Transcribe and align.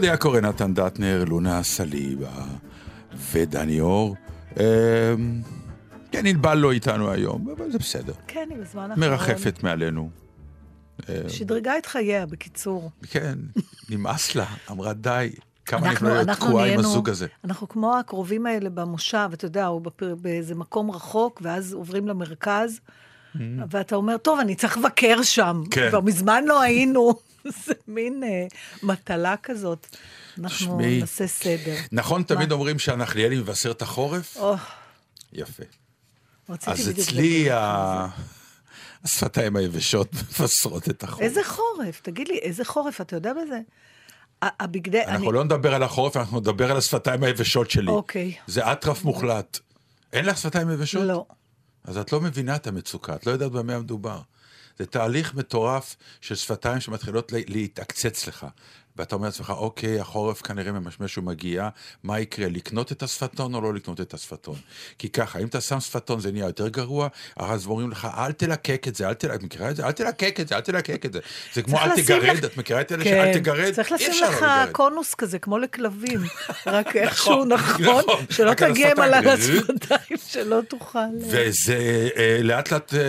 עוד 0.00 0.04
היה 0.04 0.16
קורא 0.16 0.40
נתן 0.40 0.74
דטנר, 0.74 1.24
לונה 1.28 1.62
סליבה 1.62 2.30
ודני 3.32 3.80
אור. 3.80 4.16
אמ, 4.56 4.62
כן, 6.12 6.26
ענבל 6.26 6.54
לא 6.54 6.72
איתנו 6.72 7.10
היום, 7.10 7.50
אבל 7.56 7.70
זה 7.72 7.78
בסדר. 7.78 8.12
כן, 8.26 8.46
היא 8.50 8.58
בזמן 8.58 8.90
האחרון. 8.90 9.10
מרחפת 9.10 9.62
מעלינו. 9.62 10.10
שדרגה 11.28 11.78
את 11.78 11.86
חייה, 11.86 12.26
בקיצור. 12.26 12.90
כן, 13.10 13.38
נמאס 13.90 14.34
לה, 14.34 14.44
אמרה 14.70 14.92
די. 14.92 15.30
כמה 15.66 15.86
אני 15.86 15.94
יכולה 15.94 16.14
להיות 16.14 16.28
תקועה 16.38 16.66
עם 16.72 16.78
הזוג 16.78 17.08
הזה. 17.10 17.26
אנחנו 17.44 17.68
כמו 17.68 17.96
הקרובים 17.98 18.46
האלה 18.46 18.70
במושב, 18.70 19.28
אתה 19.32 19.44
יודע, 19.44 19.66
הוא 19.66 19.80
בפר- 19.80 20.14
באיזה 20.14 20.54
מקום 20.54 20.90
רחוק, 20.90 21.40
ואז 21.44 21.72
עוברים 21.72 22.08
למרכז, 22.08 22.80
ואתה 23.70 23.96
אומר, 23.96 24.16
טוב, 24.16 24.38
אני 24.40 24.54
צריך 24.54 24.78
לבקר 24.78 25.22
שם. 25.22 25.62
כן. 25.70 25.86
כבר 25.90 26.00
מזמן 26.00 26.44
לא 26.46 26.60
היינו. 26.62 27.14
זה 27.44 27.72
מין 27.88 28.24
אה, 28.24 28.46
מטלה 28.82 29.34
כזאת. 29.42 29.86
אנחנו 30.38 30.56
תשמעי, 30.56 31.00
נעשה 31.00 31.26
סדר. 31.26 31.74
נכון, 31.92 32.22
תמיד 32.22 32.48
מה? 32.48 32.54
אומרים 32.54 32.78
שהנחליאלי 32.78 33.38
מבשר 33.38 33.70
את 33.70 33.82
החורף? 33.82 34.36
או, 34.36 34.54
יפה. 35.32 35.62
אז 36.66 36.90
אצלי 36.90 37.50
ה- 37.50 38.06
השפתיים 39.04 39.56
היבשות 39.56 40.08
מבשרות 40.40 40.88
את 40.88 41.02
החורף. 41.02 41.20
איזה 41.22 41.40
חורף? 41.44 42.00
תגיד 42.02 42.28
לי, 42.28 42.38
איזה 42.38 42.64
חורף? 42.64 43.00
אתה 43.00 43.16
יודע 43.16 43.32
בזה? 43.32 43.60
הבגדי... 44.42 45.04
אנחנו 45.04 45.26
אני- 45.26 45.34
לא 45.34 45.44
נדבר 45.44 45.74
על 45.74 45.82
החורף, 45.82 46.16
אנחנו 46.16 46.40
נדבר 46.40 46.70
על 46.70 46.76
השפתיים 46.76 47.22
היבשות 47.24 47.70
שלי. 47.70 47.90
אוקיי. 47.90 48.34
זה 48.46 48.72
אטרף 48.72 49.04
מוחלט. 49.04 49.58
אין 50.12 50.24
לך 50.24 50.38
שפתיים 50.38 50.70
יבשות? 50.70 51.02
לא. 51.02 51.26
אז 51.84 51.98
את 51.98 52.12
לא 52.12 52.20
מבינה 52.20 52.56
את 52.56 52.66
המצוקה, 52.66 53.14
את 53.14 53.26
לא 53.26 53.32
יודעת 53.32 53.52
במה 53.52 53.78
מדובר. 53.78 54.20
זה 54.78 54.86
תהליך 54.86 55.34
מטורף 55.34 55.96
של 56.20 56.34
שפתיים 56.34 56.80
שמתחילות 56.80 57.32
לה- 57.32 57.38
להתעקצץ 57.48 58.26
לך. 58.26 58.46
ואתה 59.00 59.14
אומר 59.14 59.26
לעצמך, 59.26 59.50
אוקיי, 59.50 60.00
החורף 60.00 60.42
כנראה 60.42 60.72
ממשמש 60.72 61.18
ומגיע, 61.18 61.68
מה 62.04 62.20
יקרה, 62.20 62.48
לקנות 62.48 62.92
את 62.92 63.02
השפתון 63.02 63.54
או 63.54 63.60
לא 63.60 63.74
לקנות 63.74 64.00
את 64.00 64.14
השפתון? 64.14 64.54
כי 64.98 65.08
ככה, 65.08 65.38
אם 65.38 65.46
אתה 65.46 65.60
שם 65.60 65.80
שפתון 65.80 66.20
זה 66.20 66.32
נהיה 66.32 66.46
יותר 66.46 66.68
גרוע, 66.68 67.08
אז 67.36 67.66
אומרים 67.66 67.90
לך, 67.90 68.08
אל 68.18 68.32
תלקק 68.32 68.88
את 68.88 68.94
זה, 68.94 69.08
אל 69.08 69.14
תלקק, 69.14 69.34
את 69.34 69.42
מכירה 69.42 69.70
את 69.70 69.76
זה? 69.76 69.86
אל 69.86 69.92
תלקק 69.92 70.40
את 70.40 70.48
זה, 70.48 70.56
אל 70.56 70.60
תלקק 70.60 71.06
את 71.06 71.12
זה. 71.12 71.18
זה 71.54 71.62
כמו 71.62 71.78
אל 71.78 71.96
תגרד, 72.02 72.22
לך- 72.36 72.44
את 72.44 72.56
מכירה 72.56 72.80
את 72.80 72.92
אלה 72.92 73.04
כן, 73.04 73.10
שאל 73.10 73.34
תגרד? 73.34 73.72
צריך 73.74 73.92
לשים 73.92 74.12
לא 74.20 74.28
לך 74.28 74.36
לגרד. 74.36 74.68
קונוס 74.72 75.14
כזה, 75.14 75.38
כמו 75.38 75.58
לכלבים. 75.58 76.20
רק 76.66 76.96
איכשהו 76.96 77.44
נכון, 77.44 77.82
נכון, 77.82 78.04
נכון, 78.08 78.24
שלא 78.30 78.54
תגיע 78.54 78.92
על 78.96 79.14
השפתיים. 79.14 80.18
שלא 80.26 80.60
תוכל... 80.68 80.98
אה, 80.98 81.04
וזה 81.30 82.08
אה, 82.16 82.38
לאט 82.42 82.72
לאט, 82.72 82.94
אה, 82.94 83.00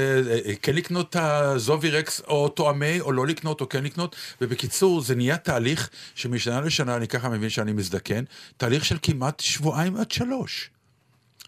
אה, 0.46 0.54
כן 0.62 0.76
לקנות 0.76 1.10
את 1.10 1.16
הזובירקס 1.20 2.22
או 2.28 2.50
תואמי, 2.50 3.02
או 3.02 3.12
לא 3.12 3.28
לקנות, 3.28 3.62
או 3.62 3.70
כן 3.70 3.84
לקנות. 3.84 4.16
ובקיצור, 4.42 5.02
זה 5.02 5.16
נהיה 5.16 5.38
תהליך 5.38 5.81
שמשנה 6.16 6.62
לשנה, 6.62 6.96
אני 6.96 7.08
ככה 7.08 7.30
מבין 7.30 7.50
שאני 7.50 7.74
מזדקן, 7.74 8.24
תהליך 8.58 8.86
של 8.86 8.98
כמעט 9.02 9.40
שבועיים 9.40 9.96
עד 9.96 10.12
שלוש. 10.12 10.70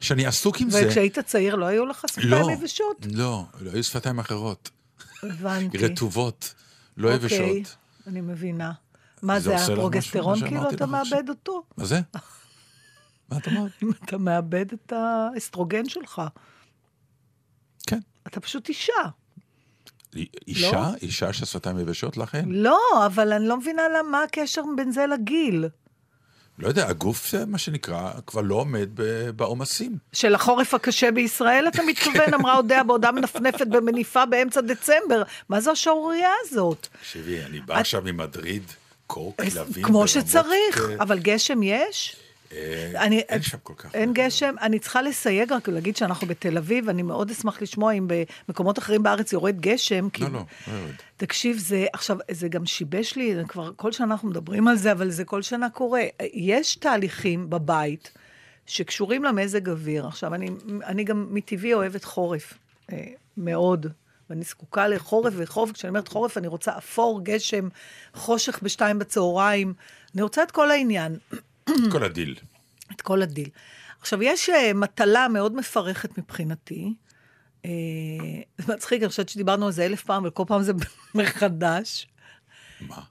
שאני 0.01 0.25
עסוק 0.25 0.61
עם 0.61 0.69
זה. 0.69 0.87
וכשהיית 0.87 1.19
צעיר 1.19 1.55
לא 1.55 1.65
היו 1.65 1.85
לך 1.85 2.05
שפתיים 2.07 2.31
לא, 2.31 2.51
יבשות? 2.51 2.97
לא, 3.11 3.45
לא, 3.61 3.71
היו 3.71 3.83
שפתיים 3.83 4.19
אחרות. 4.19 4.69
הבנתי. 5.23 5.77
רטובות, 5.77 6.53
לא 6.97 7.13
אוקיי, 7.13 7.25
יבשות. 7.25 7.77
אני 8.07 8.21
מבינה. 8.21 8.71
מה 9.21 9.39
זה 9.39 9.57
זה, 9.57 9.73
הפרוגסטרון 9.73 10.39
כאילו 10.39 10.69
אתה? 10.69 10.85
מאבד 10.85 11.29
אותו? 11.29 11.63
מה 11.77 11.85
זה? 11.85 11.99
מה 13.29 13.37
את 13.37 13.47
אמרת? 13.47 13.71
אם 13.83 13.91
אתה 13.91 14.17
מאבד 14.17 14.65
את 14.73 14.93
האסטרוגן 14.95 15.89
שלך. 15.89 16.21
כן. 17.87 17.99
אתה 18.27 18.39
פשוט 18.39 18.69
אישה. 18.69 18.91
אישה? 20.47 20.89
אישה 21.01 21.33
שהשפתיים 21.33 21.79
יבשות 21.79 22.17
לכן? 22.17 22.45
לא, 22.47 23.05
אבל 23.05 23.33
אני 23.33 23.47
לא 23.47 23.57
מבינה 23.57 23.81
למה 23.89 24.09
מה 24.09 24.23
הקשר 24.23 24.61
בין 24.75 24.91
זה 24.91 25.05
לגיל. 25.07 25.65
לא 26.59 26.67
יודע, 26.67 26.87
הגוף, 26.87 27.31
זה 27.31 27.45
מה 27.45 27.57
שנקרא, 27.57 28.11
כבר 28.27 28.41
לא 28.41 28.55
עומד 28.55 28.89
בעומסים. 29.35 29.97
של 30.13 30.35
החורף 30.35 30.73
הקשה 30.73 31.11
בישראל, 31.11 31.67
אתה 31.67 31.83
מתכוון, 31.89 32.33
אמרה 32.33 32.57
אודיה 32.57 32.83
בעודה 32.83 33.11
מנפנפת 33.11 33.67
במניפה 33.67 34.25
באמצע 34.25 34.61
דצמבר. 34.61 35.23
מה 35.49 35.61
זו 35.61 35.71
השערורייה 35.71 36.29
הזאת? 36.41 36.87
תקשיבי, 36.99 37.43
אני 37.43 37.59
בא 37.59 37.79
עכשיו 37.79 38.01
ממדריד, 38.05 38.63
קור 39.07 39.33
כלבים. 39.37 39.83
כמו 39.83 40.07
שצריך, 40.07 40.81
אה, 40.89 40.95
אבל 40.99 41.19
גשם 41.19 41.63
יש? 41.63 42.15
אה, 42.55 42.91
אני- 43.05 43.19
אין 43.19 43.41
שם 43.41 43.57
כל 43.63 43.73
כך. 43.77 43.95
אין 43.95 44.13
גשם, 44.13 44.55
אני 44.61 44.79
צריכה 44.79 45.01
לסייג 45.01 45.51
רק 45.53 45.69
להגיד 45.69 45.95
שאנחנו 45.95 46.27
בתל 46.27 46.57
אביב, 46.57 46.89
אני 46.89 47.01
מאוד 47.01 47.31
אשמח 47.31 47.61
לשמוע 47.61 47.91
אם 47.93 48.07
במקומות 48.47 48.79
אחרים 48.79 49.03
בארץ 49.03 49.33
יורד 49.33 49.59
גשם. 49.61 50.07
לא, 50.19 50.27
לא, 50.27 50.33
לא 50.33 50.43
יורד. 50.73 50.91
תקשיב, 51.17 51.57
זה 51.57 51.85
עכשיו, 51.93 52.17
זה 52.31 52.47
גם 52.47 52.65
שיבש 52.65 53.15
לי, 53.15 53.35
כבר 53.47 53.71
כל 53.75 53.91
שנה 53.91 54.05
אנחנו 54.13 54.29
מדברים 54.29 54.67
על 54.67 54.75
זה, 54.75 54.91
אבל 54.91 55.09
זה 55.09 55.25
כל 55.25 55.41
שנה 55.41 55.69
קורה. 55.69 56.01
יש 56.33 56.75
תהליכים 56.75 57.49
בבית 57.49 58.11
שקשורים 58.65 59.23
למזג 59.23 59.69
אוויר. 59.69 60.07
עכשיו, 60.07 60.33
אני, 60.35 60.49
אני 60.85 61.03
גם 61.03 61.27
מטבעי 61.31 61.73
אוהבת 61.73 62.03
חורף, 62.03 62.53
אה, 62.91 62.97
מאוד. 63.37 63.85
ואני 64.29 64.43
זקוקה 64.43 64.87
לחורף 64.87 65.33
וחורף, 65.37 65.71
כשאני 65.71 65.89
אומרת 65.89 66.07
חורף, 66.07 66.37
אני 66.37 66.47
רוצה 66.47 66.77
אפור, 66.77 67.21
גשם, 67.23 67.67
חושך 68.13 68.59
בשתיים 68.63 68.99
בצהריים. 68.99 69.73
אני 70.15 70.21
רוצה 70.21 70.43
את 70.43 70.51
כל 70.51 70.71
העניין. 70.71 71.17
כל 71.91 72.03
הדיל. 72.03 72.35
את 72.91 73.01
כל 73.01 73.21
הדיל. 73.21 73.49
עכשיו, 73.99 74.23
יש 74.23 74.49
אה, 74.49 74.53
מטלה 74.75 75.27
מאוד 75.27 75.55
מפרכת 75.55 76.17
מבחינתי. 76.17 76.93
אה, 77.63 77.67
זה 78.57 78.73
מצחיק, 78.73 79.01
אני 79.01 79.09
חושבת 79.09 79.29
שדיברנו 79.29 79.65
על 79.65 79.71
זה 79.71 79.85
אלף 79.85 80.03
פעם, 80.03 80.23
וכל 80.25 80.43
פעם 80.47 80.63
זה 80.63 80.73
מחדש. 81.15 82.07
מה? 82.81 83.01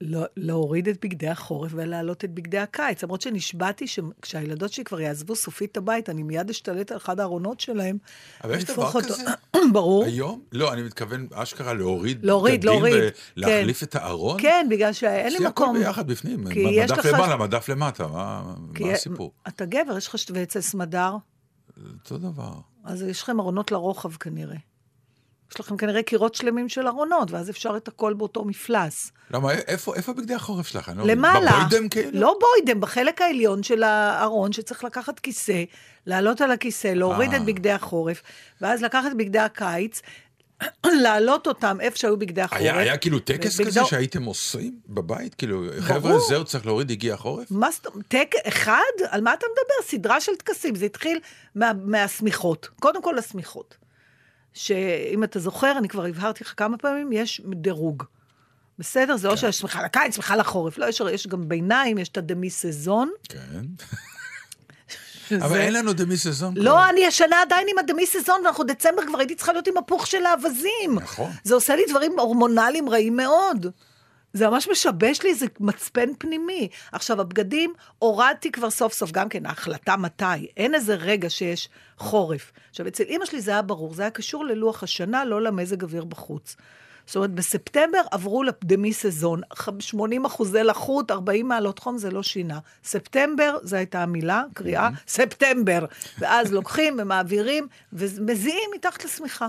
לא, 0.00 0.24
להוריד 0.36 0.88
את 0.88 1.04
בגדי 1.04 1.28
החורף 1.28 1.70
ולהעלות 1.74 2.24
את 2.24 2.30
בגדי 2.30 2.58
הקיץ. 2.58 3.02
למרות 3.02 3.20
שנשבעתי 3.20 3.86
שכשהילדות 3.86 4.72
שלי 4.72 4.84
כבר 4.84 5.00
יעזבו 5.00 5.36
סופית 5.36 5.72
את 5.72 5.76
הבית, 5.76 6.10
אני 6.10 6.22
מיד 6.22 6.50
אשתלט 6.50 6.90
על 6.90 6.96
אחד 6.96 7.20
הארונות 7.20 7.60
שלהם. 7.60 7.98
אבל 8.44 8.54
יש 8.54 8.64
דבר 8.64 8.86
אותו. 8.86 9.00
כזה? 9.00 9.24
ברור. 9.72 10.04
היום? 10.04 10.40
לא, 10.52 10.72
אני 10.72 10.82
מתכוון 10.82 11.26
אשכרה 11.32 11.74
להוריד 11.74 12.24
להוריד, 12.24 12.64
להוריד, 12.64 13.12
ולהחליף 13.36 13.80
כן. 13.80 13.86
את 13.86 13.94
הארון? 13.94 14.42
כן, 14.42 14.66
בגלל 14.70 14.92
שאין 14.92 15.28
לי 15.28 15.36
אצלי 15.36 15.46
הכל 15.46 15.64
מקום. 15.64 15.78
ביחד 15.78 16.06
בפנים. 16.06 16.44
מדף 16.44 17.04
למעלה, 17.04 17.36
מדף 17.36 17.68
למטה, 17.68 18.06
מה 18.06 18.54
מה 18.80 18.92
הסיפור? 18.92 19.32
אתה 19.48 19.64
גבר, 19.64 19.98
יש 19.98 20.08
לך... 20.08 20.14
ואצל 20.32 20.60
סמדר, 20.60 21.16
אותו 21.94 22.18
דבר. 22.18 22.52
אז 22.84 23.02
יש 23.02 23.22
לכם 23.22 23.40
ארונות 23.40 23.72
לרוחב 23.72 24.12
כנראה. 24.12 24.56
יש 25.54 25.60
לכם 25.60 25.76
כנראה 25.76 26.02
קירות 26.02 26.34
שלמים 26.34 26.68
של 26.68 26.86
ארונות, 26.86 27.30
ואז 27.30 27.50
אפשר 27.50 27.76
את 27.76 27.88
הכל 27.88 28.14
באותו 28.14 28.44
מפלס. 28.44 29.12
למה, 29.30 29.52
איפה 29.52 29.94
איפה 29.94 30.12
בגדי 30.12 30.34
החורף 30.34 30.66
שלך? 30.66 30.88
אני. 30.88 31.06
למעלה. 31.06 31.50
בבוידם 31.64 31.88
כאילו? 31.88 32.20
לא 32.20 32.38
בוידם, 32.40 32.80
בחלק 32.80 33.22
העליון 33.22 33.62
של 33.62 33.82
הארון, 33.82 34.52
שצריך 34.52 34.84
לקחת 34.84 35.18
כיסא, 35.18 35.64
לעלות 36.06 36.40
על 36.40 36.50
הכיסא, 36.50 36.88
להוריד 36.88 37.30
אה. 37.30 37.36
את 37.36 37.44
בגדי 37.44 37.70
החורף, 37.70 38.22
ואז 38.60 38.82
לקחת 38.82 39.10
בגדי 39.16 39.38
הקיץ, 39.38 40.02
להעלות 41.02 41.46
אותם 41.46 41.76
איפה 41.80 41.96
שהיו 41.96 42.16
בגדי 42.16 42.42
החורף. 42.42 42.60
היה, 42.60 42.78
היה 42.78 42.96
כאילו 42.96 43.18
טקס 43.18 43.54
ובגדו- 43.60 43.66
כזה 43.66 43.84
שהייתם 43.84 44.24
עושים 44.24 44.78
בבית? 44.88 45.34
כאילו, 45.34 45.64
חבר'ה, 45.80 46.18
זהו, 46.18 46.44
צריך 46.44 46.66
להוריד, 46.66 46.90
הגיע 46.90 47.14
החורף? 47.14 47.50
מה 47.50 47.70
זאת 47.70 47.86
אומרת? 47.86 48.06
טק 48.08 48.30
אחד? 48.48 48.80
על 49.08 49.20
מה 49.20 49.34
אתה 49.34 49.46
מדבר? 49.52 49.88
סדרה 49.90 50.20
של 50.20 50.32
טקסים. 50.36 50.74
זה 50.74 50.84
התחיל 50.86 51.18
מה, 51.54 51.72
מהשמיכות. 51.84 52.68
קודם 52.80 53.02
כל 53.02 53.18
השמיכות. 53.18 53.85
שאם 54.56 55.24
אתה 55.24 55.38
זוכר, 55.38 55.78
אני 55.78 55.88
כבר 55.88 56.04
הבהרתי 56.04 56.44
לך 56.44 56.54
כמה 56.56 56.78
פעמים, 56.78 57.12
יש 57.12 57.42
דירוג. 57.54 58.02
בסדר? 58.78 59.16
זה 59.16 59.28
לא 59.28 59.36
שיש 59.36 59.58
שמיכה 59.58 59.82
לקיץ, 59.82 60.14
שמיכה 60.14 60.36
לחורף. 60.36 60.78
לא, 60.78 60.86
יש, 60.86 61.02
יש 61.12 61.26
גם 61.26 61.48
ביניים, 61.48 61.98
יש 61.98 62.08
את 62.08 62.16
הדמי 62.16 62.50
סזון. 62.50 63.10
כן. 63.28 63.38
שזה- 65.28 65.44
אבל 65.46 65.56
אין 65.60 65.72
לנו 65.74 65.92
דמי 65.92 66.16
סזון. 66.16 66.54
כבר. 66.54 66.62
לא, 66.64 66.88
אני 66.90 67.06
השנה 67.06 67.42
עדיין 67.42 67.66
עם 67.70 67.78
הדמי 67.78 68.06
סזון, 68.06 68.40
ואנחנו 68.44 68.64
דצמבר 68.64 69.02
כבר 69.06 69.18
הייתי 69.18 69.34
צריכה 69.34 69.52
להיות 69.52 69.66
עם 69.68 69.76
הפוך 69.76 70.06
של 70.06 70.26
האווזים. 70.26 70.94
נכון. 70.94 71.30
זה 71.44 71.54
עושה 71.54 71.76
לי 71.76 71.82
דברים 71.88 72.18
הורמונליים 72.18 72.88
רעים 72.88 73.16
מאוד. 73.16 73.66
זה 74.32 74.48
ממש 74.48 74.68
משבש 74.68 75.22
לי 75.22 75.30
איזה 75.30 75.46
מצפן 75.60 76.08
פנימי. 76.18 76.68
עכשיו, 76.92 77.20
הבגדים, 77.20 77.72
הורדתי 77.98 78.52
כבר 78.52 78.70
סוף 78.70 78.92
סוף, 78.92 79.10
גם 79.12 79.28
כן, 79.28 79.46
ההחלטה 79.46 79.96
מתי. 79.96 80.46
אין 80.56 80.74
איזה 80.74 80.94
רגע 80.94 81.30
שיש 81.30 81.68
חורף. 81.98 82.52
עכשיו, 82.70 82.88
אצל 82.88 83.04
אימא 83.04 83.24
שלי 83.26 83.40
זה 83.40 83.50
היה 83.50 83.62
ברור, 83.62 83.94
זה 83.94 84.02
היה 84.02 84.10
קשור 84.10 84.44
ללוח 84.44 84.82
השנה, 84.82 85.24
לא 85.24 85.42
למזג 85.42 85.82
אוויר 85.82 86.04
בחוץ. 86.04 86.56
זאת 87.06 87.16
אומרת, 87.16 87.30
בספטמבר 87.30 88.00
עברו 88.10 88.42
לדמי 88.42 88.92
סזון, 88.92 89.40
80 89.78 90.24
אחוזי 90.24 90.62
לחות, 90.62 91.10
40 91.10 91.48
מעלות 91.48 91.78
חום, 91.78 91.98
זה 91.98 92.10
לא 92.10 92.22
שינה. 92.22 92.58
ספטמבר, 92.84 93.58
זו 93.62 93.76
הייתה 93.76 94.02
המילה, 94.02 94.42
קריאה, 94.54 94.88
ספטמבר. 95.08 95.84
ואז 96.18 96.52
לוקחים 96.52 96.96
ומעבירים, 96.98 97.66
ומזיעים 97.92 98.70
מתחת 98.74 99.04
לשמיכה. 99.04 99.48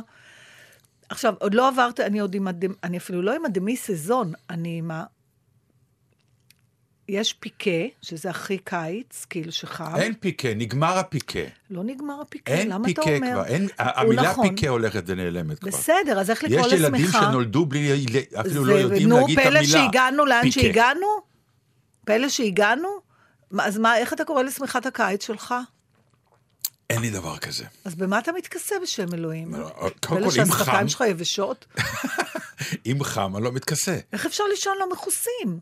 עכשיו, 1.10 1.34
עוד 1.40 1.54
לא 1.54 1.68
עברת, 1.68 2.00
אני 2.00 2.20
עוד 2.20 2.36
עם 2.36 2.48
הדמ... 2.48 2.72
אני 2.84 2.98
אפילו 2.98 3.22
לא 3.22 3.36
עם 3.36 3.46
הדמי 3.46 3.78
סזון, 3.78 4.34
אני 4.50 4.78
עם 4.78 4.92
ה... 4.92 5.04
יש 7.10 7.34
פיקה, 7.34 7.72
שזה 8.02 8.30
הכי 8.30 8.58
קיץ, 8.58 9.26
כאילו 9.30 9.52
שחם. 9.52 9.96
אין 9.96 10.14
פיקה, 10.20 10.48
נגמר 10.56 10.98
הפיקה. 10.98 11.40
לא 11.70 11.84
נגמר 11.84 12.22
הפיקה, 12.22 12.54
אין 12.54 12.70
למה 12.70 12.88
אתה 12.90 13.02
פיקה 13.02 13.16
אומר? 13.16 13.32
כבר, 13.34 13.46
אין, 13.46 13.62
הוא 13.64 13.70
המילה 13.96 14.22
נכון. 14.32 14.50
פיקה 14.50 14.70
הולכת 14.70 15.04
ונעלמת 15.06 15.60
כבר. 15.60 15.70
בסדר, 15.70 16.20
אז 16.20 16.30
איך 16.30 16.44
לקרוא 16.44 16.60
יש 16.68 16.74
לשמחה? 16.74 16.88
ילדים 16.88 17.08
שנולדו 17.12 17.66
בלי, 17.66 18.06
אפילו 18.40 18.66
לא 18.66 18.74
זה- 18.74 18.80
יודעים 18.80 19.10
נו, 19.10 19.18
להגיד 19.20 19.40
את 19.40 19.46
המילה. 19.46 19.60
פלא 19.62 19.70
שהגענו 19.70 20.26
לאן 20.26 20.42
פיקה. 20.42 20.62
שהגענו? 20.62 21.08
פלא 22.06 22.30
שהגענו? 22.30 22.88
אז 23.60 23.78
מה, 23.78 23.98
איך 23.98 24.14
אתה 24.14 24.26
קורא 24.26 24.44
לשמחת 24.44 24.86
הקיץ 24.86 25.26
שלך? 25.28 25.54
אין 26.90 27.02
לי 27.02 27.10
דבר 27.10 27.38
כזה. 27.38 27.66
אז 27.86 27.96
במה 27.96 28.20
אתה 28.20 28.32
מתכסה 28.32 28.76
בשם 28.84 29.14
אלוהים? 29.14 29.56
לא, 29.56 29.70
קודם 29.80 29.92
פלא 30.22 30.30
כל, 30.32 30.40
אם 30.42 30.52
חם- 30.52 30.88
שלך 30.90 31.04
יבשות? 31.10 31.66
אם 32.86 33.04
חם, 33.04 33.36
אני 33.36 33.44
לא 33.44 33.52
מתכסה. 33.52 33.98
איך 34.14 34.26
אפשר 34.26 34.44
לישון 34.50 34.74
לא 34.80 34.90
מכוסים? 34.92 35.60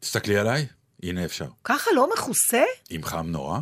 תסתכלי 0.00 0.38
עליי, 0.38 0.66
הנה 1.02 1.24
אפשר. 1.24 1.46
ככה 1.64 1.90
לא 1.94 2.08
מכוסה? 2.16 2.62
אם 2.90 3.00
חם 3.04 3.26
נורא, 3.26 3.58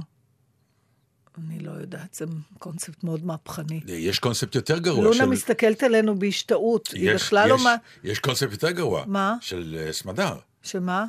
אני 1.38 1.61
לא 1.61 1.70
יודעת, 1.73 2.14
זה 2.14 2.25
קונספט 2.58 3.05
מאוד 3.05 3.25
מהפכני. 3.25 3.81
יש 3.87 4.19
קונספט 4.19 4.55
יותר 4.55 4.79
גרוע. 4.79 5.05
לונה 5.05 5.17
של- 5.17 5.26
מסתכלת 5.26 5.82
עלינו 5.82 6.19
בהשתאות, 6.19 6.88
היא 6.88 7.11
יש- 7.11 7.23
בכלל 7.23 7.49
לא 7.49 7.58
מה... 7.64 7.75
יש 8.05 8.19
קונספט 8.19 8.53
יותר 8.53 8.70
גרוע. 8.70 9.05
מה? 9.06 9.37
של 9.41 9.82
אה, 9.87 9.93
סמדר. 9.93 10.38
שמה? 10.62 11.05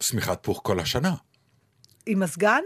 שמיכת 0.00 0.38
פוך 0.42 0.60
כל 0.64 0.80
השנה. 0.80 1.14
עם 2.06 2.20
מזגן? 2.20 2.62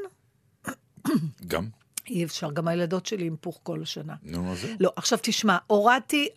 גם. 1.47 1.69
אי 2.09 2.25
אפשר, 2.25 2.51
גם 2.51 2.69
הילדות 2.69 3.07
שלי 3.07 3.25
עם 3.27 3.37
פוך 3.41 3.61
כל 3.63 3.83
השנה. 3.83 4.15
נו, 4.23 4.53
אז 4.53 4.61
זהו. 4.61 4.71
לא, 4.81 4.93
עכשיו 4.97 5.19
תשמע, 5.23 5.59
הורדתי, 5.67 6.29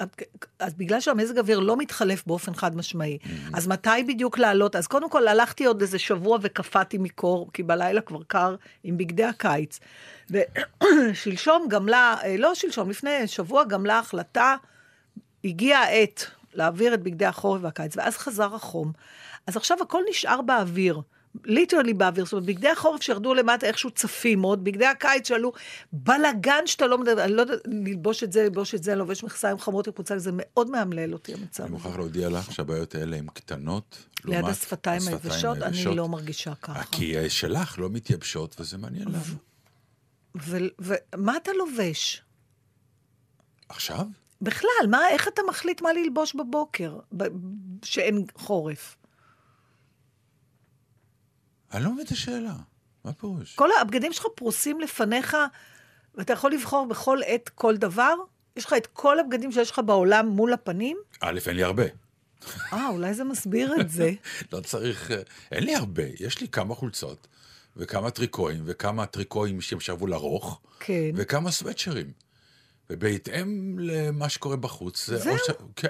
אז 0.59 0.73
בגלל 0.73 0.99
שהמזג 0.99 1.37
אוויר 1.37 1.59
לא 1.59 1.77
מתחלף 1.77 2.23
באופן 2.27 2.53
חד 2.53 2.75
משמעי, 2.75 3.17
אז 3.53 3.67
מתי 3.67 4.03
בדיוק 4.07 4.37
לעלות? 4.37 4.75
אז 4.75 4.87
קודם 4.87 5.09
כל 5.09 5.27
הלכתי 5.27 5.65
עוד 5.65 5.81
איזה 5.81 5.99
שבוע 5.99 6.37
וקפאתי 6.41 6.97
מקור, 6.97 7.49
כי 7.53 7.63
בלילה 7.63 8.01
כבר 8.01 8.19
קר 8.27 8.55
עם 8.83 8.97
בגדי 8.97 9.23
הקיץ. 9.23 9.79
ושלשום 10.29 11.67
גמלה, 11.69 12.15
אה, 12.23 12.35
לא 12.37 12.55
שלשום, 12.55 12.89
לפני 12.89 13.27
שבוע 13.27 13.63
גמלה 13.63 13.99
החלטה, 13.99 14.55
הגיעה 15.43 15.83
העת 15.83 16.25
להעביר 16.53 16.93
את 16.93 17.03
בגדי 17.03 17.25
החורף 17.25 17.61
והקיץ, 17.63 17.97
ואז 17.97 18.17
חזר 18.17 18.55
החום. 18.55 18.91
אז 19.47 19.57
עכשיו 19.57 19.77
הכל 19.81 20.01
נשאר 20.09 20.41
באוויר. 20.41 21.01
ליטרלי 21.43 21.93
באוויר, 21.93 22.25
זאת 22.25 22.33
אומרת, 22.33 22.45
בגדי 22.45 22.69
החורף 22.69 23.01
שירדו 23.01 23.33
למטה 23.33 23.67
איכשהו 23.67 23.91
צפים 23.91 24.41
עוד, 24.41 24.63
בגדי 24.63 24.85
הקיץ 24.85 25.27
שעלו 25.27 25.53
בלאגן 25.91 26.61
שאתה 26.65 26.87
לא 26.87 26.97
מדבר, 26.97 27.23
אני 27.23 27.31
לא 27.33 27.41
יודעת, 27.41 27.59
ללבוש 27.65 28.23
את 28.23 28.31
זה, 28.31 28.43
ללבוש 28.43 28.75
את 28.75 28.83
זה, 28.83 28.95
לובש 28.95 29.23
מכסיים 29.23 29.59
חמות 29.59 29.87
וחולצה, 29.87 30.17
זה 30.19 30.31
מאוד 30.33 30.69
מאמלל 30.69 31.13
אותי 31.13 31.33
המצב 31.33 31.63
אני. 31.63 31.71
מוכרח 31.71 31.95
להודיע 31.95 32.29
לך 32.29 32.51
שהבעיות 32.51 32.95
האלה 32.95 33.17
הן 33.17 33.27
קטנות. 33.33 34.05
ליד 34.25 34.45
השפתיים 34.45 35.01
היבשות, 35.07 35.57
אני. 35.57 35.85
לא 35.85 36.09
מרגישה 36.09 36.55
ככה. 36.55 36.83
כי 36.91 37.29
שלך 37.29 37.79
לא 37.79 37.89
מתייבשות, 37.89 38.55
וזה 38.59 38.77
מעניין 38.77 39.07
למה. 39.07 39.19
ומה 41.15 41.37
אתה 41.37 41.51
לובש? 41.53 42.21
עכשיו? 43.69 44.05
בכלל, 44.41 44.87
מה, 44.89 45.09
איך 45.09 45.27
אתה 45.27 45.41
מחליט 45.49 45.81
מה 45.81 45.93
ללבוש 45.93 46.35
בבוקר, 46.35 46.99
שאין 47.83 48.25
חורף? 48.35 48.97
אני 51.75 51.83
לא 51.83 51.91
מבין 51.91 52.05
את 52.05 52.11
השאלה. 52.11 52.53
מה 53.05 53.13
פירוש? 53.13 53.55
כל 53.55 53.69
הבגדים 53.81 54.13
שלך 54.13 54.25
פרוסים 54.35 54.79
לפניך, 54.79 55.37
ואתה 56.15 56.33
יכול 56.33 56.51
לבחור 56.51 56.87
בכל 56.87 57.19
עת 57.25 57.49
כל 57.49 57.77
דבר? 57.77 58.13
יש 58.55 58.65
לך 58.65 58.73
את 58.77 58.87
כל 58.87 59.19
הבגדים 59.19 59.51
שיש 59.51 59.71
לך 59.71 59.81
בעולם 59.85 60.27
מול 60.27 60.53
הפנים? 60.53 60.97
א', 61.21 61.39
אין 61.47 61.55
לי 61.55 61.63
הרבה. 61.63 61.83
אה, 62.73 62.89
אולי 62.89 63.13
זה 63.13 63.23
מסביר 63.23 63.73
את 63.81 63.89
זה. 63.89 64.11
לא 64.53 64.59
צריך... 64.59 65.11
אה, 65.11 65.17
אין 65.51 65.63
לי 65.63 65.75
הרבה. 65.75 66.03
יש 66.19 66.41
לי 66.41 66.47
כמה 66.47 66.75
חולצות, 66.75 67.27
וכמה 67.77 68.11
טריקואים, 68.11 68.63
וכמה 68.65 69.05
טריקואים 69.05 69.61
שהם 69.61 69.79
שבו 69.79 70.07
לרוך, 70.07 70.61
כן. 70.79 71.11
וכמה 71.15 71.51
סוואטשרים. 71.51 72.11
ובהתאם 72.89 73.79
למה 73.79 74.29
שקורה 74.29 74.55
בחוץ, 74.55 75.07
זה... 75.07 75.17
זהו. 75.17 75.37
ש... 75.37 75.49
כן. 75.75 75.87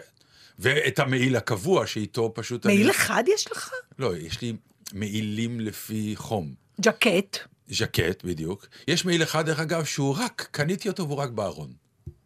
ואת 0.59 0.99
המעיל 0.99 1.35
הקבוע, 1.35 1.87
שאיתו 1.87 2.31
פשוט... 2.35 2.65
מעיל 2.65 2.81
אני... 2.81 2.91
אחד 2.91 3.23
יש 3.27 3.51
לך? 3.51 3.71
לא, 3.99 4.17
יש 4.17 4.41
לי 4.41 4.53
מעילים 4.93 5.59
לפי 5.59 6.13
חום. 6.15 6.53
ג'קט. 6.81 7.37
ז'קט, 7.69 8.23
בדיוק. 8.23 8.67
יש 8.87 9.05
מעיל 9.05 9.23
אחד, 9.23 9.45
דרך 9.45 9.59
אגב, 9.59 9.83
שהוא 9.83 10.15
רק, 10.17 10.47
קניתי 10.51 10.89
אותו 10.89 11.07
והוא 11.07 11.17
רק 11.17 11.29
בארון. 11.29 11.73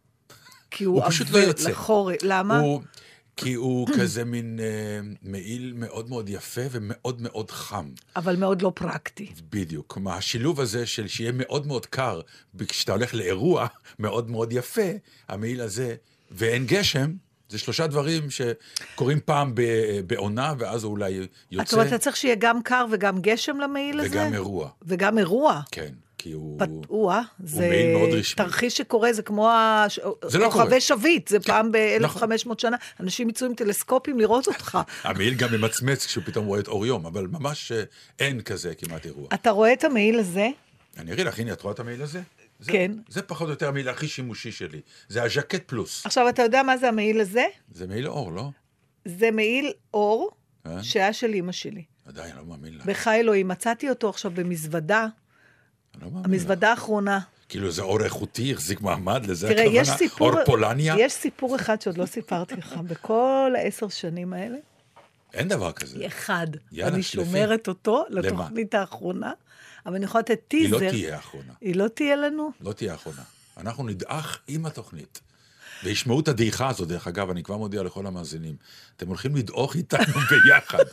כי 0.70 0.84
הוא, 0.84 1.02
הוא 1.02 1.10
פשוט 1.10 1.30
לא 1.30 1.38
יוצא. 1.38 1.70
לחורף. 1.70 2.18
למה? 2.22 2.58
הוא, 2.58 2.82
כי 3.36 3.54
הוא 3.54 3.88
כזה 3.98 4.24
מין 4.24 4.60
אה, 4.62 5.00
מעיל 5.22 5.72
מאוד 5.76 6.08
מאוד 6.08 6.28
יפה 6.28 6.60
ומאוד 6.70 7.22
מאוד 7.22 7.50
חם. 7.50 7.90
אבל 8.16 8.36
מאוד 8.36 8.62
לא 8.62 8.72
פרקטי. 8.74 9.32
בדיוק. 9.50 9.86
כלומר, 9.88 10.12
השילוב 10.12 10.60
הזה 10.60 10.86
של 10.86 11.08
שיהיה 11.08 11.32
מאוד 11.32 11.66
מאוד 11.66 11.86
קר, 11.86 12.20
כשאתה 12.68 12.92
הולך 12.92 13.14
לאירוע 13.14 13.66
מאוד 13.98 14.30
מאוד 14.30 14.52
יפה, 14.52 14.90
המעיל 15.28 15.60
הזה, 15.60 15.94
ואין 16.30 16.66
גשם, 16.66 17.12
זה 17.50 17.58
שלושה 17.58 17.86
דברים 17.86 18.22
שקורים 18.30 19.18
פעם 19.24 19.54
ב- 19.54 19.60
בעונה, 20.06 20.54
ואז 20.58 20.84
הוא 20.84 20.90
אולי 20.92 21.26
יוצא, 21.50 21.64
זאת 21.64 21.72
אומרת, 21.74 21.88
אתה 21.88 21.98
צריך 21.98 22.16
שיהיה 22.16 22.34
גם 22.38 22.62
קר 22.62 22.86
וגם 22.90 23.18
גשם 23.20 23.56
למעיל 23.60 24.00
הזה? 24.00 24.08
וגם 24.10 24.34
אירוע. 24.34 24.68
וגם 24.82 25.18
אירוע. 25.18 25.60
כן, 25.70 25.90
כי 26.18 26.32
הוא... 26.32 26.60
פתאוע, 26.60 27.20
זה 27.44 27.68
מעיל 27.68 27.96
מאוד 27.96 28.08
רשמי. 28.12 28.44
תרחיש 28.44 28.76
שקורה, 28.76 29.12
זה 29.12 29.22
כמו 29.22 29.50
הש- 29.50 30.00
זה 30.26 30.38
לא 30.38 30.50
כוכבי. 30.50 30.80
שביט, 30.80 31.28
זה 31.28 31.40
פעם 31.40 31.70
נכון. 32.00 32.28
ב-1500 32.28 32.54
שנה, 32.58 32.76
אנשים 33.00 33.28
יצאו 33.28 33.46
עם 33.46 33.54
טלסקופים 33.54 34.20
לראות 34.20 34.46
אותך. 34.46 34.78
המעיל 35.04 35.34
גם 35.34 35.52
ממצמץ 35.52 36.06
כשהוא 36.06 36.24
פתאום 36.26 36.46
רואה 36.46 36.60
את 36.60 36.68
אור 36.68 36.86
יום, 36.86 37.06
אבל 37.06 37.26
ממש 37.26 37.72
אה, 37.72 37.82
אין 38.18 38.40
כזה 38.40 38.74
כמעט 38.74 39.06
אירוע. 39.06 39.28
אתה 39.34 39.50
רואה 39.50 39.72
את 39.72 39.84
המעיל 39.84 40.18
הזה? 40.18 40.48
אני 40.98 41.12
אראה 41.12 41.24
לך, 41.24 41.38
הנה, 41.38 41.52
את 41.52 41.62
רואה 41.62 41.74
את 41.74 41.80
המעיל 41.80 42.02
הזה? 42.02 42.20
זה, 42.60 42.72
כן. 42.72 42.92
זה 43.08 43.22
פחות 43.22 43.46
או 43.46 43.52
יותר 43.52 43.68
המעיל 43.68 43.88
הכי 43.88 44.08
שימושי 44.08 44.52
שלי. 44.52 44.80
זה 45.08 45.22
הז'קט 45.22 45.62
פלוס. 45.66 46.06
עכשיו, 46.06 46.28
אתה 46.28 46.42
יודע 46.42 46.62
מה 46.62 46.76
זה 46.76 46.88
המעיל 46.88 47.20
הזה? 47.20 47.44
זה 47.72 47.86
מעיל 47.86 48.08
אור, 48.08 48.32
לא? 48.32 48.50
זה 49.04 49.30
מעיל 49.30 49.72
אור 49.94 50.30
אה? 50.66 50.82
שהיה 50.82 51.12
של 51.12 51.32
אימא 51.32 51.52
שלי. 51.52 51.84
עדיין, 52.06 52.36
לא 52.36 52.44
מאמין 52.44 52.76
לך. 52.76 52.86
בחי 52.86 53.20
אלוהים, 53.20 53.48
מצאתי 53.48 53.90
אותו 53.90 54.08
עכשיו 54.08 54.30
במזוודה, 54.34 55.06
לא 55.94 56.10
מאמין 56.10 56.20
לך. 56.20 56.26
המזוודה 56.26 56.70
האחרונה. 56.70 57.20
כאילו 57.48 57.70
זה 57.70 57.82
אור 57.82 58.04
איכותי, 58.04 58.52
החזיק 58.52 58.80
מעמד, 58.80 59.26
לזה 59.26 59.48
תראה, 59.48 59.62
הכוונה? 59.62 59.80
יש 59.80 59.90
סיפור... 59.90 60.32
אור 60.32 60.44
פולניה? 60.44 60.94
יש 60.98 61.12
סיפור 61.12 61.56
אחד 61.56 61.80
שעוד 61.80 61.98
לא 61.98 62.06
סיפרתי 62.06 62.56
לך, 62.56 62.76
בכל 62.90 63.52
העשר 63.58 63.88
שנים 63.88 64.32
האלה. 64.32 64.56
אין 65.34 65.48
דבר 65.48 65.72
כזה. 65.72 66.06
אחד. 66.06 66.46
יאללה, 66.72 66.94
אני. 66.94 67.02
שומרת 67.02 67.68
אותו 67.68 68.04
למה? 68.08 68.28
לתוכנית 68.28 68.74
האחרונה, 68.74 69.32
אבל 69.86 69.94
אני 69.94 70.04
יכולה 70.04 70.22
לתת 70.22 70.30
היא 70.30 70.38
טיזר. 70.48 70.76
לא 70.78 70.90
תהיה 70.90 71.16
האחרונה. 71.16 71.52
היא 71.60 71.76
לא 71.76 71.88
תהיה 71.88 72.16
לנו? 72.16 72.50
לא 72.60 72.72
תהיה 72.72 72.92
האחרונה. 72.92 73.22
אנחנו 73.56 73.84
נדעך 73.86 74.38
עם 74.48 74.66
התוכנית. 74.66 75.20
וישמעו 75.84 76.20
את 76.20 76.28
הדעיכה 76.28 76.68
הזאת, 76.68 76.88
דרך 76.88 77.06
אגב, 77.06 77.30
אני 77.30 77.42
כבר 77.42 77.56
מודיע 77.56 77.82
לכל 77.82 78.06
המאזינים. 78.06 78.56
אתם 78.96 79.08
הולכים 79.08 79.36
לדעוך 79.36 79.76
איתנו 79.76 80.14
ביחד. 80.30 80.84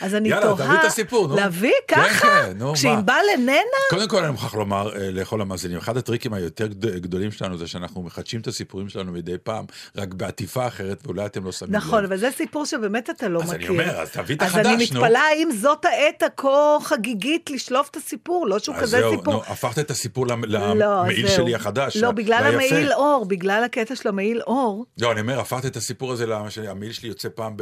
אז 0.00 0.14
אני 0.14 0.28
יאללה, 0.28 0.42
תוהה... 0.42 0.56
תביא 0.68 0.80
את 0.80 0.84
הסיפור, 0.84 1.28
נו. 1.28 1.36
להביא 1.36 1.72
כן, 1.88 1.96
ככה? 1.96 2.26
כן, 2.28 2.52
נו, 2.58 2.68
מה? 2.68 2.74
כשענבל 2.74 3.14
איננה? 3.32 3.52
קודם 3.90 4.08
כל 4.08 4.22
אני 4.24 4.32
מוכרח 4.32 4.54
לומר 4.54 4.96
אה, 4.96 5.10
לכל 5.10 5.40
המאזינים, 5.40 5.78
אחד 5.78 5.96
הטריקים 5.96 6.32
היותר 6.32 6.66
גד- 6.66 6.86
גדולים 6.98 7.32
שלנו 7.32 7.58
זה 7.58 7.66
שאנחנו 7.66 8.02
מחדשים 8.02 8.40
את 8.40 8.46
הסיפורים 8.46 8.88
שלנו 8.88 9.12
מדי 9.12 9.38
פעם, 9.42 9.64
רק 9.96 10.14
בעטיפה 10.14 10.66
אחרת, 10.66 11.06
ואולי 11.06 11.26
אתם 11.26 11.44
לא 11.44 11.52
שמים 11.52 11.70
לב. 11.72 11.76
נכון, 11.76 12.04
אבל 12.04 12.16
זה 12.16 12.28
סיפור 12.36 12.66
שבאמת 12.66 13.10
אתה 13.10 13.28
לא 13.28 13.40
אז 13.42 13.48
מכיר. 13.52 13.56
אני 13.58 13.68
אומר, 13.68 14.00
אז 14.00 14.10
תביא 14.10 14.36
את 14.36 14.42
אז 14.42 14.56
אני 14.56 14.68
החדש, 14.74 14.92
נו. 14.92 15.00
מתפלאה 15.00 15.22
האם 15.22 15.48
זאת 15.60 15.84
העת 15.84 16.22
הכה 16.22 16.48
חגיגית 16.82 17.50
לשלוף 17.50 17.88
את 17.90 17.96
הסיפור, 17.96 18.46
לא 18.46 18.58
שהוא 18.58 18.74
אז 18.76 18.82
כזה 18.82 19.00
זהו, 19.00 19.16
סיפור. 19.18 19.34
נו, 19.34 19.42
הפכת 19.46 19.78
את 19.78 19.90
הסיפור 19.90 20.26
לא, 20.26 20.34
למעיל 20.74 21.26
זהו. 21.28 21.36
שלי 21.36 21.54
החדש. 21.54 21.96
לא, 21.96 22.10
בגלל. 22.10 22.44
המעיל 22.54 22.92
אור, 22.92 23.24
בגלל 23.28 23.62
הקטע 23.64 23.96
של 23.96 24.08
המעיל 24.08 24.40
אור. 24.46 24.84
לא, 25.00 25.12
אני 25.12 25.20
אומר, 25.20 25.40
הפכת 25.40 25.66
את 25.66 25.76
הסיפור 25.76 26.12
הזה, 26.12 26.26
למה 26.26 26.50
שהמעיל 26.50 26.92
שלי 26.92 27.08
יוצא 27.08 27.28
פעם 27.34 27.56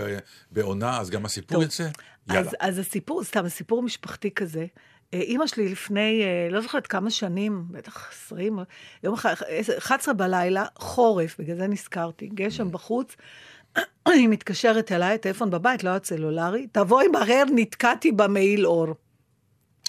בעונה, 0.52 1.00
אז 1.00 1.10
גם 1.10 1.24
הסיפור 1.24 1.64
טוב. 1.64 1.86
יאללה. 2.28 2.40
אז, 2.40 2.56
אז 2.60 2.78
הסיפור, 2.78 3.24
סתם, 3.24 3.44
הסיפור 3.44 3.82
משפחתי 3.82 4.30
כזה. 4.30 4.66
אה, 5.14 5.20
אימא 5.20 5.46
שלי 5.46 5.68
לפני, 5.68 6.22
אה, 6.22 6.48
לא 6.50 6.60
זוכרת 6.60 6.86
כמה 6.86 7.10
שנים, 7.10 7.64
בטח 7.70 8.10
20, 8.12 8.58
יום 9.02 9.14
אחד, 9.14 9.34
11 9.78 10.14
בלילה, 10.14 10.64
חורף, 10.78 11.36
בגלל 11.38 11.56
זה 11.56 11.66
נזכרתי, 11.66 12.30
גשם 12.34 12.72
בחוץ. 12.72 13.16
היא 14.06 14.28
מתקשרת 14.28 14.92
אליי, 14.92 15.14
הטלפון 15.14 15.50
בבית, 15.50 15.84
לא 15.84 15.90
היה 15.90 15.98
סלולרי, 16.04 16.66
תבואי 16.72 17.08
מהר, 17.08 17.44
נתקעתי 17.54 18.12
במעיל 18.12 18.66
אור. 18.66 18.86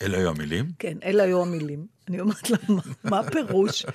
אלה 0.01 0.17
היו 0.17 0.29
המילים? 0.29 0.65
כן, 0.79 0.97
אלה 1.03 1.23
היו 1.23 1.41
המילים. 1.41 1.85
אני 2.09 2.19
אומרת 2.19 2.49
לה, 2.49 2.57
מה 3.03 3.19
הפירוש? 3.19 3.85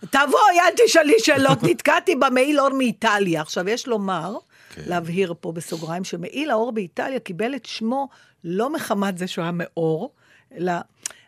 תבואי, 0.00 0.60
אל 0.60 0.72
תשאלי 0.86 1.14
שאלות, 1.18 1.62
נתקעתי 1.62 2.16
במעיל 2.16 2.60
אור 2.60 2.68
מאיטליה. 2.68 3.40
עכשיו, 3.40 3.68
יש 3.68 3.86
לומר, 3.86 4.36
כן. 4.74 4.82
להבהיר 4.86 5.34
פה 5.40 5.52
בסוגריים, 5.52 6.04
שמעיל 6.04 6.50
האור 6.50 6.72
באיטליה 6.72 7.20
קיבל 7.20 7.54
את 7.54 7.66
שמו 7.66 8.08
לא 8.44 8.72
מחמת 8.72 9.18
זה 9.18 9.26
שהוא 9.26 9.42
היה 9.42 9.52
מאור, 9.54 10.12
אלא 10.56 10.72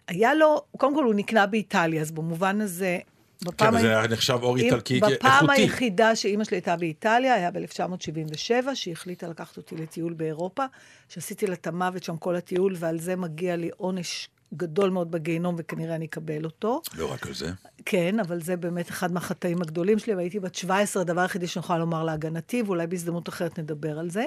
היה 0.08 0.34
לו, 0.34 0.62
קודם 0.76 0.94
כל 0.94 1.04
הוא 1.04 1.14
נקנה 1.14 1.46
באיטליה, 1.46 2.00
אז 2.00 2.10
במובן 2.10 2.60
הזה... 2.60 2.98
בפעם 3.44 3.74
כן, 3.74 3.80
זה 3.80 3.98
היה 3.98 4.08
נחשב 4.08 4.38
אור 4.42 4.56
איטלקי 4.56 4.94
איכותי. 4.94 5.14
בפעם 5.14 5.50
היחידה 5.50 6.16
שאימא 6.16 6.44
שלי 6.44 6.56
הייתה 6.56 6.76
באיטליה, 6.76 7.34
היה 7.34 7.50
ב-1977, 7.50 8.74
שהיא 8.74 8.92
החליטה 8.92 9.28
לקחת 9.28 9.56
אותי 9.56 9.76
לטיול 9.76 10.12
באירופה, 10.12 10.64
שעשיתי 11.08 11.46
לה 11.46 11.54
את 11.54 11.66
המוות 11.66 12.02
שם 12.02 12.16
כל 12.16 12.36
הטיול, 12.36 12.74
ועל 12.78 12.98
זה 12.98 13.16
מגיע 13.16 13.56
לי 13.56 13.70
עונש 13.76 14.28
גדול 14.54 14.90
מאוד 14.90 15.10
בגיהנום, 15.10 15.54
וכנראה 15.58 15.94
אני 15.94 16.06
אקבל 16.06 16.44
אותו. 16.44 16.82
לא 16.96 17.12
רק 17.12 17.26
על 17.26 17.34
זה. 17.34 17.50
כן, 17.84 18.20
אבל 18.20 18.42
זה 18.42 18.56
באמת 18.56 18.88
אחד 18.88 19.12
מהחטאים 19.12 19.62
הגדולים 19.62 19.98
שלי, 19.98 20.14
והייתי 20.14 20.40
בת 20.40 20.54
17, 20.54 21.02
הדבר 21.02 21.20
היחידי 21.20 21.46
שאני 21.46 21.64
יכולה 21.64 21.78
לומר 21.78 22.04
להגנתי, 22.04 22.62
ואולי 22.62 22.86
בהזדמנות 22.86 23.28
אחרת 23.28 23.58
נדבר 23.58 23.98
על 23.98 24.10
זה. 24.10 24.24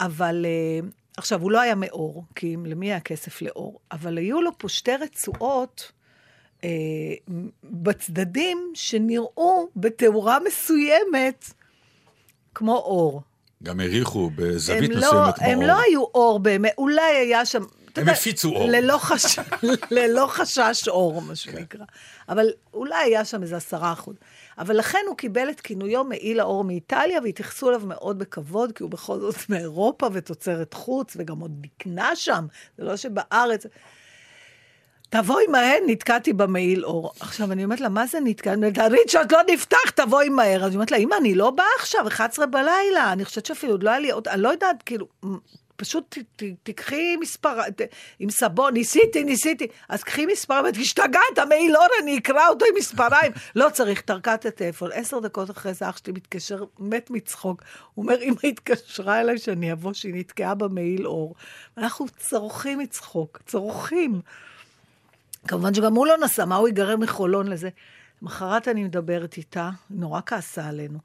אבל 0.00 0.46
אה, 0.48 0.88
עכשיו, 1.16 1.42
הוא 1.42 1.50
לא 1.50 1.60
היה 1.60 1.74
מאור, 1.74 2.24
כי 2.34 2.56
למי 2.64 2.86
היה 2.86 3.00
כסף 3.00 3.42
לאור? 3.42 3.80
אבל 3.92 4.18
היו 4.18 4.42
לו 4.42 4.50
פה 4.58 4.68
שתי 4.68 4.96
רצועות 4.96 5.92
אה, 6.64 6.68
בצדדים 7.64 8.72
שנראו 8.74 9.68
בתאורה 9.76 10.38
מסוימת 10.46 11.44
כמו 12.54 12.76
אור. 12.76 13.22
גם 13.62 13.80
העריכו 13.80 14.30
בזווית 14.36 14.90
הם 14.90 14.98
מסוימת 14.98 15.12
לא, 15.12 15.32
כמו 15.32 15.46
הם 15.46 15.58
אור. 15.58 15.66
לא 15.66 15.80
היו 15.88 16.00
אור 16.00 16.38
באמת, 16.38 16.74
אולי 16.78 17.02
היה 17.02 17.46
שם... 17.46 17.62
אתה 17.94 18.00
הם 18.00 18.06
יודע, 18.08 18.18
הפיצו 18.18 18.48
אור. 18.48 18.68
ללא, 18.68 18.98
חש... 18.98 19.38
ללא 19.90 20.26
חשש 20.26 20.88
אור, 20.88 21.22
מה. 21.22 21.36
שנקרא. 21.36 21.84
אבל 22.28 22.46
אולי 22.74 23.04
היה 23.04 23.24
שם 23.24 23.42
איזה 23.42 23.56
עשרה 23.56 23.92
אחוז. 23.92 24.16
אבל 24.58 24.76
לכן 24.76 24.98
הוא 25.08 25.16
קיבל 25.16 25.50
את 25.50 25.60
כינויו 25.60 26.04
מעיל 26.04 26.40
האור 26.40 26.64
מאיטליה, 26.64 27.20
והתייחסו 27.24 27.68
אליו 27.68 27.80
מאוד 27.84 28.18
בכבוד, 28.18 28.72
כי 28.72 28.82
הוא 28.82 28.90
בכל 28.90 29.20
זאת 29.20 29.34
מאירופה 29.50 30.08
ותוצרת 30.12 30.74
חוץ, 30.74 31.16
וגם 31.16 31.40
עוד 31.40 31.52
נקנה 31.62 32.16
שם, 32.16 32.46
זה 32.78 32.84
לא 32.84 32.96
שבארץ... 32.96 33.66
תבואי 35.10 35.46
מהר, 35.46 35.78
נתקעתי 35.86 36.32
במעיל 36.32 36.84
אור. 36.84 37.12
עכשיו, 37.20 37.52
אני 37.52 37.64
אומרת 37.64 37.80
לה, 37.80 37.88
מה 37.88 38.06
זה 38.06 38.18
נתקע? 38.24 38.52
אני 38.52 38.56
אומרת 38.56 38.78
לה, 38.78 38.86
ריצ'רד, 38.86 39.32
לא 39.32 39.40
נפתח, 39.50 39.90
תבואי 39.94 40.28
מהר. 40.28 40.60
אז 40.60 40.66
אני 40.66 40.74
אומרת 40.74 40.90
לה, 40.90 40.96
אמא, 40.96 41.14
אני 41.20 41.34
לא 41.34 41.50
באה 41.50 41.66
עכשיו, 41.78 42.08
11 42.08 42.46
בלילה. 42.46 43.12
אני 43.12 43.24
חושבת 43.24 43.46
שאפילו 43.46 43.72
עוד 43.72 43.82
לא 43.82 43.90
היה 43.90 43.98
לי 43.98 44.10
עוד, 44.10 44.28
אני 44.28 44.42
לא 44.42 44.48
יודעת, 44.48 44.82
כאילו, 44.82 45.06
פשוט 45.76 46.18
ת, 46.18 46.42
ת, 46.42 46.44
תקחי 46.62 47.16
מספר, 47.16 47.70
ת, 47.70 47.80
עם 48.18 48.30
סבון, 48.30 48.74
ניסיתי, 48.74 49.24
ניסיתי. 49.24 49.66
אז 49.88 50.04
קחי 50.04 50.26
מספר, 50.26 50.62
ואת 50.64 50.76
השתגעת, 50.76 51.38
המעיל 51.38 51.76
אור, 51.76 51.86
אני 52.02 52.18
אקרא 52.18 52.48
אותו 52.48 52.64
עם 52.64 52.74
מספריים. 52.78 53.32
לא 53.56 53.68
צריך, 53.72 54.00
טרקה 54.00 54.34
את 54.34 54.46
הטלפון. 54.46 54.90
עשר 54.92 55.18
דקות 55.18 55.50
אחרי 55.50 55.74
זה 55.74 55.88
אח 55.88 55.96
שלי 55.96 56.12
מתקשר, 56.12 56.64
מת 56.78 57.10
מצחוק. 57.10 57.62
הוא 57.94 58.02
אומר, 58.02 58.22
אמא 58.22 58.36
התקשרה 58.44 59.20
אליי 59.20 59.38
שאני 59.38 59.72
אבוא, 59.72 59.92
שהיא 59.92 60.14
נתקעה 60.14 60.54
במעיל 60.54 61.06
אור. 61.06 61.34
אנחנו 61.78 62.06
צורכים 62.18 62.78
מצחוק, 62.78 63.40
צורכים. 63.46 64.20
כמובן 65.48 65.74
שגם 65.74 65.94
הוא 65.94 66.06
לא 66.06 66.18
נסע, 66.18 66.44
מה 66.44 66.56
הוא 66.56 66.68
ייגרם 66.68 67.00
מחולון 67.00 67.48
לזה? 67.48 67.68
למחרת 68.22 68.68
אני 68.68 68.84
מדברת 68.84 69.36
איתה, 69.36 69.70
נורא 69.90 70.20
כעסה 70.26 70.68
עלינו. 70.68 70.98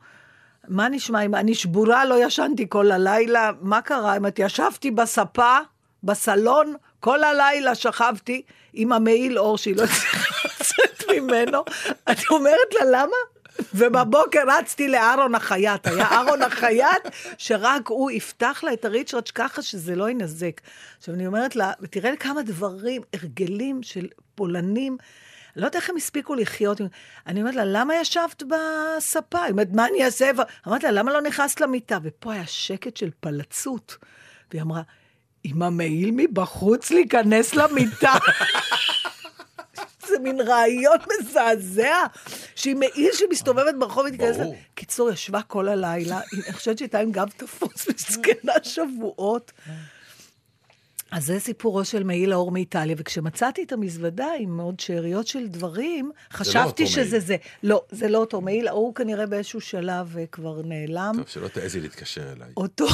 מה 0.70 0.90
נשמע, 0.90 1.22
אם 1.22 1.36
אני 1.36 1.56
שבורה, 1.56 2.06
לא 2.06 2.26
ישנתי 2.26 2.66
כל 2.70 2.92
הלילה, 2.92 3.52
מה 3.62 3.82
קרה? 3.82 4.18
אם 4.18 4.28
את 4.28 4.40
ישבתי 4.40 4.92
בספה, 4.92 5.58
בסלון, 6.04 6.76
כל 7.00 7.24
הלילה 7.24 7.76
שכבתי 7.76 8.42
עם 8.74 8.92
המעיל 8.92 9.40
אור 9.40 9.58
שהיא 9.58 9.76
לא 9.76 9.84
הצליחה 9.84 10.38
לצאת 10.46 11.04
ממנו. 11.10 11.64
אני 12.08 12.24
אומרת 12.32 12.74
לה, 12.80 12.86
למה? 12.92 13.16
ובבוקר 13.74 14.44
רצתי 14.48 14.88
לאהרון 14.88 15.36
החייט, 15.36 15.88
היה 15.88 16.06
אהרון 16.06 16.42
החייט, 16.42 17.04
שרק 17.38 17.88
הוא 17.88 18.12
יפתח 18.12 18.60
לה 18.64 18.74
את 18.74 18.86
הריצ'רד 18.86 19.30
ככה 19.30 19.62
שזה 19.62 19.96
לא 19.96 20.10
ינזק. 20.10 20.62
עכשיו, 20.98 21.16
אני 21.16 21.28
אומרת 21.28 21.56
לה, 21.56 21.72
ותראה 21.82 22.16
כמה 22.16 22.42
דברים, 22.42 23.02
הרגלים 23.14 23.84
של 23.84 24.08
פולנים, 24.36 24.98
לא 25.60 25.66
יודעת 25.66 25.76
איך 25.76 25.90
הם 25.90 25.96
הספיקו 25.96 26.36
לחיות. 26.36 26.82
אני 27.28 27.40
אומרת 27.40 27.56
לה, 27.56 27.66
למה 27.66 27.96
ישבת 27.96 28.44
בספה? 28.44 29.44
היא 29.44 29.52
אומרת, 29.52 29.68
מה 29.74 29.88
אני 29.88 30.06
אעשה? 30.06 30.32
אמרתי 30.68 30.86
לה, 30.86 30.92
למה 30.92 31.14
לא 31.14 31.22
נכנסת 31.22 31.62
למיטה? 31.62 31.98
ופה 32.04 32.34
היה 32.34 32.48
שקט 32.48 32.98
של 32.98 33.10
פלצות. 33.20 33.98
והיא 34.52 34.62
אמרה, 34.62 34.82
עם 35.44 35.62
המעיל 35.62 36.12
מבחוץ 36.16 36.92
להיכנס 36.92 37.56
למיטה. 37.56 38.14
זה 40.08 40.20
מין 40.20 40.42
רעיון 40.42 40.98
מזעזע, 41.22 41.96
שהיא 42.56 42.76
מעיל 42.76 43.10
שמסתובבת 43.14 43.76
ברחוב 43.80 44.06
ותיכנס... 44.08 44.38
ל- 44.38 44.44
ברור. 44.44 44.56
קיצור, 44.76 45.10
ישבה 45.10 45.42
כל 45.42 45.68
הלילה, 45.68 46.20
אני 46.34 46.54
חושבת 46.54 46.78
שהייתה 46.78 47.00
עם 47.00 47.12
גב 47.12 47.30
תפוס 47.38 47.88
מסכנה 47.90 48.54
שבועות. 48.64 49.52
אז 51.12 51.26
זה 51.26 51.40
סיפורו 51.40 51.86
של 51.86 52.04
מעיל 52.04 52.32
האור 52.32 52.52
מאיטליה, 52.52 52.96
וכשמצאתי 53.00 53.64
את 53.64 53.72
המזוודה 53.72 54.28
עם 54.40 54.60
עוד 54.60 54.80
שאריות 54.80 55.28
של 55.28 55.48
דברים, 55.48 56.12
חשבתי 56.34 56.84
אותו 56.84 56.94
שזה 56.94 57.10
מעיל. 57.12 57.22
זה. 57.22 57.36
לא, 57.64 57.84
זה 57.92 58.08
לא 58.08 58.18
אותו 58.18 58.42
מעיל, 58.42 58.68
ההוא 58.68 58.96
כנראה 58.96 59.26
באיזשהו 59.26 59.62
שלב 59.62 60.18
אה, 60.18 60.26
כבר 60.32 60.62
נעלם. 60.62 61.14
טוב, 61.18 61.28
שלא 61.28 61.48
תעזי 61.48 61.80
להתקשר 61.80 62.32
אליי. 62.32 62.50
אותו... 62.58 62.88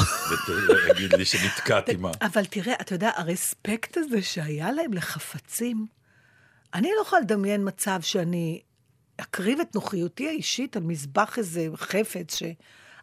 ותגיד 0.90 1.14
לי 1.14 1.24
שנתקעתי 1.24 1.96
מה. 1.96 2.10
אבל 2.22 2.44
תראה, 2.44 2.74
אתה 2.80 2.94
יודע, 2.94 3.10
הרספקט 3.16 3.96
הזה 3.96 4.22
שהיה 4.22 4.72
להם 4.72 4.92
לחפצים, 4.92 5.86
אני 6.74 6.88
לא 6.96 7.02
יכולה 7.02 7.22
לדמיין 7.22 7.68
מצב 7.68 7.98
שאני 8.02 8.60
אקריב 9.16 9.60
את 9.60 9.74
נוחיותי 9.74 10.28
האישית 10.28 10.76
על 10.76 10.82
מזבח 10.82 11.38
איזה 11.38 11.68
חפץ 11.76 12.36
ש... 12.36 12.42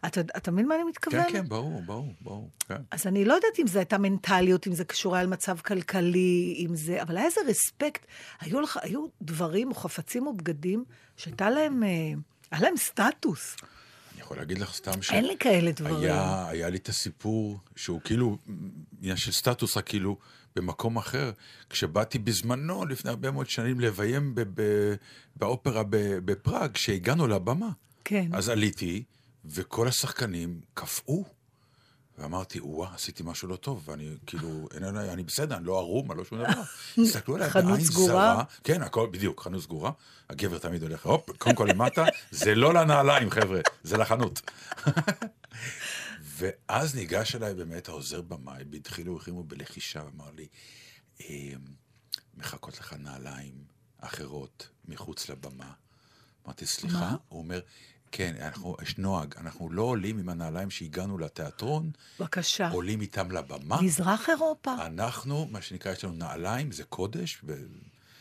אתה, 0.06 0.20
אתה 0.20 0.50
מבין 0.50 0.68
מה 0.68 0.74
אני 0.74 0.82
כן, 0.82 0.88
מתכוונת? 0.88 1.32
כן, 1.32 1.48
ברור, 1.48 1.82
ברור, 1.86 2.14
ברור. 2.20 2.50
כן. 2.68 2.82
אז 2.90 3.06
אני 3.06 3.24
לא 3.24 3.34
יודעת 3.34 3.58
אם 3.58 3.66
זו 3.66 3.78
הייתה 3.78 3.98
מנטליות, 3.98 4.66
אם 4.66 4.74
זה 4.74 4.84
קשור 4.84 5.14
היה 5.14 5.24
למצב 5.24 5.58
כלכלי, 5.58 6.56
אם 6.58 6.76
זה... 6.76 7.02
אבל 7.02 7.16
היה 7.16 7.26
איזה 7.26 7.40
רספקט. 7.48 8.06
היו, 8.40 8.60
לך, 8.60 8.78
היו 8.82 9.06
דברים 9.22 9.68
או 9.68 9.74
חפצים 9.74 10.26
או 10.26 10.36
בגדים 10.36 10.84
שהייתה 11.16 11.50
להם... 11.50 11.82
אה, 11.82 11.88
היה 12.50 12.60
להם 12.60 12.76
סטטוס. 12.76 13.56
אני 14.12 14.20
יכול 14.20 14.36
להגיד 14.36 14.58
לך 14.58 14.74
סתם 14.74 15.02
ש... 15.02 15.10
אין 15.10 15.24
לי 15.24 15.36
כאלה 15.38 15.72
דברים. 15.72 15.96
היה, 15.96 16.48
היה 16.48 16.68
לי 16.68 16.76
את 16.76 16.88
הסיפור 16.88 17.58
שהוא 17.76 18.00
כאילו, 18.04 18.36
עניין 19.00 19.16
של 19.16 19.32
סטטוס, 19.32 19.76
רק 19.76 19.88
כאילו 19.88 20.16
במקום 20.56 20.96
אחר. 20.96 21.32
כשבאתי 21.70 22.18
בזמנו, 22.18 22.86
לפני 22.86 23.10
הרבה 23.10 23.30
מאוד 23.30 23.50
שנים, 23.50 23.80
לביים 23.80 24.34
ב- 24.34 24.42
ב- 24.54 24.94
באופרה 25.36 25.82
בפראג, 26.24 26.72
כשהגענו 26.72 27.26
לבמה. 27.26 27.68
כן. 28.04 28.28
אז 28.32 28.48
עליתי, 28.48 29.02
וכל 29.44 29.88
השחקנים 29.88 30.60
קפאו. 30.74 31.24
ואמרתי, 32.18 32.60
וואה, 32.60 32.94
עשיתי 32.94 33.22
משהו 33.26 33.48
לא 33.48 33.56
טוב, 33.56 33.88
ואני 33.88 34.16
כאילו, 34.26 34.68
אין 34.74 34.84
עליי, 34.84 35.10
אני 35.12 35.22
בסדר, 35.22 35.56
אני 35.56 35.66
לא 35.66 35.78
ערום, 35.78 36.10
אני 36.10 36.18
לא 36.18 36.24
שום 36.24 36.38
דבר. 36.38 36.62
הסתכלו 37.04 37.34
עליי 37.36 37.50
בעין 37.50 37.84
סגורה? 37.84 38.12
זרה. 38.12 38.44
כן, 38.64 38.82
הכל, 38.82 39.08
בדיוק, 39.12 39.40
חנות 39.42 39.62
סגורה. 39.62 39.90
הגבר 40.30 40.58
תמיד 40.58 40.82
הולך, 40.82 41.06
הופ, 41.06 41.30
קודם 41.38 41.56
כל 41.56 41.66
למטה, 41.70 42.04
זה 42.30 42.54
לא 42.54 42.74
לנעליים, 42.74 43.30
חבר'ה, 43.30 43.60
זה 43.82 43.96
לחנות. 43.96 44.40
ואז 46.36 46.94
ניגש 46.94 47.34
אליי 47.34 47.54
באמת 47.54 47.88
העוזר 47.88 48.20
במאי, 48.20 48.64
בדחילו 48.64 49.12
ורחימו 49.12 49.42
בלחישה, 49.44 50.02
ואמר 50.04 50.30
לי, 50.36 50.46
"אמ, 51.20 51.58
מחכות 52.36 52.78
לך 52.80 52.92
נעליים 52.92 53.54
אחרות 54.00 54.68
מחוץ 54.88 55.28
לבמה. 55.28 55.72
אמרתי, 56.46 56.66
סליחה? 56.66 57.16
הוא 57.28 57.38
אומר, 57.38 57.60
כן, 58.16 58.34
אנחנו, 58.40 58.76
יש 58.82 58.98
נוהג, 58.98 59.34
אנחנו 59.40 59.72
לא 59.72 59.82
עולים 59.82 60.18
עם 60.18 60.28
הנעליים 60.28 60.70
שהגענו 60.70 61.18
לתיאטרון, 61.18 61.90
בבקשה. 62.20 62.68
עולים 62.68 63.00
איתם 63.00 63.30
לבמה. 63.30 63.82
מזרח 63.82 64.28
אירופה. 64.28 64.74
אנחנו, 64.86 65.48
מה 65.50 65.62
שנקרא, 65.62 65.92
יש 65.92 66.04
לנו 66.04 66.14
נעליים, 66.14 66.72
זה 66.72 66.84
קודש, 66.84 67.42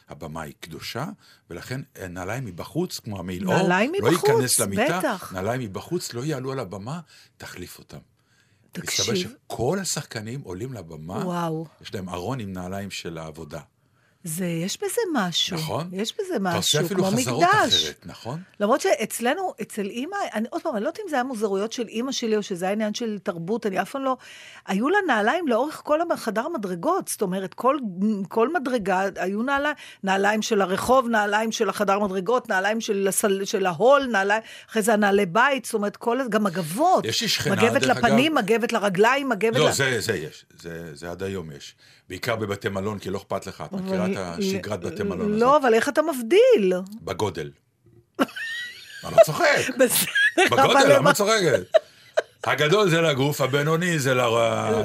והבמה 0.09 0.41
היא 0.41 0.53
קדושה, 0.59 1.05
ולכן 1.49 1.81
אה, 1.97 2.07
נעליים 2.07 2.45
מבחוץ, 2.45 2.99
כמו 2.99 3.19
המעיל 3.19 3.47
אור, 3.47 3.57
נעליים 3.57 3.93
לא 3.99 4.11
מבחוץ, 4.11 4.29
ייכנס 4.29 4.59
למיטה, 4.59 4.99
בטח. 4.99 5.33
נעליים 5.33 5.61
מבחוץ, 5.61 6.13
לא 6.13 6.25
יעלו 6.25 6.51
על 6.51 6.59
הבמה, 6.59 6.99
תחליף 7.37 7.79
אותם. 7.79 7.97
מסתבר 8.77 8.85
תקשיב, 8.85 9.15
שכל 9.15 9.79
השחקנים 9.81 10.41
עולים 10.41 10.73
לבמה, 10.73 11.25
וואו. 11.25 11.65
יש 11.81 11.93
להם 11.93 12.09
ארון 12.09 12.39
עם 12.39 12.53
נעליים 12.53 12.91
של 12.91 13.17
העבודה. 13.17 13.61
זה, 14.23 14.45
יש 14.45 14.77
בזה 14.77 15.01
משהו. 15.13 15.57
נכון. 15.57 15.89
יש 15.93 16.13
בזה 16.13 16.35
אתה 16.35 16.55
עושה 16.55 16.79
משהו, 16.79 16.85
אפילו 16.85 17.03
כמו 17.03 17.17
חזרות 17.17 17.43
מקדש. 17.43 17.83
אחרת, 17.83 18.01
נכון? 18.05 18.41
למרות 18.59 18.81
שאצלנו, 18.81 19.53
אצל 19.61 19.85
אימא, 19.85 20.15
אני 20.33 20.47
עוד 20.49 20.61
פעם, 20.61 20.75
אני 20.75 20.83
לא 20.83 20.89
יודעת 20.89 20.99
אם 21.03 21.09
זה 21.09 21.15
היה 21.15 21.23
מוזרויות 21.23 21.71
של 21.73 21.87
אימא 21.87 22.11
שלי, 22.11 22.37
או 22.37 22.43
שזה 22.43 22.65
היה 22.65 22.71
עניין 22.73 22.93
של 22.93 23.17
תרבות, 23.23 23.65
אני 23.65 23.81
אף 23.81 23.91
פעם 23.91 24.03
לא... 24.03 24.17
היו 24.67 24.89
לה 24.89 24.97
נעליים 25.07 25.47
לאורך 25.47 25.81
כל 25.85 25.99
חדר 26.17 26.45
המדרגות, 26.45 27.07
זאת 27.07 27.21
אומרת, 27.21 27.53
כל, 27.53 27.77
כל 28.29 28.53
מדרגה, 28.53 29.01
היו 29.15 29.41
נעליים, 29.43 29.75
נעליים 30.03 30.41
של 30.41 30.61
הרחוב, 30.61 31.07
נעליים 31.09 31.51
של 31.51 31.69
החדר 31.69 31.99
מדרגות, 31.99 32.49
נעליים 32.49 32.81
של, 32.81 33.07
הסל, 33.07 33.45
של 33.45 33.65
ההול, 33.65 34.05
נעליים, 34.11 34.41
אחרי 34.69 34.81
זה 34.81 34.93
הנעלי 34.93 35.25
בית, 35.25 35.65
זאת 35.65 35.73
אומרת, 35.73 35.97
כל, 35.97 36.19
גם 36.29 36.43
מגבות. 36.43 37.05
יש 37.05 37.21
לי 37.21 37.27
שכנה, 37.27 37.55
מגבת 37.55 37.81
דרך 37.81 37.97
לפנים, 37.97 38.37
אגב- 38.37 38.43
מגבת 38.51 38.73
לרגליים, 38.73 39.29
מגבת... 39.29 39.55
לא, 39.55 39.69
ל- 39.69 39.71
זה, 39.71 39.99
זה 39.99 40.15
יש, 40.15 40.45
זה, 40.59 40.95
זה 40.95 41.11
עד 41.11 41.23
היום 41.23 41.51
יש. 41.51 41.75
בעיקר 42.09 42.35
בבתי 42.35 42.69
מלון, 42.69 42.99
כי 42.99 43.09
לא 43.09 43.17
אכפת 43.17 43.47
לך. 43.47 43.63
את 43.67 43.71
מכירה 43.71 44.05
את 44.05 44.12
אבל- 44.17 44.39
השגרת 44.39 44.79
בתי 44.79 45.03
מלון 45.03 45.21
הזאת? 45.29 45.41
לא, 45.41 45.57
אבל 45.57 45.73
איך 45.73 45.89
אתה 45.89 46.01
מבדיל? 46.01 46.73
בגודל. 47.01 47.51
אני 48.19 48.25
לא 49.11 49.17
צוחק. 49.25 49.45
בגודל. 50.51 50.95
למה 50.95 51.11
את 51.11 51.15
צוחקת? 51.15 51.61
הגדול 52.43 52.89
זה 52.89 53.01
לגוף, 53.01 53.41
הבינוני 53.41 53.99
זה 53.99 54.13
ל- 54.13 54.21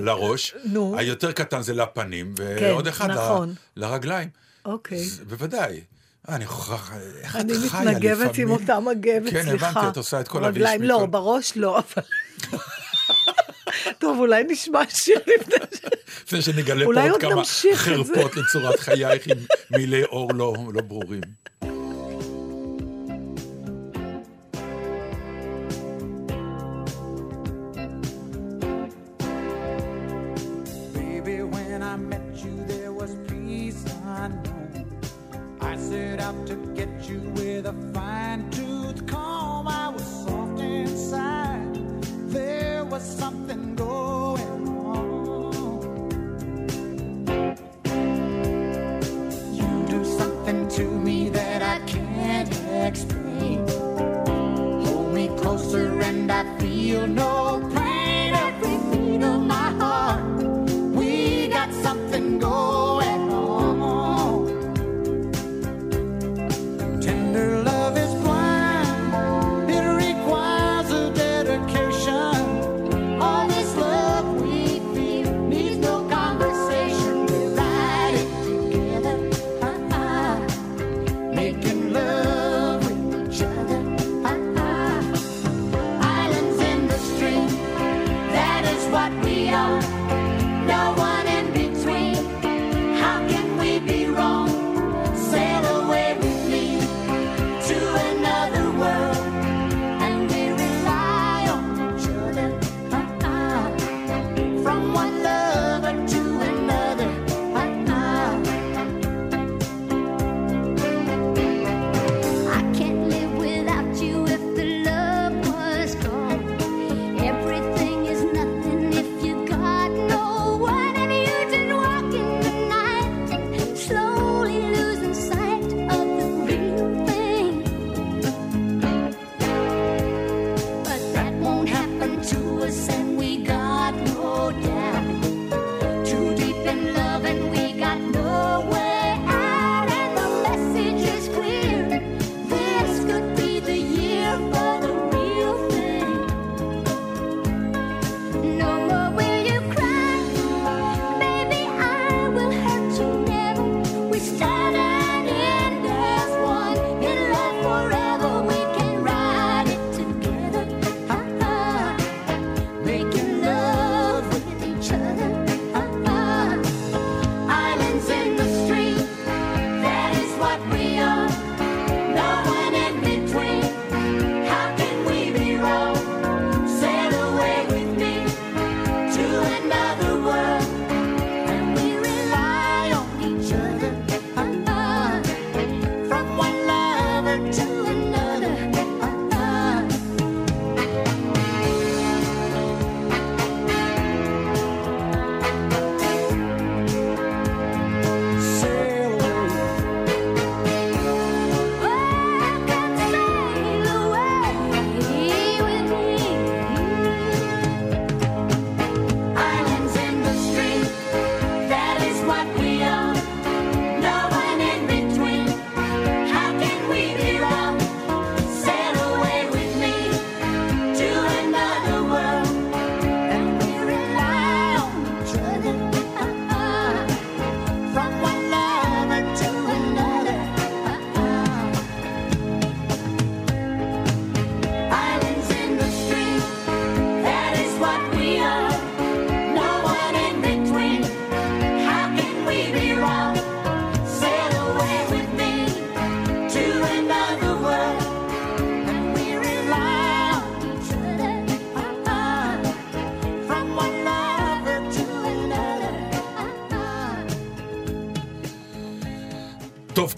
לראש, 0.01 0.55
נו. 0.65 0.95
היותר 0.99 1.33
קטן 1.33 1.63
זה 1.63 1.75
לפנים, 1.75 2.35
ועוד 2.37 2.87
אחד 2.87 3.11
ל- 3.11 3.15
נכון. 3.15 3.55
לרגליים. 3.77 4.29
אוקיי. 4.65 4.99
זה- 5.05 5.25
בוודאי. 5.25 5.81
אה, 6.29 6.35
אני 6.37 6.45
מוכרח, 6.45 6.93
איך 7.23 7.37
את 7.37 7.41
אני 7.41 7.55
חיה 7.55 7.65
לפעמים? 7.67 7.89
מתנגבת 7.89 8.39
עם 8.39 8.51
אותה 8.51 8.81
מגבת, 8.81 9.31
כן, 9.31 9.43
סליחה. 9.43 9.69
הבנתי, 9.69 9.89
את 9.89 9.97
עושה 9.97 10.21
את 10.21 10.29
כל 10.29 10.45
רגליים, 10.45 10.75
הוויש 10.81 10.91
לא, 10.91 10.99
מכל- 10.99 11.07
בראש 11.07 11.53
לא, 11.57 11.79
אבל... 11.79 12.03
טוב, 13.99 14.19
אולי 14.19 14.45
נשמע 14.49 14.81
שיר 14.89 15.19
לפני 15.27 15.57
ש... 15.75 15.81
לפני 16.25 16.43
שנגלה 16.43 16.85
פה 16.85 17.11
עוד 17.11 17.21
כמה. 17.21 17.43
חרפות 17.75 18.37
לצורת 18.37 18.81
חייך 18.81 19.27
עם 19.27 19.39
מילי 19.71 20.05
אור 20.05 20.33
לא 20.35 20.55
לא 20.75 20.81
ברורים. 20.83 21.21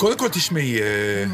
קודם 0.01 0.19
כל 0.19 0.29
תשמעי, 0.29 0.83
אה, 0.83 1.25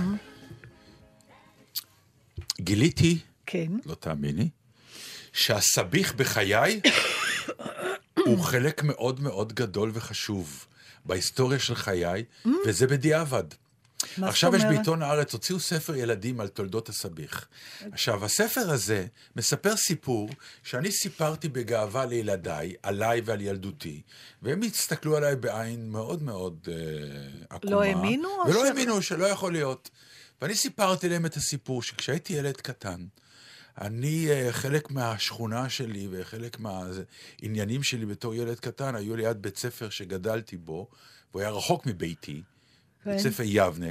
גיליתי, 2.60 3.18
כן. 3.46 3.72
לא 3.84 3.94
תאמיני, 3.94 4.48
שהסביך 5.32 6.14
בחיי 6.14 6.80
הוא 8.26 8.38
חלק 8.44 8.82
מאוד 8.82 9.20
מאוד 9.20 9.52
גדול 9.52 9.90
וחשוב 9.94 10.66
בהיסטוריה 11.04 11.58
של 11.58 11.74
חיי, 11.74 12.24
וזה 12.66 12.86
בדיעבד. 12.86 13.44
מה 14.18 14.28
עכשיו 14.28 14.56
יש? 14.56 14.64
בעיתון 14.64 15.02
הארץ, 15.02 15.32
הוציאו 15.32 15.60
ספר 15.60 15.96
ילדים 15.96 16.40
על 16.40 16.48
תולדות 16.48 16.88
הסביך. 16.88 17.46
עכשיו, 17.92 18.24
הספר 18.24 18.70
הזה 18.70 19.06
מספר 19.36 19.76
סיפור 19.76 20.30
שאני 20.62 20.90
סיפרתי 20.90 21.48
בגאווה 21.48 22.06
לילדיי, 22.06 22.74
עליי 22.82 23.20
ועל 23.24 23.40
ילדותי, 23.40 24.02
והם 24.42 24.62
הסתכלו 24.62 25.16
עליי 25.16 25.36
בעין 25.36 25.90
מאוד 25.90 26.22
מאוד 26.22 26.68
אה, 26.68 26.74
עקומה. 27.50 27.72
לא 27.72 27.82
האמינו, 27.82 28.28
ולא 28.48 28.64
ש- 28.64 28.68
האמינו 28.68 29.02
שלא 29.02 29.26
יכול 29.26 29.52
להיות. 29.52 29.90
ואני 30.42 30.54
סיפרתי 30.54 31.08
להם 31.08 31.26
את 31.26 31.36
הסיפור 31.36 31.82
שכשהייתי 31.82 32.32
ילד 32.32 32.56
קטן, 32.56 33.06
אני, 33.80 34.28
אה, 34.30 34.52
חלק 34.52 34.90
מהשכונה 34.90 35.68
שלי 35.68 36.08
וחלק 36.10 36.60
מהעניינים 36.60 37.82
שלי 37.82 38.06
בתור 38.06 38.34
ילד 38.34 38.60
קטן 38.60 38.94
היו 38.94 39.16
ליד 39.16 39.42
בית 39.42 39.56
ספר 39.56 39.88
שגדלתי 39.90 40.56
בו, 40.56 40.88
והוא 41.30 41.40
היה 41.40 41.50
רחוק 41.50 41.86
מביתי. 41.86 42.42
בית 43.06 43.18
ספר 43.18 43.42
יבנה, 43.46 43.90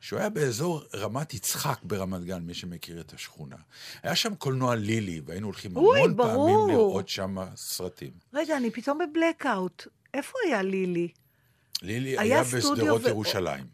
שהוא 0.00 0.18
היה 0.18 0.28
באזור 0.28 0.82
רמת 0.94 1.34
יצחק 1.34 1.78
ברמת 1.82 2.24
גן, 2.24 2.42
מי 2.42 2.54
שמכיר 2.54 3.00
את 3.00 3.12
השכונה. 3.14 3.56
היה 4.02 4.16
שם 4.16 4.34
קולנוע 4.34 4.74
לילי, 4.74 5.20
והיינו 5.26 5.46
הולכים 5.46 5.76
אוי, 5.76 5.98
המון 5.98 6.16
ברור. 6.16 6.48
פעמים 6.48 6.76
לראות 6.76 7.08
שם 7.08 7.36
סרטים. 7.56 8.10
רגע, 8.34 8.56
אני 8.56 8.70
פתאום 8.70 8.98
בבלקאוט. 8.98 9.86
איפה 10.14 10.32
היה 10.46 10.62
לילי? 10.62 11.08
לילי 11.82 12.10
היה 12.10 12.20
היה 12.20 12.42
בשדרות 12.42 13.04
ו- 13.04 13.08
ירושלים. 13.08 13.66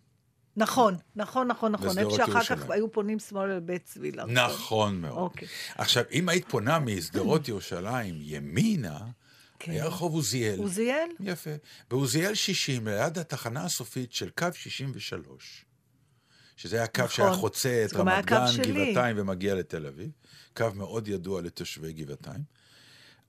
נכון, 0.56 0.96
נכון, 1.16 1.46
נכון, 1.48 1.72
נכון. 1.72 1.98
איפה 1.98 2.10
שאחר 2.10 2.40
כך 2.40 2.50
ירושלים. 2.50 2.70
היו 2.70 2.92
פונים 2.92 3.18
שמאל 3.18 3.50
על 3.50 3.60
בית 3.60 3.84
צבי. 3.84 4.10
להרצות. 4.12 4.34
נכון 4.36 5.00
מאוד. 5.00 5.18
אוקיי. 5.18 5.48
עכשיו, 5.74 6.04
אם 6.12 6.28
היית 6.28 6.48
פונה 6.48 6.78
משדרות 6.78 7.48
ירושלים 7.48 8.14
ימינה, 8.20 8.98
כן. 9.58 9.72
היה 9.72 9.86
רחוב 9.86 10.14
עוזיאל. 10.14 10.58
עוזיאל? 10.58 11.08
יפה. 11.20 11.50
בעוזיאל 11.90 12.34
60, 12.34 12.88
ליד 12.88 13.18
התחנה 13.18 13.64
הסופית 13.64 14.12
של 14.12 14.30
קו 14.30 14.46
63, 14.54 15.64
שזה 16.56 16.76
היה 16.76 16.86
קו 16.86 17.02
נכון. 17.02 17.16
שהיה 17.16 17.32
חוצה 17.32 17.84
את 17.84 17.94
רמת 17.94 18.24
גן. 18.24 18.46
גבעתיים 18.62 19.18
ומגיע 19.18 19.54
לתל 19.54 19.86
אביב, 19.86 20.10
קו 20.56 20.66
מאוד 20.74 21.08
ידוע 21.08 21.42
לתושבי 21.42 21.92
גבעתיים. 21.92 22.42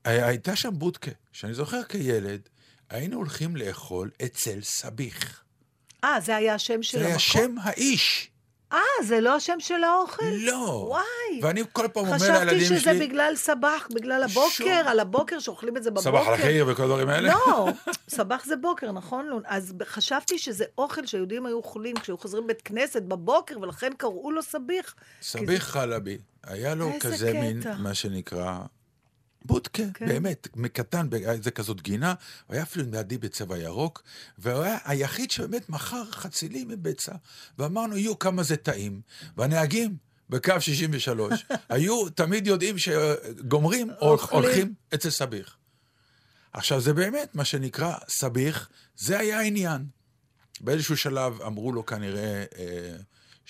הייתה 0.04 0.56
שם 0.56 0.70
בודקה, 0.78 1.10
שאני 1.32 1.54
זוכר 1.54 1.82
כילד, 1.82 2.48
היינו 2.90 3.16
הולכים 3.16 3.56
לאכול 3.56 4.10
אצל 4.24 4.60
סביך. 4.62 5.42
אה, 6.04 6.20
זה 6.20 6.36
היה 6.36 6.54
השם 6.54 6.82
של 6.82 6.98
זה 6.98 7.04
היה 7.04 7.14
המקום? 7.14 7.20
שם 7.20 7.54
האיש. 7.62 8.30
אה, 8.72 8.78
זה 9.04 9.20
לא 9.20 9.36
השם 9.36 9.60
של 9.60 9.84
האוכל? 9.84 10.24
לא. 10.40 10.84
וואי. 10.88 11.40
ואני 11.42 11.62
כל 11.72 11.88
פעם 11.92 12.06
אומר 12.06 12.18
חשבתי 12.18 12.32
לילדים 12.44 12.68
שלי... 12.68 12.80
שזה 12.80 12.92
בגלל 13.00 13.32
סבח, 13.36 13.88
בגלל 13.94 14.22
הבוקר, 14.22 14.48
שום. 14.50 14.68
על 14.86 15.00
הבוקר, 15.00 15.38
שאוכלים 15.38 15.76
את 15.76 15.82
זה 15.82 15.90
בבוקר. 15.90 16.10
סבח 16.10 16.28
על 16.28 16.34
החיר 16.34 16.66
וכל 16.68 16.82
הדברים 16.82 17.08
האלה? 17.08 17.28
לא, 17.28 17.68
סבח 18.08 18.44
זה 18.44 18.56
בוקר, 18.56 18.92
נכון? 18.92 19.40
אז 19.46 19.74
חשבתי 19.84 20.38
שזה 20.38 20.64
אוכל 20.78 21.06
שיהודים 21.06 21.46
היו 21.46 21.56
אוכלים 21.56 21.96
כשהיו 21.96 22.18
חוזרים 22.18 22.46
בית 22.46 22.62
כנסת 22.62 23.02
בבוקר, 23.02 23.60
ולכן 23.60 23.92
קראו 23.96 24.32
לו 24.32 24.42
סביח. 24.42 24.94
סביח 25.22 25.64
חלבי, 25.64 26.18
היה 26.44 26.74
לו 26.74 26.90
כזה 27.00 27.28
קטע. 27.30 27.40
מין, 27.40 27.62
מה 27.78 27.94
שנקרא, 27.94 28.58
בודקה, 29.44 29.82
כן. 29.94 30.08
באמת, 30.08 30.48
מקטן, 30.56 31.08
זה 31.42 31.50
כזאת 31.50 31.80
גינה, 31.80 32.14
הוא 32.46 32.54
היה 32.54 32.62
אפילו 32.62 32.84
לידי 32.90 33.18
בצבע 33.18 33.58
ירוק, 33.58 34.02
והוא 34.38 34.62
היה 34.62 34.78
היחיד 34.84 35.30
שבאמת 35.30 35.68
מכר 35.68 36.04
חצילים 36.10 36.68
מביצה, 36.68 37.12
ואמרנו, 37.58 37.96
יהיו 37.96 38.18
כמה 38.18 38.42
זה 38.42 38.56
טעים. 38.56 39.00
והנהגים 39.36 39.96
בקו 40.30 40.60
63 40.60 41.44
היו 41.68 42.08
תמיד 42.08 42.46
יודעים 42.46 42.78
שגומרים. 42.78 43.90
הולכים 44.30 44.74
אצל 44.94 45.10
סביח. 45.10 45.56
עכשיו, 46.52 46.80
זה 46.80 46.92
באמת 46.92 47.34
מה 47.34 47.44
שנקרא 47.44 47.94
סביח, 48.08 48.68
זה 48.96 49.18
היה 49.18 49.38
העניין. 49.38 49.86
באיזשהו 50.60 50.96
שלב 50.96 51.42
אמרו 51.42 51.72
לו 51.72 51.86
כנראה 51.86 52.44
אה, 52.58 52.96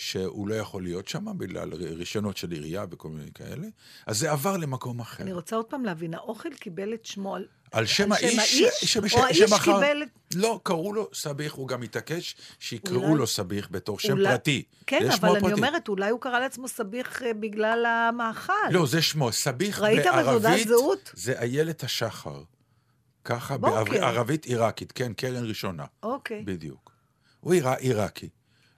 שהוא 0.01 0.49
לא 0.49 0.55
יכול 0.55 0.83
להיות 0.83 1.09
שם 1.09 1.39
בגלל 1.39 1.75
רישיונות 1.75 2.37
של 2.37 2.51
עירייה 2.51 2.85
וכל 2.91 3.09
מיני 3.09 3.31
כאלה, 3.35 3.67
אז 4.07 4.19
זה 4.19 4.31
עבר 4.31 4.57
למקום 4.57 5.01
אחר. 5.01 5.23
אני 5.23 5.33
רוצה 5.33 5.57
עוד 5.57 5.65
פעם 5.65 5.85
להבין, 5.85 6.15
האוכל 6.15 6.49
קיבל 6.61 6.95
את 6.95 7.05
שמו 7.07 7.35
על... 7.37 7.47
על 7.73 7.87
שם 7.87 8.13
על 8.13 8.19
שם 8.19 8.25
האיש, 8.25 8.39
האיש? 8.39 8.85
ש- 8.85 8.99
ש- 8.99 9.15
או 9.15 9.25
האיש 9.25 9.39
שמכר- 9.39 9.65
קיבל 9.65 10.03
לא, 10.35 10.61
קראו 10.63 10.93
לו 10.93 11.09
סביח, 11.15 11.53
הוא 11.53 11.69
גם 11.69 11.83
התעקש 11.83 12.37
שיקראו 12.59 13.03
אולי- 13.05 13.19
לו 13.19 13.27
סביח 13.27 13.69
בתור 13.71 13.99
שם 13.99 14.13
אולי- 14.13 14.29
פרטי. 14.31 14.63
כן, 14.87 15.11
אבל 15.11 15.37
אני. 15.37 15.53
אומרת, 15.53 15.89
אולי 15.89 16.11
הוא 16.11 16.21
קרא 16.21 16.39
לעצמו 16.39 16.69
סביח 16.69 17.23
אה, 17.23 17.35
בגלל 17.35 17.87
המאכל. 17.87 18.53
לא, 18.71 18.87
זה 18.87 19.03
שמו, 19.03 19.33
סביח 19.33 19.81
ראית 19.81 20.01
בתעודת 20.01 20.25
בערבית, 20.25 20.69
זהות? 20.69 21.11
זה 21.15 21.33
איילת 21.39 21.83
השחר. 21.85 22.43
ככה 23.25 23.57
בוקר. 23.59 23.85
בערבית 23.85 24.45
עיראקית, 24.45 24.93
כן, 24.93 25.13
קרן 25.13 25.45
ראשונה. 25.49 25.85
אוקיי. 26.03 26.43
בדיוק. 26.45 26.93
הוא 27.41 27.55
עירא- 27.55 27.77
עיראקי. 27.79 28.29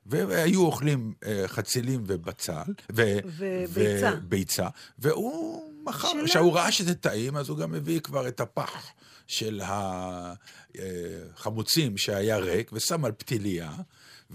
והיו 0.07 0.61
אוכלים 0.63 1.15
אה, 1.27 1.45
חצילים 1.47 2.05
ובצל, 2.07 2.63
ו- 2.93 3.19
וביצה. 3.39 4.13
וביצה, 4.17 4.69
והוא 4.99 5.71
מכר. 5.85 6.09
כשהוא 6.25 6.53
ראה 6.53 6.73
שזה 6.73 6.95
טעים, 6.95 7.37
אז 7.37 7.49
הוא 7.49 7.59
גם 7.59 7.75
הביא 7.75 8.01
כבר 8.01 8.29
את 8.29 8.41
הפח 8.41 8.87
של 9.27 9.61
החמוצים 11.37 11.99
שהיה 11.99 12.37
ריק, 12.39 12.71
ושם 12.73 13.05
על 13.05 13.13
פתיליה, 13.13 13.73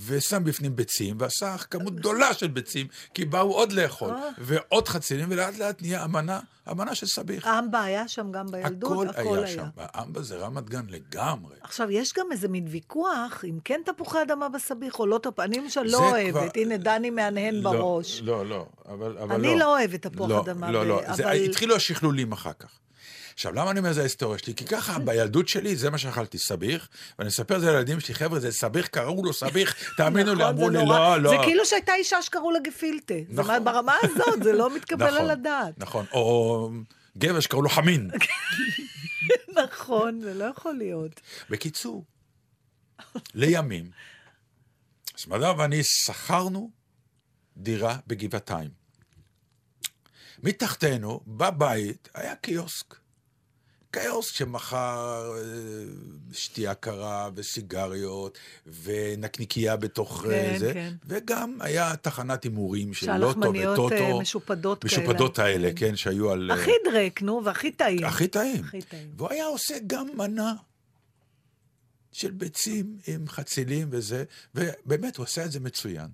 ושם 0.07 0.43
בפנים 0.43 0.75
ביצים, 0.75 1.15
ועשה 1.19 1.55
כמות 1.57 1.95
גדולה 1.95 2.33
של 2.33 2.47
ביצים, 2.47 2.87
כי 3.13 3.25
באו 3.25 3.53
עוד 3.53 3.71
לאכול, 3.71 4.09
אה. 4.09 4.29
ועוד 4.37 4.87
חצילים, 4.87 5.27
ולאט 5.31 5.57
לאט 5.57 5.81
נהיה 5.81 6.05
אמנה, 6.05 6.39
אמנה 6.71 6.95
של 6.95 7.05
סביח. 7.07 7.47
אמבה 7.47 7.83
היה 7.83 8.07
שם 8.07 8.31
גם 8.31 8.45
בילדות? 8.51 9.07
הכל 9.07 9.37
היה 9.43 9.47
שם. 9.47 9.65
האמבה 9.77 10.21
זה 10.21 10.37
רמת 10.37 10.69
גן 10.69 10.85
לגמרי. 10.89 11.55
עכשיו, 11.61 11.91
יש 11.91 12.13
גם 12.13 12.25
איזה 12.31 12.47
מין 12.47 12.65
ויכוח, 12.69 13.43
אם 13.49 13.59
כן 13.65 13.81
תפוחי 13.85 14.21
אדמה 14.21 14.49
בסביח 14.49 14.99
או 14.99 15.07
לא 15.07 15.17
תפוחי, 15.17 15.41
אני 15.43 15.57
למשל 15.59 15.87
זה 15.87 15.91
לא 15.91 16.09
אוהבת, 16.09 16.31
כבר- 16.51 16.61
הנה 16.61 16.77
דני 16.77 17.09
מהנהן 17.09 17.55
לא, 17.55 17.71
בראש. 17.71 18.21
לא, 18.21 18.45
לא, 18.45 18.65
אבל, 18.89 19.17
אבל 19.17 19.35
אני 19.35 19.47
לא. 19.47 19.55
לא 19.59 19.77
אוהבת 19.79 20.07
תפוח 20.07 20.29
לא, 20.29 20.41
אדמה, 20.41 20.71
לא, 20.71 20.83
ב- 20.83 20.87
לא, 20.87 21.01
זה, 21.13 21.23
אבל- 21.23 21.33
התחילו 21.35 21.75
השכלולים 21.75 22.31
אחר 22.31 22.53
כך. 22.59 22.69
עכשיו, 23.35 23.53
למה 23.53 23.71
אני 23.71 23.79
אומר 23.79 23.93
זה 23.93 23.99
ההיסטוריה 24.01 24.39
שלי? 24.39 24.53
כי 24.55 24.65
ככה, 24.65 24.99
בילדות 24.99 25.47
שלי, 25.47 25.75
זה 25.75 25.89
מה 25.89 25.97
שאכלתי, 25.97 26.37
סביח, 26.37 26.89
ואני 27.19 27.29
אספר 27.29 27.55
את 27.55 27.61
זה 27.61 27.71
לילדים 27.71 27.99
שלי, 27.99 28.15
חבר'ה, 28.15 28.39
זה 28.39 28.51
סביח, 28.51 28.87
קראו 28.87 29.25
לו 29.25 29.33
סביח, 29.33 29.75
תאמינו 29.97 30.35
לי, 30.35 30.43
נכון, 30.43 30.55
אמרו 30.55 30.69
לי. 30.69 30.85
לא, 30.85 31.21
לא. 31.21 31.29
זה 31.29 31.35
כאילו 31.43 31.65
שהייתה 31.65 31.93
אישה 31.93 32.21
שקראו 32.21 32.51
לה 32.51 32.59
גפילטה. 32.59 33.13
נכון. 33.29 33.63
ברמה 33.63 33.93
הזאת, 34.03 34.43
זה 34.43 34.53
לא 34.53 34.75
מתקבל 34.75 35.07
נכון, 35.07 35.17
על 35.21 35.31
הדעת. 35.31 35.73
נכון, 35.77 36.05
או 36.11 36.71
גבר 37.17 37.39
שקראו 37.39 37.61
לו 37.61 37.69
חמין. 37.69 38.11
נכון, 39.63 40.21
זה 40.21 40.33
לא 40.33 40.45
יכול 40.45 40.73
להיות. 40.73 41.21
בקיצור, 41.49 42.05
לימים, 43.33 43.89
סמדר 45.17 45.53
ואני 45.57 45.81
שכרנו 45.83 46.71
דירה 47.57 47.97
בגבעתיים. 48.07 48.69
מתחתנו, 50.43 51.21
בבית, 51.27 52.09
היה 52.13 52.35
קיוסק. 52.35 53.04
קיוסק 54.01 54.35
שמכר 54.35 55.31
אה, 55.37 55.43
שתייה 56.33 56.73
קרה 56.73 57.29
וסיגריות 57.35 58.37
ונקניקייה 58.83 59.75
בתוך 59.75 60.25
אה, 60.25 60.29
כן, 60.29 60.57
זה, 60.57 60.73
כן. 60.73 60.93
וגם 61.05 61.57
היה 61.59 61.95
תחנת 61.95 62.43
הימורים 62.43 62.93
של 62.93 63.17
לוטו 63.17 63.33
שהלחמניות 63.33 63.79
וטוטו. 63.79 63.95
אה, 63.95 64.19
משופדות 64.19 64.83
כאלה. 64.83 64.93
משופדות 64.93 65.39
האלה, 65.39 65.69
כן, 65.75 65.95
שהיו 65.95 66.31
על... 66.31 66.51
הכי 66.51 66.71
דרק, 66.85 67.21
נו, 67.21 67.41
והכי 67.43 67.71
טעים. 67.71 68.05
הכי 68.05 68.27
טעים. 68.27 68.63
הכי 68.63 68.81
טעים. 68.81 69.11
והוא 69.17 69.29
היה 69.31 69.45
עושה 69.45 69.75
גם 69.87 70.07
מנה 70.15 70.53
של 72.11 72.31
ביצים 72.31 72.97
עם 73.07 73.27
חצילים 73.27 73.87
וזה, 73.91 74.23
ובאמת, 74.55 75.17
הוא 75.17 75.23
עושה 75.23 75.45
את 75.45 75.51
זה 75.51 75.59
מצוין. 75.59 76.07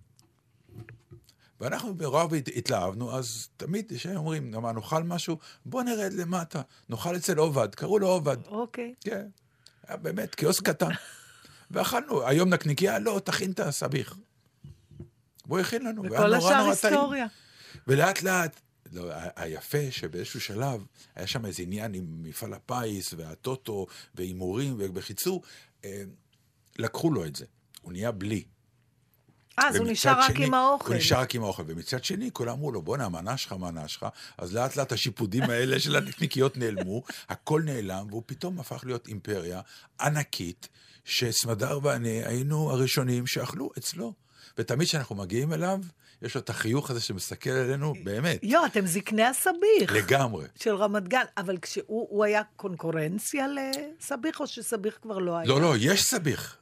ואנחנו 1.61 1.93
ברוב 1.95 2.33
הת- 2.33 2.47
התלהבנו, 2.55 3.15
אז 3.17 3.49
תמיד 3.57 3.91
כשהם 3.95 4.15
אומרים, 4.17 4.53
למה 4.53 4.71
נאכל 4.71 5.03
משהו, 5.03 5.37
בוא 5.65 5.83
נרד 5.83 6.13
למטה, 6.13 6.61
נאכל 6.89 7.15
אצל 7.15 7.37
עובד, 7.37 7.75
קראו 7.75 7.99
לו 7.99 8.07
עובד. 8.07 8.37
אוקיי. 8.47 8.93
כן, 9.01 9.27
היה 9.87 9.97
באמת 9.97 10.35
קיוסק 10.35 10.65
קטן. 10.69 10.89
ואכלנו, 11.71 12.27
היום 12.27 12.49
נקניקייה, 12.49 12.99
לא, 12.99 13.21
תכין 13.25 13.51
את 13.51 13.59
הסביח. 13.59 14.17
והוא 15.45 15.59
הכין 15.59 15.85
לנו, 15.85 16.03
והיה 16.03 16.13
וכל 16.13 16.27
נורא 16.35 16.37
השאר 16.37 16.63
נורא 16.63 16.75
טעים. 16.75 16.93
היסטוריה. 16.93 17.27
ולאט 17.87 18.21
לאט, 18.21 18.61
לא, 18.91 19.11
היפה 19.35 19.91
שבאיזשהו 19.91 20.41
שלב 20.41 20.85
היה 21.15 21.27
שם 21.27 21.45
איזה 21.45 21.63
עניין 21.63 21.93
עם 21.93 22.05
מפעל 22.23 22.53
הפיס 22.53 23.13
והטוטו 23.17 23.87
והימורים, 24.15 24.75
ובקיצור, 24.79 25.41
אה, 25.85 26.03
לקחו 26.79 27.11
לו 27.11 27.25
את 27.25 27.35
זה. 27.35 27.45
הוא 27.81 27.91
נהיה 27.91 28.11
בלי. 28.11 28.43
אה, 29.59 29.67
אז 29.67 29.75
הוא 29.75 29.87
נשאר 29.87 30.19
רק 30.19 30.33
שני- 30.33 30.45
עם 30.45 30.53
האוכל. 30.53 30.87
הוא 30.87 30.95
נשאר 30.95 31.19
רק 31.19 31.35
עם 31.35 31.43
האוכל. 31.43 31.63
ומצד 31.67 32.03
שני, 32.03 32.29
כולם 32.33 32.53
אמרו 32.53 32.71
לו, 32.71 32.81
בואנה, 32.81 33.05
המנה 33.05 33.37
שלך, 33.37 33.51
המנה 33.51 33.87
שלך. 33.87 34.05
אז 34.37 34.53
לאט 34.55 34.75
לאט 34.75 34.91
השיפודים 34.91 35.43
האלה 35.43 35.79
של 35.79 35.95
הנקניקיות 35.95 36.57
נעלמו, 36.57 37.03
הכל 37.29 37.61
נעלם, 37.65 38.05
והוא 38.09 38.23
פתאום 38.25 38.59
הפך 38.59 38.83
להיות 38.85 39.07
אימפריה 39.07 39.61
ענקית, 40.01 40.67
שסמדר 41.05 41.79
ואני 41.83 42.25
היינו 42.25 42.71
הראשונים 42.71 43.27
שאכלו 43.27 43.69
אצלו. 43.77 44.13
ותמיד 44.57 44.87
כשאנחנו 44.87 45.15
מגיעים 45.15 45.53
אליו, 45.53 45.79
יש 46.21 46.35
לו 46.35 46.41
את 46.41 46.49
החיוך 46.49 46.89
הזה 46.91 46.99
שמסתכל 46.99 47.49
עלינו, 47.49 47.93
באמת, 48.03 48.39
יו, 48.43 48.65
אתם 48.65 48.85
זקני 48.85 49.23
הסביך. 49.23 49.91
לגמרי. 49.93 50.45
של 50.55 50.75
רמת 50.75 51.07
גן, 51.07 51.23
אבל 51.37 51.57
כשהוא 51.57 52.07
הוא 52.09 52.23
היה 52.25 52.41
קונקורנציה 52.55 53.45
לסביך, 53.47 54.39
או 54.39 54.47
שסביך 54.47 54.97
כבר 55.01 55.17
לא 55.17 55.37
היה? 55.37 55.47
לא, 55.47 55.61
לא, 55.61 55.73
יש 55.79 56.03
סביך. 56.03 56.57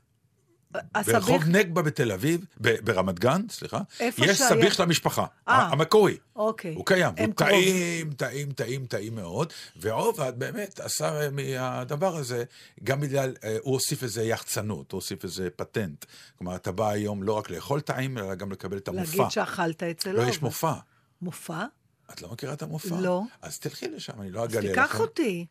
הסביך, 0.95 1.15
ברחוב 1.15 1.43
נגבה 1.47 1.81
בתל 1.81 2.11
אביב, 2.11 2.45
ברמת 2.59 3.19
גן, 3.19 3.41
סליחה, 3.49 3.81
יש 3.99 4.15
שהיה- 4.17 4.35
סביך 4.49 4.73
של 4.73 4.83
המשפחה, 4.83 5.25
אה. 5.47 5.61
המקורי. 5.67 6.17
אוקיי. 6.35 6.73
הוא 6.75 6.85
קיים, 6.85 7.13
הוא 7.19 7.33
קרוב. 7.35 7.49
טעים, 7.49 8.13
טעים, 8.13 8.51
טעים, 8.51 8.85
טעים 8.85 9.15
מאוד, 9.15 9.53
ועובד 9.75 10.33
באמת 10.37 10.79
עשה 10.79 11.21
אה, 11.21 11.29
מהדבר 11.29 12.15
הזה, 12.15 12.43
גם 12.83 12.99
בגלל, 13.01 13.33
אה, 13.43 13.57
הוא 13.61 13.73
הוסיף 13.73 14.03
איזה 14.03 14.23
יחצנות, 14.23 14.91
הוא 14.91 14.97
הוסיף 14.97 15.23
איזה 15.23 15.49
פטנט. 15.55 16.05
כלומר, 16.37 16.55
אתה 16.55 16.71
בא 16.71 16.89
היום 16.89 17.23
לא 17.23 17.33
רק 17.33 17.49
לאכול 17.49 17.81
טעים, 17.81 18.17
אלא 18.17 18.35
גם 18.35 18.51
לקבל 18.51 18.77
את 18.77 18.87
המופע. 18.87 19.01
להגיד 19.17 19.31
שאכלת 19.31 19.83
אצל 19.83 20.11
לא, 20.11 20.17
אובר. 20.19 20.29
יש 20.29 20.41
מופע. 20.41 20.73
מופע? 21.21 21.65
את 22.13 22.21
לא 22.21 22.29
מכירה 22.31 22.53
את 22.53 22.61
המופע? 22.61 22.95
לא. 23.01 23.21
אז 23.41 23.59
תלכי 23.59 23.87
לשם, 23.87 24.21
אני 24.21 24.31
לא 24.31 24.43
אז 24.43 24.49
אגלה 24.49 24.61
לך. 24.61 24.67
תיקח 24.69 24.99
אותי. 24.99 25.45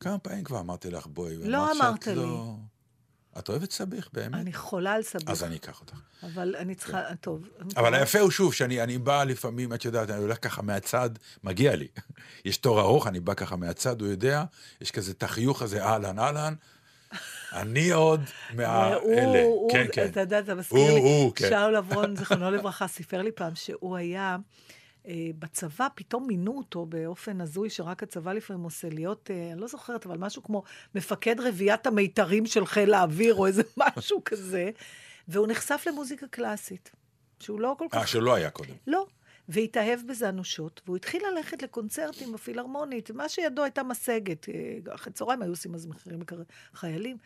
כמה 0.00 0.18
פעמים 0.18 0.44
כבר 0.44 0.60
אמרתי 0.60 0.90
לך, 0.90 1.06
בואי. 1.06 1.36
לא 1.36 1.72
אמרת 1.72 2.06
לי. 2.06 2.14
לא- 2.14 2.54
את 3.38 3.48
אוהבת 3.48 3.70
סביך, 3.70 4.08
באמת? 4.12 4.34
אני 4.34 4.52
חולה 4.52 4.92
על 4.92 5.02
סביך. 5.02 5.30
אז 5.30 5.44
אני 5.44 5.56
אקח 5.56 5.80
אותך. 5.80 5.94
אבל 6.22 6.54
אני 6.58 6.74
צריכה, 6.74 7.00
טוב. 7.20 7.48
אבל 7.76 7.94
היפה 7.94 8.20
הוא 8.20 8.30
שוב, 8.30 8.54
שאני 8.54 8.82
אני 8.82 8.98
בא 8.98 9.24
לפעמים, 9.24 9.74
את 9.74 9.84
יודעת, 9.84 10.10
אני 10.10 10.18
הולך 10.18 10.38
ככה 10.42 10.62
מהצד, 10.62 11.10
מגיע 11.44 11.76
לי. 11.76 11.88
יש 12.44 12.56
תור 12.56 12.80
ארוך, 12.80 13.06
אני 13.06 13.20
בא 13.20 13.34
ככה 13.34 13.56
מהצד, 13.56 14.00
הוא 14.00 14.10
יודע, 14.10 14.44
יש 14.80 14.90
כזה 14.90 15.12
את 15.12 15.22
החיוך 15.22 15.62
הזה, 15.62 15.84
אהלן, 15.84 16.18
אהלן. 16.18 16.54
אני 17.52 17.90
עוד 17.90 18.20
מהאלה. 18.54 19.42
כן, 19.70 19.86
כן. 19.92 20.06
אתה 20.06 20.20
יודע, 20.20 20.38
אתה 20.38 20.54
מזכיר 20.54 20.94
לי, 20.94 21.00
הוא, 21.00 21.32
כן. 21.34 21.48
שאול 21.50 21.76
אברון, 21.76 22.16
זיכרונו 22.16 22.50
לברכה, 22.50 22.88
סיפר 22.88 23.22
לי 23.22 23.32
פעם 23.32 23.54
שהוא 23.54 23.96
היה 23.96 24.36
בצבא, 25.38 25.88
פתאום 25.94 26.26
מינו 26.26 26.58
אותו 26.58 26.86
באופן 26.86 27.40
הזוי, 27.40 27.70
שרק 27.70 28.02
הצבא 28.02 28.32
לפעמים 28.32 28.62
עושה 28.62 28.88
להיות, 28.88 29.30
אה, 29.30 29.52
אני 29.52 29.60
לא 29.60 29.66
זוכרת, 29.66 30.06
אבל 30.06 30.18
משהו 30.18 30.42
כמו 30.42 30.62
מפקד 30.94 31.40
רביעיית 31.40 31.86
המיתרים 31.86 32.46
של 32.46 32.66
חיל 32.66 32.94
האוויר, 32.94 33.34
או 33.34 33.46
איזה 33.46 33.62
משהו 33.96 34.22
כזה, 34.24 34.70
והוא 35.28 35.46
נחשף 35.46 35.84
למוזיקה 35.86 36.26
קלאסית, 36.28 36.90
שהוא 37.40 37.60
לא 37.60 37.74
כל 37.78 37.86
כך... 37.90 37.98
אה, 37.98 38.06
שלא 38.06 38.34
היה 38.34 38.50
קודם. 38.50 38.74
לא. 38.86 39.06
והתאהב 39.48 40.00
בזה 40.08 40.28
אנושות, 40.28 40.80
והוא 40.86 40.96
התחיל 40.96 41.22
ללכת 41.26 41.62
לקונצרטים 41.62 42.32
בפילהרמונית, 42.32 43.10
מה 43.10 43.28
שידו 43.28 43.64
הייתה 43.64 43.82
משגת. 43.82 44.48
אה, 44.48 44.94
אחרי 44.94 45.12
צהריים 45.12 45.42
היו 45.42 45.50
עושים 45.50 45.74
אז 45.74 45.86
מחירים 45.86 46.20
לחיילים. 46.74 47.16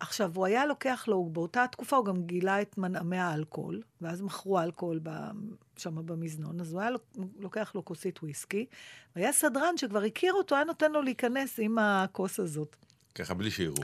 עכשיו, 0.00 0.30
הוא 0.34 0.46
היה 0.46 0.66
לוקח 0.66 1.04
לו, 1.08 1.28
באותה 1.32 1.64
תקופה 1.72 1.96
הוא 1.96 2.04
גם 2.04 2.22
גילה 2.22 2.62
את 2.62 2.78
מנעמי 2.78 3.18
האלכוהול, 3.18 3.82
ואז 4.00 4.22
מכרו 4.22 4.60
אלכוהול 4.60 5.00
שם 5.76 6.06
במזנון, 6.06 6.60
אז 6.60 6.72
הוא 6.72 6.80
היה 6.80 6.90
לוקח 7.38 7.72
לו 7.74 7.84
כוסית 7.84 8.22
וויסקי, 8.22 8.66
והיה 9.16 9.32
סדרן 9.32 9.76
שכבר 9.76 10.02
הכיר 10.02 10.32
אותו, 10.32 10.54
היה 10.54 10.64
נותן 10.64 10.92
לו 10.92 11.02
להיכנס 11.02 11.54
עם 11.58 11.78
הכוס 11.78 12.40
הזאת. 12.40 12.76
ככה 13.14 13.34
בלי 13.34 13.50
שיראו. 13.50 13.76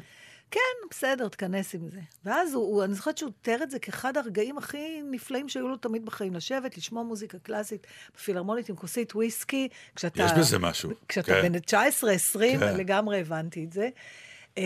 כן, 0.51 0.89
בסדר, 0.91 1.29
תכנס 1.29 1.75
עם 1.75 1.89
זה. 1.89 2.01
ואז 2.25 2.55
הוא, 2.55 2.65
הוא, 2.65 2.85
אני 2.85 2.95
זוכרת 2.95 3.19
שהוא 3.19 3.31
תיאר 3.43 3.63
את 3.63 3.71
זה 3.71 3.79
כאחד 3.79 4.17
הרגעים 4.17 4.59
הכי 4.59 5.03
נפלאים 5.11 5.49
שהיו 5.49 5.69
לו 5.69 5.77
תמיד 5.77 6.07
בחיים, 6.07 6.35
לשבת, 6.35 6.77
לשמוע 6.77 7.03
מוזיקה 7.03 7.39
קלאסית 7.39 7.87
בפילהרמונית 8.15 8.69
עם 8.69 8.77
כוסית 8.77 9.15
וויסקי, 9.15 9.69
כשאתה... 9.97 10.23
יש 10.23 10.33
בזה 10.39 10.59
משהו. 10.59 10.91
כשאתה 11.09 11.33
כן. 11.43 11.53
בן 11.53 11.59
19-20, 11.59 12.39
כן. 12.39 12.77
לגמרי 12.77 13.21
הבנתי 13.21 13.65
את 13.65 13.73
זה. 13.73 13.89
אה, 14.59 14.63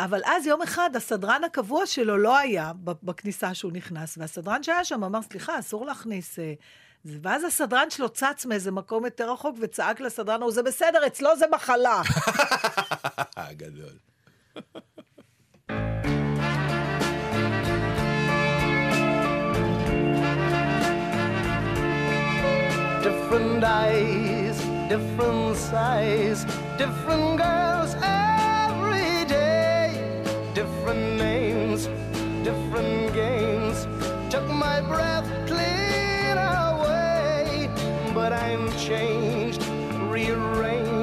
אבל 0.00 0.20
אז 0.24 0.46
יום 0.46 0.62
אחד 0.62 0.96
הסדרן 0.96 1.44
הקבוע 1.44 1.86
שלו 1.86 2.16
לא 2.16 2.38
היה 2.38 2.72
ב- 2.84 2.92
בכניסה 3.02 3.54
שהוא 3.54 3.72
נכנס, 3.72 4.18
והסדרן 4.18 4.62
שהיה 4.62 4.84
שם 4.84 5.04
אמר, 5.04 5.22
סליחה, 5.22 5.58
אסור 5.58 5.86
להכניס... 5.86 6.38
אה, 6.38 6.54
זה." 7.04 7.18
ואז 7.22 7.44
הסדרן 7.44 7.90
שלו 7.90 8.08
צץ 8.08 8.46
מאיזה 8.46 8.70
מקום 8.70 9.04
יותר 9.04 9.32
רחוק 9.32 9.56
וצעק 9.60 10.00
לסדרן 10.00 10.40
ההוא, 10.40 10.52
זה 10.52 10.62
בסדר, 10.62 11.06
אצלו 11.06 11.36
זה 11.36 11.46
מחלה. 11.52 12.02
גדול. 13.52 13.96
Different 23.06 23.62
eyes, 23.64 24.58
different 24.92 25.56
size, 25.56 26.40
different 26.78 27.38
girls 27.38 27.94
day. 27.94 28.45
Different 30.66 31.16
names, 31.16 31.86
different 32.42 33.14
games. 33.14 33.86
Took 34.30 34.48
my 34.48 34.80
breath 34.80 35.24
clean 35.46 36.36
away. 36.36 37.70
But 38.12 38.32
I'm 38.32 38.68
changed, 38.76 39.64
rearranged. 40.10 40.95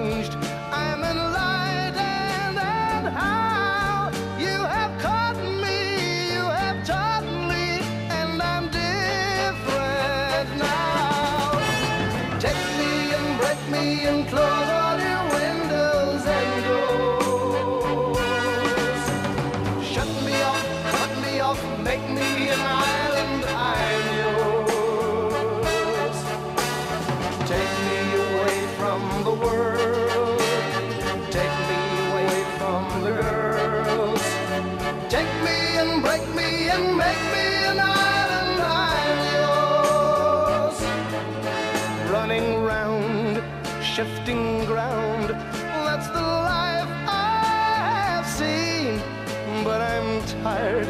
Tired, 50.44 50.88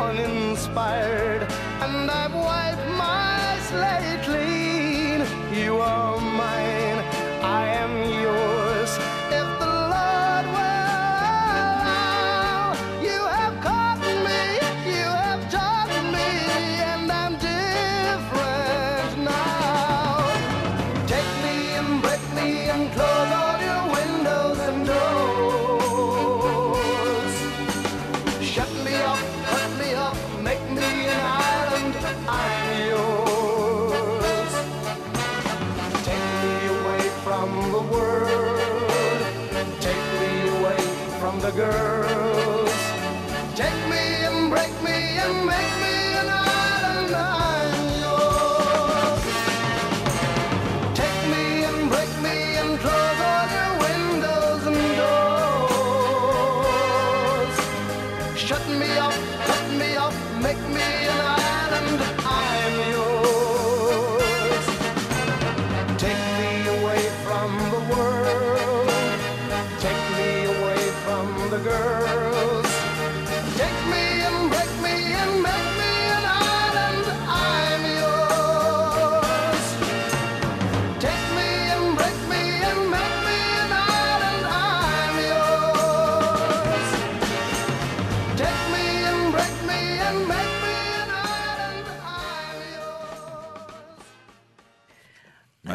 uninspired, 0.00 1.42
and 1.80 2.10
I've 2.10 2.34
wiped 2.34 2.88
my 2.98 3.56
slate 3.68 4.22
clean. 4.24 5.20
You 5.54 5.78
are 5.78 6.09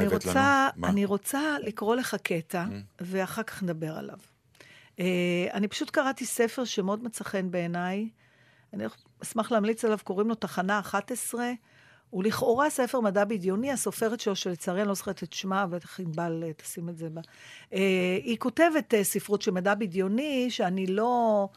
הבאת 0.06 0.26
רוצה, 0.26 0.70
לנו? 0.76 0.88
Mm. 0.88 0.89
אני 0.89 1.06
רוצה 1.06 1.56
לקרוא 1.60 1.96
לך 1.96 2.15
קטע, 2.24 2.65
ואחר 3.02 3.44
כך 3.44 3.63
נדבר 3.63 3.98
עליו. 3.98 4.18
אה, 5.00 5.48
אני 5.54 5.68
פשוט 5.68 5.89
קראתי 5.89 6.26
ספר 6.26 6.65
שמאוד 6.65 7.04
מצא 7.04 7.24
חן 7.24 7.52
בעיניי. 7.52 8.10
אני 8.74 8.84
אשמח 9.24 9.52
להמליץ 9.52 9.86
עליו, 9.86 9.98
קוראים 10.04 10.30
לו 10.30 10.36
תחנה 10.36 10.80
11. 10.80 11.52
הוא 12.10 12.24
לכאורה 12.24 12.70
ספר 12.70 13.00
מדע 13.00 13.26
בדיוני, 13.26 13.72
הסופרת 13.72 14.20
שלו, 14.20 14.36
שלצערי 14.36 14.82
אני 14.82 14.88
לא 14.88 14.94
זוכרת 14.94 15.24
את 15.24 15.34
שמה, 15.34 15.68
בטח 15.68 16.00
ענבל 16.00 16.44
אה, 16.46 16.54
תשים 16.54 16.89
את 16.89 16.98
זה 16.98 17.10
בה. 17.10 17.22
אה, 17.74 18.18
היא 18.24 18.38
כותבת 18.38 18.94
אה, 18.94 19.04
ספרות 19.04 19.41
של 19.41 19.52
מדע 19.52 19.76
בדיוני, 19.76 20.48
שאני 20.50 20.88
לא, 20.88 21.48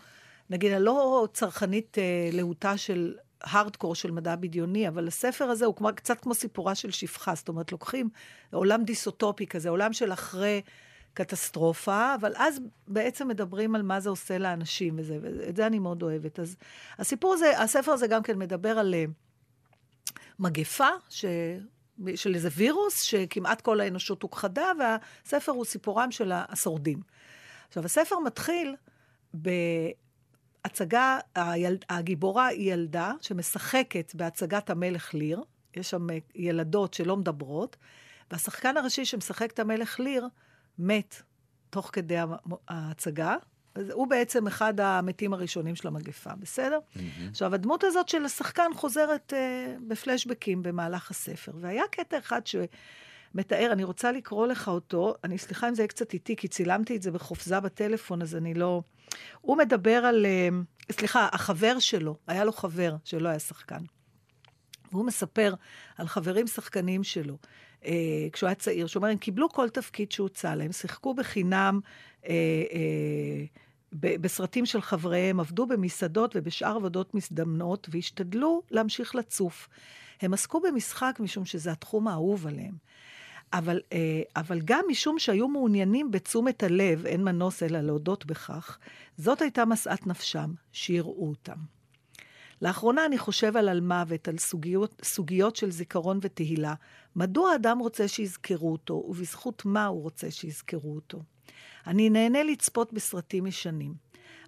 נגיד, 0.50 0.72
אני 0.72 0.84
לא 0.84 1.28
צרכנית 1.32 1.98
אה, 1.98 2.28
להוטה 2.32 2.76
של 2.76 3.14
הארדקור 3.42 3.94
של 3.94 4.10
מדע 4.10 4.36
בדיוני, 4.36 4.88
אבל 4.88 5.08
הספר 5.08 5.44
הזה 5.44 5.64
הוא 5.64 5.74
כמו, 5.76 5.88
קצת 5.94 6.20
כמו 6.20 6.34
סיפורה 6.34 6.74
של 6.74 6.90
שפחה, 6.90 7.34
זאת 7.34 7.48
אומרת, 7.48 7.72
לוקחים 7.72 8.08
עולם 8.52 8.84
דיסוטופי 8.84 9.46
כזה, 9.46 9.68
עולם 9.68 9.92
של 9.92 10.12
אחרי 10.12 10.62
קטסטרופה, 11.14 12.14
אבל 12.14 12.32
אז 12.36 12.60
בעצם 12.88 13.28
מדברים 13.28 13.74
על 13.74 13.82
מה 13.82 14.00
זה 14.00 14.10
עושה 14.10 14.38
לאנשים 14.38 14.94
וזה, 14.98 15.18
ואת 15.22 15.56
זה 15.56 15.66
אני 15.66 15.78
מאוד 15.78 16.02
אוהבת. 16.02 16.40
אז 16.40 16.56
הסיפור 16.98 17.34
הזה, 17.34 17.60
הספר 17.60 17.92
הזה 17.92 18.06
גם 18.06 18.22
כן 18.22 18.38
מדבר 18.38 18.78
על... 18.78 18.94
אה, 18.94 19.04
מגפה, 20.38 20.88
ש... 21.08 21.24
של 22.14 22.34
איזה 22.34 22.48
וירוס, 22.52 23.02
שכמעט 23.02 23.60
כל 23.60 23.80
האנושות 23.80 24.22
הוכחדה, 24.22 24.66
והספר 24.78 25.52
הוא 25.52 25.64
סיפורם 25.64 26.10
של 26.10 26.32
השורדים. 26.34 27.00
עכשיו, 27.68 27.84
הספר 27.84 28.18
מתחיל 28.18 28.74
בהצגה, 30.64 31.18
היל... 31.34 31.78
הגיבורה 31.88 32.46
היא 32.46 32.72
ילדה 32.72 33.12
שמשחקת 33.20 34.14
בהצגת 34.14 34.70
המלך 34.70 35.14
ליר, 35.14 35.42
יש 35.76 35.90
שם 35.90 36.10
אה, 36.10 36.18
ילדות 36.34 36.94
שלא 36.94 37.16
מדברות, 37.16 37.76
והשחקן 38.30 38.76
הראשי 38.76 39.04
שמשחק 39.04 39.50
את 39.52 39.58
המלך 39.58 40.00
ליר 40.00 40.28
מת 40.78 41.22
תוך 41.70 41.90
כדי 41.92 42.16
ההצגה. 42.68 43.36
הוא 43.92 44.06
בעצם 44.06 44.46
אחד 44.46 44.80
המתים 44.80 45.32
הראשונים 45.32 45.76
של 45.76 45.88
המגפה, 45.88 46.30
בסדר? 46.38 46.78
Mm-hmm. 46.78 47.00
עכשיו, 47.30 47.54
הדמות 47.54 47.84
הזאת 47.84 48.08
של 48.08 48.24
השחקן 48.24 48.70
חוזרת 48.74 49.32
אה, 49.36 49.74
בפלשבקים 49.88 50.62
במהלך 50.62 51.10
הספר. 51.10 51.52
והיה 51.60 51.82
קטע 51.90 52.18
אחד 52.18 52.46
שמתאר, 53.32 53.68
אני 53.72 53.84
רוצה 53.84 54.12
לקרוא 54.12 54.46
לך 54.46 54.68
אותו, 54.68 55.14
אני 55.24 55.38
סליחה 55.38 55.68
אם 55.68 55.74
זה 55.74 55.82
יהיה 55.82 55.88
קצת 55.88 56.12
איטי, 56.12 56.36
כי 56.36 56.48
צילמתי 56.48 56.96
את 56.96 57.02
זה 57.02 57.10
בחופזה 57.10 57.60
בטלפון, 57.60 58.22
אז 58.22 58.36
אני 58.36 58.54
לא... 58.54 58.82
הוא 59.40 59.56
מדבר 59.56 59.96
על... 59.96 60.26
אה, 60.26 60.48
סליחה, 60.92 61.28
החבר 61.32 61.78
שלו, 61.78 62.16
היה 62.26 62.44
לו 62.44 62.52
חבר 62.52 62.96
שלא 63.04 63.28
היה 63.28 63.38
שחקן. 63.38 63.80
והוא 64.92 65.06
מספר 65.06 65.54
על 65.98 66.06
חברים 66.06 66.46
שחקנים 66.46 67.04
שלו, 67.04 67.36
אה, 67.84 67.92
כשהוא 68.32 68.46
היה 68.48 68.54
צעיר, 68.54 68.86
שאומר, 68.86 69.08
הם 69.08 69.16
קיבלו 69.16 69.48
כל 69.48 69.68
תפקיד 69.68 70.12
שהוצע 70.12 70.54
להם, 70.54 70.72
שיחקו 70.72 71.14
בחינם 71.14 71.80
אה, 72.26 72.32
אה, 72.72 73.44
ב- 73.92 74.16
בסרטים 74.22 74.66
של 74.66 74.80
חבריהם, 74.80 75.40
עבדו 75.40 75.66
במסעדות 75.66 76.32
ובשאר 76.34 76.76
עבודות 76.76 77.14
מזדמנות, 77.14 77.88
והשתדלו 77.90 78.62
להמשיך 78.70 79.14
לצוף. 79.14 79.68
הם 80.20 80.34
עסקו 80.34 80.60
במשחק 80.60 81.16
משום 81.20 81.44
שזה 81.44 81.72
התחום 81.72 82.08
האהוב 82.08 82.46
עליהם. 82.46 82.74
אבל, 83.52 83.80
אה, 83.92 84.22
אבל 84.36 84.60
גם 84.64 84.84
משום 84.88 85.18
שהיו 85.18 85.48
מעוניינים 85.48 86.10
בתשומת 86.10 86.62
הלב, 86.62 87.06
אין 87.06 87.24
מנוס 87.24 87.62
אלא 87.62 87.80
להודות 87.80 88.26
בכך, 88.26 88.78
זאת 89.16 89.42
הייתה 89.42 89.64
משאת 89.64 90.06
נפשם, 90.06 90.52
שיראו 90.72 91.28
אותם. 91.28 91.56
לאחרונה 92.62 93.06
אני 93.06 93.18
חושב 93.18 93.56
על 93.56 93.68
על 93.68 93.80
מוות, 93.80 94.28
על 94.28 94.38
סוגיות, 94.38 95.02
סוגיות 95.04 95.56
של 95.56 95.70
זיכרון 95.70 96.18
ותהילה. 96.22 96.74
מדוע 97.16 97.52
האדם 97.52 97.78
רוצה 97.78 98.08
שיזכרו 98.08 98.72
אותו, 98.72 98.94
ובזכות 99.08 99.64
מה 99.64 99.86
הוא 99.86 100.02
רוצה 100.02 100.30
שיזכרו 100.30 100.94
אותו? 100.94 101.22
אני 101.86 102.10
נהנה 102.10 102.42
לצפות 102.42 102.92
בסרטים 102.92 103.46
ישנים. 103.46 103.94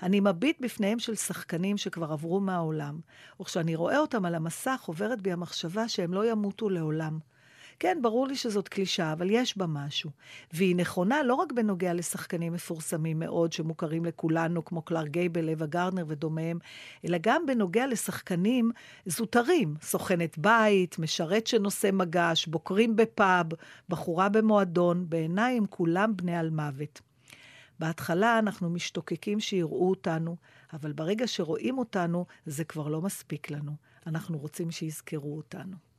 אני 0.02 0.20
מביט 0.20 0.60
בפניהם 0.60 0.98
של 0.98 1.14
שחקנים 1.14 1.76
שכבר 1.76 2.12
עברו 2.12 2.40
מהעולם, 2.40 3.00
וכשאני 3.40 3.76
רואה 3.76 3.98
אותם 3.98 4.24
על 4.24 4.34
המסך 4.34 4.84
עוברת 4.86 5.22
בי 5.22 5.32
המחשבה 5.32 5.88
שהם 5.88 6.14
לא 6.14 6.30
ימותו 6.30 6.68
לעולם. 6.70 7.18
כן, 7.80 7.98
ברור 8.02 8.26
לי 8.26 8.36
שזאת 8.36 8.68
קלישאה, 8.68 9.12
אבל 9.12 9.30
יש 9.30 9.58
בה 9.58 9.66
משהו. 9.66 10.10
והיא 10.52 10.76
נכונה 10.76 11.22
לא 11.22 11.34
רק 11.34 11.52
בנוגע 11.52 11.94
לשחקנים 11.94 12.52
מפורסמים 12.52 13.18
מאוד, 13.18 13.52
שמוכרים 13.52 14.04
לכולנו, 14.04 14.64
כמו 14.64 14.82
קלר 14.82 15.06
גייבל, 15.06 15.50
אווה 15.50 15.66
גרנר 15.66 16.04
ודומיהם, 16.08 16.58
אלא 17.04 17.18
גם 17.20 17.46
בנוגע 17.46 17.86
לשחקנים 17.86 18.70
זוטרים, 19.06 19.74
סוכנת 19.82 20.38
בית, 20.38 20.98
משרת 20.98 21.46
שנושא 21.46 21.90
מגש, 21.92 22.46
בוקרים 22.46 22.96
בפאב, 22.96 23.46
בחורה 23.88 24.28
במועדון, 24.28 25.06
בעיניי 25.08 25.56
הם 25.56 25.66
כולם 25.66 26.16
בני 26.16 26.36
על 26.36 26.50
מוות. 26.50 27.00
בהתחלה 27.78 28.38
אנחנו 28.38 28.70
משתוקקים 28.70 29.40
שיראו 29.40 29.90
אותנו, 29.90 30.36
אבל 30.72 30.92
ברגע 30.92 31.26
שרואים 31.26 31.78
אותנו, 31.78 32.26
זה 32.46 32.64
כבר 32.64 32.88
לא 32.88 33.00
מספיק 33.00 33.50
לנו. 33.50 33.72
אנחנו 34.06 34.38
רוצים 34.38 34.70
שיזכרו 34.70 35.36
אותנו. 35.36 35.89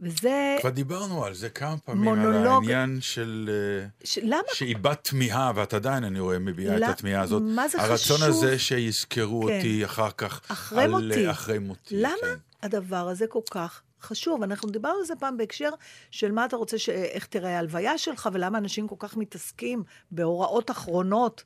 וזה... 0.00 0.56
כבר 0.60 0.70
דיברנו 0.70 1.24
על 1.24 1.34
זה 1.34 1.48
כמה 1.48 1.76
פעמים, 1.78 2.04
מונולוג- 2.04 2.46
על 2.46 2.46
העניין 2.46 2.98
של... 3.00 3.50
אה, 3.52 3.86
ש... 4.04 4.18
למה? 4.22 4.42
שאיבדת 4.52 5.04
תמיהה, 5.08 5.52
ואת 5.54 5.74
עדיין, 5.74 6.04
אני 6.04 6.20
רואה, 6.20 6.38
מביעה 6.38 6.78
לא- 6.78 6.86
את 6.86 6.90
התמיהה 6.90 7.22
הזאת. 7.22 7.42
מה 7.46 7.68
זה 7.68 7.82
הרצון 7.82 8.16
חשוב? 8.16 8.28
הזה 8.28 8.58
שיזכרו 8.58 9.46
כן. 9.46 9.56
אותי 9.56 9.84
אחר 9.84 10.10
כך. 10.10 10.40
אחרי 10.48 10.82
על, 10.84 10.90
מותי. 10.90 11.26
אה, 11.26 11.30
אחרי 11.30 11.58
מותי, 11.58 11.94
למה 11.96 12.14
כן. 12.20 12.34
הדבר 12.62 13.08
הזה 13.08 13.26
כל 13.26 13.40
כך 13.50 13.82
חשוב? 14.02 14.42
אנחנו 14.42 14.70
דיברנו 14.70 14.98
על 14.98 15.04
זה 15.04 15.14
פעם 15.16 15.36
בהקשר 15.36 15.70
של 16.10 16.32
מה 16.32 16.44
אתה 16.44 16.56
רוצה, 16.56 16.78
ש... 16.78 16.88
איך 16.88 17.26
תראה 17.26 17.56
ההלוויה 17.56 17.98
שלך, 17.98 18.28
ולמה 18.32 18.58
אנשים 18.58 18.88
כל 18.88 18.96
כך 18.98 19.16
מתעסקים 19.16 19.82
בהוראות 20.10 20.70
אחרונות. 20.70 21.44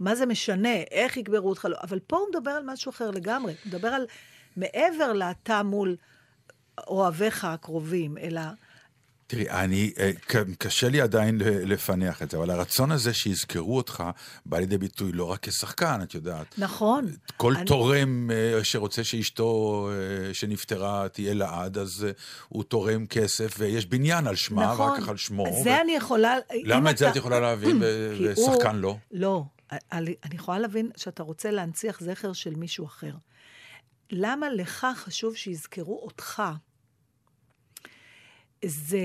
מה 0.00 0.14
זה 0.14 0.26
משנה, 0.26 0.74
איך 0.90 1.16
יקברו 1.16 1.48
אותך, 1.48 1.64
לא. 1.70 1.76
אבל 1.82 1.98
פה 2.06 2.16
הוא 2.16 2.26
מדבר 2.34 2.50
על 2.50 2.62
משהו 2.66 2.90
אחר 2.90 3.10
לגמרי. 3.10 3.52
הוא 3.52 3.68
מדבר 3.70 3.88
על 3.88 4.06
מעבר 4.56 5.12
לתא 5.12 5.62
מול 5.62 5.96
אוהביך 6.86 7.44
הקרובים, 7.44 8.18
אלא... 8.18 8.40
תראי, 9.26 9.50
אני, 9.50 9.92
אה, 9.98 10.10
קשה 10.58 10.88
לי 10.88 11.00
עדיין 11.00 11.38
לפענח 11.44 12.22
את 12.22 12.30
זה, 12.30 12.36
אבל 12.36 12.50
הרצון 12.50 12.92
הזה 12.92 13.14
שיזכרו 13.14 13.76
אותך 13.76 14.04
בא 14.46 14.58
לידי 14.58 14.78
ביטוי 14.78 15.12
לא 15.12 15.24
רק 15.24 15.48
כשחקן, 15.48 16.00
את 16.02 16.14
יודעת. 16.14 16.46
נכון. 16.58 17.06
כל 17.36 17.56
אני- 17.56 17.64
תורם 17.64 18.30
אה, 18.30 18.64
שרוצה 18.64 19.04
שאשתו 19.04 19.88
אה, 19.92 20.34
שנפטרה 20.34 21.08
תהיה 21.08 21.34
לעד, 21.34 21.78
אז 21.78 22.06
הוא 22.48 22.64
תורם 22.64 23.06
כסף, 23.06 23.54
ויש 23.58 23.86
בניין 23.86 24.26
על 24.26 24.36
שמה, 24.36 24.72
נכון. 24.72 24.90
ואחר 24.90 25.00
כך 25.02 25.08
על 25.08 25.16
שמו. 25.16 25.46
זה 25.62 25.70
ו- 25.70 25.80
אני 25.80 25.92
יכולה... 25.92 26.34
למה 26.64 26.90
את 26.90 26.98
זה 26.98 27.04
אתה- 27.04 27.12
את 27.12 27.16
יכולה 27.16 27.40
להבין, 27.40 27.78
ו- 27.82 28.12
כי 28.18 28.40
הוא- 28.40 28.50
ושחקן 28.50 28.76
לא? 28.76 28.96
לא. 29.12 29.44
אני 29.92 30.14
יכולה 30.34 30.58
להבין 30.58 30.90
שאתה 30.96 31.22
רוצה 31.22 31.50
להנציח 31.50 32.00
זכר 32.00 32.32
של 32.32 32.54
מישהו 32.54 32.86
אחר. 32.86 33.10
למה 34.10 34.50
לך 34.50 34.86
חשוב 34.94 35.36
שיזכרו 35.36 36.00
אותך? 36.02 36.42
זה... 38.64 38.98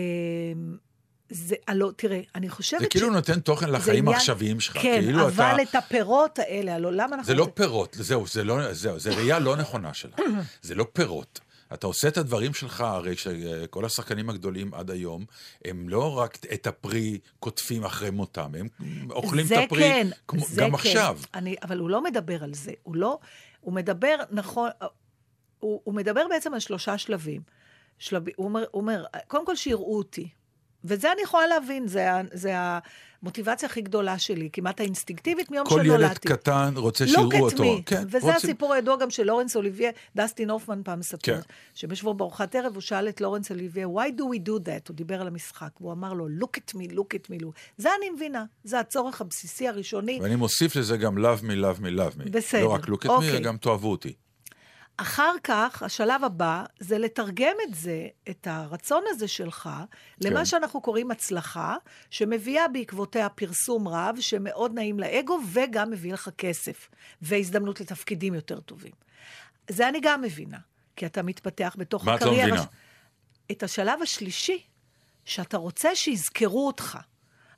זה, 1.31 1.55
הלא, 1.67 1.91
תראה, 1.95 2.21
אני 2.35 2.49
חושבת 2.49 2.79
זה 2.79 2.87
כאילו 2.87 3.09
נותן 3.09 3.39
תוכן 3.39 3.69
לחיים 3.69 4.07
העכשוויים 4.07 4.59
שלך. 4.59 4.77
כן, 4.81 5.01
כאילו 5.01 5.27
אבל 5.27 5.55
אתה... 5.61 5.61
את 5.61 5.75
הפירות 5.75 6.39
האלה, 6.39 6.75
הלוא 6.75 6.91
למה 6.91 7.15
אנחנו... 7.15 7.23
זה 7.23 7.33
לא 7.33 7.47
פירות, 7.53 7.97
זהו, 7.99 8.27
זה 8.27 8.43
לא, 8.43 8.73
זהו, 8.73 8.99
זה 8.99 9.15
ראייה 9.15 9.39
לא 9.39 9.55
נכונה 9.55 9.93
שלה. 9.93 10.15
זה 10.61 10.75
לא 10.75 10.85
פירות. 10.93 11.39
אתה 11.73 11.87
עושה 11.87 12.07
את 12.07 12.17
הדברים 12.17 12.53
שלך, 12.53 12.81
הרי 12.81 13.15
שכל 13.15 13.85
השחקנים 13.85 14.29
הגדולים 14.29 14.73
עד 14.73 14.91
היום, 14.91 15.25
הם 15.65 15.89
לא 15.89 16.17
רק 16.17 16.37
את 16.53 16.67
הפרי 16.67 17.19
קוטפים 17.39 17.83
אחרי 17.83 18.09
מותם, 18.09 18.51
הם 18.55 18.67
אוכלים 19.11 19.45
את 19.45 19.51
הפרי 19.51 19.81
כן, 19.81 20.07
כמו, 20.27 20.45
גם 20.55 20.69
כן. 20.69 20.75
עכשיו. 20.75 21.19
אני, 21.33 21.55
אבל 21.63 21.77
הוא 21.77 21.89
לא 21.89 22.03
מדבר 22.03 22.43
על 22.43 22.53
זה. 22.53 22.71
הוא 22.83 22.95
לא... 22.95 23.19
הוא 23.59 23.73
מדבר, 23.73 24.15
נכון, 24.31 24.69
הוא, 25.59 25.81
הוא 25.83 25.93
מדבר 25.93 26.27
בעצם 26.29 26.53
על 26.53 26.59
שלושה 26.59 26.97
שלבים. 26.97 27.41
שלב, 27.97 28.23
הוא, 28.35 28.45
אומר, 28.45 28.65
הוא 28.71 28.81
אומר, 28.81 29.05
קודם 29.27 29.45
כל 29.45 29.55
שיראו 29.55 29.97
אותי. 29.97 30.29
וזה 30.83 31.11
אני 31.11 31.21
יכולה 31.21 31.47
להבין, 31.47 31.87
זה, 31.87 32.07
זה 32.33 32.53
המוטיבציה 33.21 33.69
הכי 33.69 33.81
גדולה 33.81 34.19
שלי, 34.19 34.49
כמעט 34.53 34.79
האינסטינקטיבית 34.79 35.51
מיום 35.51 35.67
כל 35.67 35.83
שנולדתי. 35.83 36.03
ילד 36.05 36.17
קטן 36.17 36.73
רוצה 36.75 37.05
Look 37.05 37.07
שיראו 37.07 37.39
אותו. 37.45 37.63
me. 37.63 37.81
כן, 37.85 38.03
וזה 38.07 38.17
רוצים- 38.17 38.31
הסיפור 38.35 38.73
הידוע 38.73 38.95
גם 38.97 39.09
של 39.09 39.23
לורנס 39.23 39.55
אוליביה, 39.55 39.91
דסטין 40.15 40.49
הופמן 40.49 40.81
פעם 40.83 40.99
מספר, 40.99 41.17
כן. 41.23 41.39
ישבו 41.91 42.13
בארוחת 42.13 42.55
ערב, 42.55 42.73
הוא 42.73 42.81
שאל 42.81 43.09
את 43.09 43.21
לורנס 43.21 43.51
אוליביה, 43.51 43.87
why 43.87 44.19
do 44.19 44.21
we 44.21 44.47
do 44.47 44.65
that? 44.65 44.85
הוא 44.89 44.95
דיבר 44.95 45.21
על 45.21 45.27
המשחק, 45.27 45.69
והוא 45.81 45.91
אמר 45.91 46.13
לו, 46.13 46.27
look 46.41 46.57
at 46.59 46.75
me, 46.75 46.91
look 46.93 47.15
at 47.15 47.31
me, 47.31 47.43
look. 47.43 47.51
זה 47.77 47.89
אני 47.99 48.09
מבינה, 48.09 48.45
זה 48.63 48.79
הצורך 48.79 49.21
הבסיסי 49.21 49.67
הראשוני. 49.67 50.19
ואני 50.21 50.35
מוסיף 50.35 50.75
לזה 50.75 50.97
גם 50.97 51.17
love 51.17 51.41
me, 51.41 51.53
love 51.63 51.79
me, 51.81 51.99
love 51.99 52.27
me. 52.27 52.29
בסדר, 52.31 52.63
לא 52.63 52.69
רק 52.73 52.85
look 52.85 53.03
at 53.03 53.07
me, 53.07 53.09
אוקיי. 53.09 53.29
אלא 53.31 53.39
גם 53.39 53.57
תאהבו 53.57 53.91
אותי. 53.91 54.13
אחר 55.01 55.31
כך, 55.43 55.83
השלב 55.83 56.23
הבא, 56.23 56.63
זה 56.79 56.97
לתרגם 56.97 57.55
את 57.69 57.75
זה, 57.75 58.07
את 58.29 58.47
הרצון 58.47 59.03
הזה 59.09 59.27
שלך, 59.27 59.69
למה 60.21 60.39
כן. 60.39 60.45
שאנחנו 60.45 60.81
קוראים 60.81 61.11
הצלחה, 61.11 61.75
שמביאה 62.09 62.67
בעקבותיה 62.67 63.29
פרסום 63.29 63.87
רב, 63.87 64.15
שמאוד 64.19 64.73
נעים 64.73 64.99
לאגו, 64.99 65.39
וגם 65.53 65.91
מביא 65.91 66.13
לך 66.13 66.29
כסף, 66.37 66.89
והזדמנות 67.21 67.81
לתפקידים 67.81 68.33
יותר 68.33 68.59
טובים. 68.59 68.91
זה 69.69 69.89
אני 69.89 69.99
גם 70.01 70.21
מבינה, 70.21 70.57
כי 70.95 71.05
אתה 71.05 71.23
מתפתח 71.23 71.75
בתוך 71.77 72.05
מה 72.05 72.15
את 72.15 72.21
לא 72.21 72.25
הקריירה. 72.25 72.47
מבינה? 72.47 72.63
ש- 72.63 73.51
את 73.51 73.63
השלב 73.63 74.01
השלישי, 74.01 74.63
שאתה 75.25 75.57
רוצה 75.57 75.95
שיזכרו 75.95 76.67
אותך. 76.67 76.97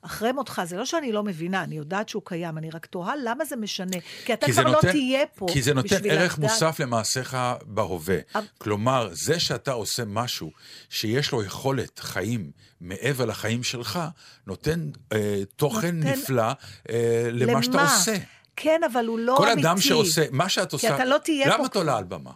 אחרי 0.02 0.32
מותך, 0.32 0.62
זה 0.66 0.76
לא 0.76 0.84
שאני 0.84 1.12
לא 1.12 1.22
מבינה, 1.22 1.62
אני 1.64 1.74
יודעת 1.76 2.08
שהוא 2.08 2.22
קיים, 2.24 2.58
אני 2.58 2.70
רק 2.70 2.86
תוהה 2.86 3.14
למה 3.24 3.44
זה 3.44 3.56
משנה. 3.56 3.96
כי 4.24 4.32
אתה 4.32 4.46
כי 4.46 4.52
כבר 4.52 4.62
נותן, 4.62 4.86
לא 4.86 4.92
תהיה 4.92 5.26
פה 5.26 5.46
כי 5.52 5.62
זה 5.62 5.74
נותן 5.74 5.96
ערך 6.04 6.38
לדעת- 6.38 6.38
מוסף 6.38 6.80
למעשיך 6.80 7.36
בהווה. 7.62 8.16
אבל- 8.34 8.44
כלומר, 8.58 9.08
זה 9.12 9.40
שאתה 9.40 9.72
עושה 9.72 10.02
משהו 10.06 10.50
שיש 10.90 11.32
לו 11.32 11.42
יכולת 11.42 11.98
חיים 11.98 12.50
מעבר 12.80 13.24
לחיים 13.24 13.62
שלך, 13.62 14.00
נותן 14.46 14.90
אה, 15.12 15.42
תוכן 15.56 15.96
נותן- 15.96 16.08
נפלא 16.08 16.52
אה, 16.90 17.28
למה 17.32 17.62
שאתה 17.62 17.82
עושה. 17.82 18.14
כן, 18.56 18.80
אבל 18.92 19.06
הוא 19.06 19.18
לא 19.18 19.34
כל 19.38 19.48
אמיתי. 19.48 19.68
אדם 19.68 19.80
שעושה, 19.80 20.24
מה 20.30 20.48
שאת 20.48 20.72
עושה, 20.72 20.94
אתה 20.94 21.04
לא 21.04 21.18
תהיה 21.24 21.46
למה 21.48 21.56
פה 21.58 21.66
את 21.66 21.76
עולה 21.76 21.96
על 21.96 22.04
במה? 22.04 22.30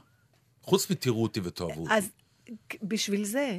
חוץ 0.62 0.90
מתראו 0.90 1.22
אותי 1.22 1.40
ותאהבו 1.42 1.82
אותי. 1.82 1.94
אז 1.94 2.08
בשביל 2.82 3.24
זה, 3.24 3.58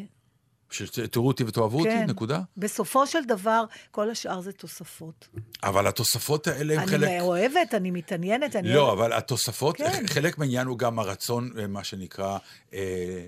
שתראו 0.70 1.28
אותי 1.28 1.44
ותאהבו 1.44 1.80
אותי, 1.80 1.90
כן. 1.90 2.06
נקודה. 2.10 2.42
בסופו 2.58 3.08
של 3.08 3.24
דבר, 3.24 3.64
כל 3.92 4.10
השאר 4.10 4.42
זה 4.42 4.52
תוספות. 4.52 5.28
אבל 5.64 5.88
התוספות 5.88 6.48
האלה 6.48 6.74
הם 6.74 6.80
אני 6.80 6.88
חלק... 6.88 7.10
אוהבת, 7.22 7.74
אני 7.74 7.92
מתעניינת, 7.92 8.56
אני... 8.56 8.74
לא, 8.74 8.94
אבל 8.94 9.14
התוספות, 9.14 9.78
כן. 9.78 10.08
חלק 10.08 10.38
מהעניין 10.38 10.68
הוא 10.68 10.78
גם 10.78 11.00
הרצון, 11.00 11.52
אה, 11.60 11.68
מה 11.68 11.84
שנקרא, 11.84 12.38
אה, 12.74 13.26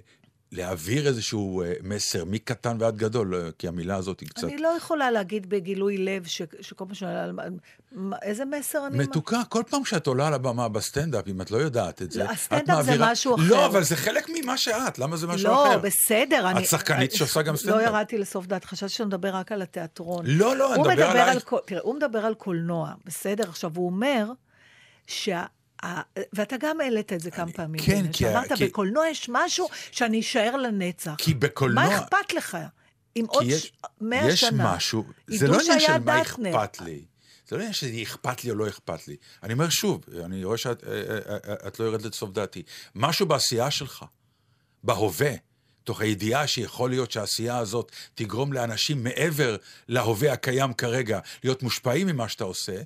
להעביר 0.52 1.08
איזשהו 1.08 1.62
אה, 1.62 1.74
מסר 1.84 2.26
מקטן 2.26 2.78
ועד 2.80 2.98
גדול, 2.98 3.36
אה, 3.36 3.50
כי 3.58 3.68
המילה 3.68 3.96
הזאת 3.96 4.20
היא 4.20 4.30
קצת 4.30 4.44
אני 4.44 4.58
לא 4.58 4.68
יכולה 4.78 5.12
להגיד 5.12 5.50
בגילוי 5.50 5.98
לב 5.98 6.26
ש, 6.26 6.42
שכל 6.62 6.86
פעם 6.86 6.94
שאני... 6.94 7.32
מה- 7.92 8.16
איזה 8.22 8.46
מסר 8.46 8.88
אני... 8.88 8.98
מתוקה. 8.98 9.42
כל 9.50 9.64
פעם 9.70 9.86
שאת 9.86 10.08
עולה 10.08 10.28
על 10.28 10.34
הבמה 10.34 10.70
בסטנדאפ, 10.70 11.28
אם 11.28 11.42
את 11.42 11.52
לא 11.52 11.58
יודעת 11.58 12.02
את 12.02 12.12
זה, 12.12 12.20
לא, 12.20 12.26
את 12.26 12.30
הסטנדאפ 12.30 12.66
זה 12.86 12.92
מעבירה- 12.92 13.12
משהו 13.12 13.36
אחר. 13.36 13.44
לא, 13.50 13.66
אבל 13.66 13.84
זה 13.84 13.96
חלק 13.96 14.28
ממה 14.36 14.58
שאת, 14.58 15.00
למה 15.00 15.18
זה 15.18 15.28
משהו 15.28 15.48
לא, 15.48 15.68
אחר? 15.68 15.78
בסדר. 15.80 16.50
אני- 16.50 16.60
את 16.60 16.66
שחקנית 16.66 17.12
שעושה 17.12 17.42
גם 17.42 17.56
סטנדאפ. 17.56 17.78
לא 17.78 17.84
ירדתי 17.84 18.18
לסוף 18.18 18.46
דעתך, 18.46 18.66
חשבתי 18.66 18.94
שנדבר 18.94 19.30
רק 19.36 19.52
על 19.52 19.62
התיאטרון. 19.62 20.26
לא, 20.28 20.56
לא, 20.58 20.74
אני 20.74 20.82
מדבר 20.82 20.94
מדבר 20.94 21.08
עלייך. 21.10 21.30
על 21.54 21.60
תראה, 21.66 21.82
הוא 21.84 21.96
מדבר 21.96 22.20
על 22.26 22.34
קולנוע, 22.34 22.92
בסדר? 23.06 23.50
עכשיו, 23.50 23.72
הוא 23.76 23.86
אומר 23.86 24.26
שה... 25.08 25.44
ואתה 26.34 26.56
גם 26.60 26.82
העלית 26.82 27.14
את 27.14 27.20
זה 27.20 27.32
כמה 27.32 27.52
פעמים. 27.52 27.82
כן, 27.86 28.12
כי 28.12 28.26
כי- 28.56 28.66
בקולנוע 28.66 29.08
יש 29.08 29.30
משהו 29.30 29.68
שאני 29.92 30.20
אשאר 30.20 30.56
לנצח. 30.56 31.16
כי 31.18 31.34
בקולנוע... 31.34 31.84
מה 31.84 31.98
אכפת 31.98 32.34
לך? 32.34 32.58
אם 33.16 33.26
עוד 33.28 33.46
יש, 33.48 33.72
מאה 34.02 34.30
יש 34.30 34.40
שנה. 34.40 34.76
משהו, 34.76 35.04
זה 35.28 35.48
לא 35.48 35.60
עניין 35.62 35.80
של 35.80 35.98
מה. 35.98 36.22
אכפת 36.22 36.82
לי. 36.82 37.06
זה 37.48 37.56
לא 37.56 37.62
עניין 37.62 37.74
שזה 37.74 37.92
אכפת 38.04 38.44
לי 38.44 38.50
או 38.52 38.56
לא 38.56 38.68
אכפת 38.68 39.08
לי. 39.08 39.16
אני 39.44 39.54
אומר 39.54 39.70
שוב, 39.70 40.04
אני 40.26 40.44
רואה 40.44 40.58
שאת 40.58 40.84
אה, 40.84 40.92
אה, 40.92 41.38
אה, 41.64 41.70
לא 41.80 41.86
יורדת 41.86 42.06
לסוף 42.06 42.30
דעתי. 42.32 42.64
משהו 42.96 43.26
בעשייה 43.26 43.72
שלך, 43.72 44.06
בהווה, 44.84 45.32
תוך 45.84 46.02
הידיעה 46.02 46.48
שיכול 46.48 46.90
להיות 46.90 47.12
שהעשייה 47.12 47.58
הזאת 47.58 47.92
תגרום 48.16 48.54
לאנשים 48.54 49.04
מעבר 49.04 49.56
להווה 49.88 50.34
הקיים 50.34 50.74
כרגע 50.74 51.20
להיות 51.44 51.64
מושפעים 51.64 52.08
ממה 52.08 52.30
שאתה 52.30 52.44
עושה, 52.44 52.82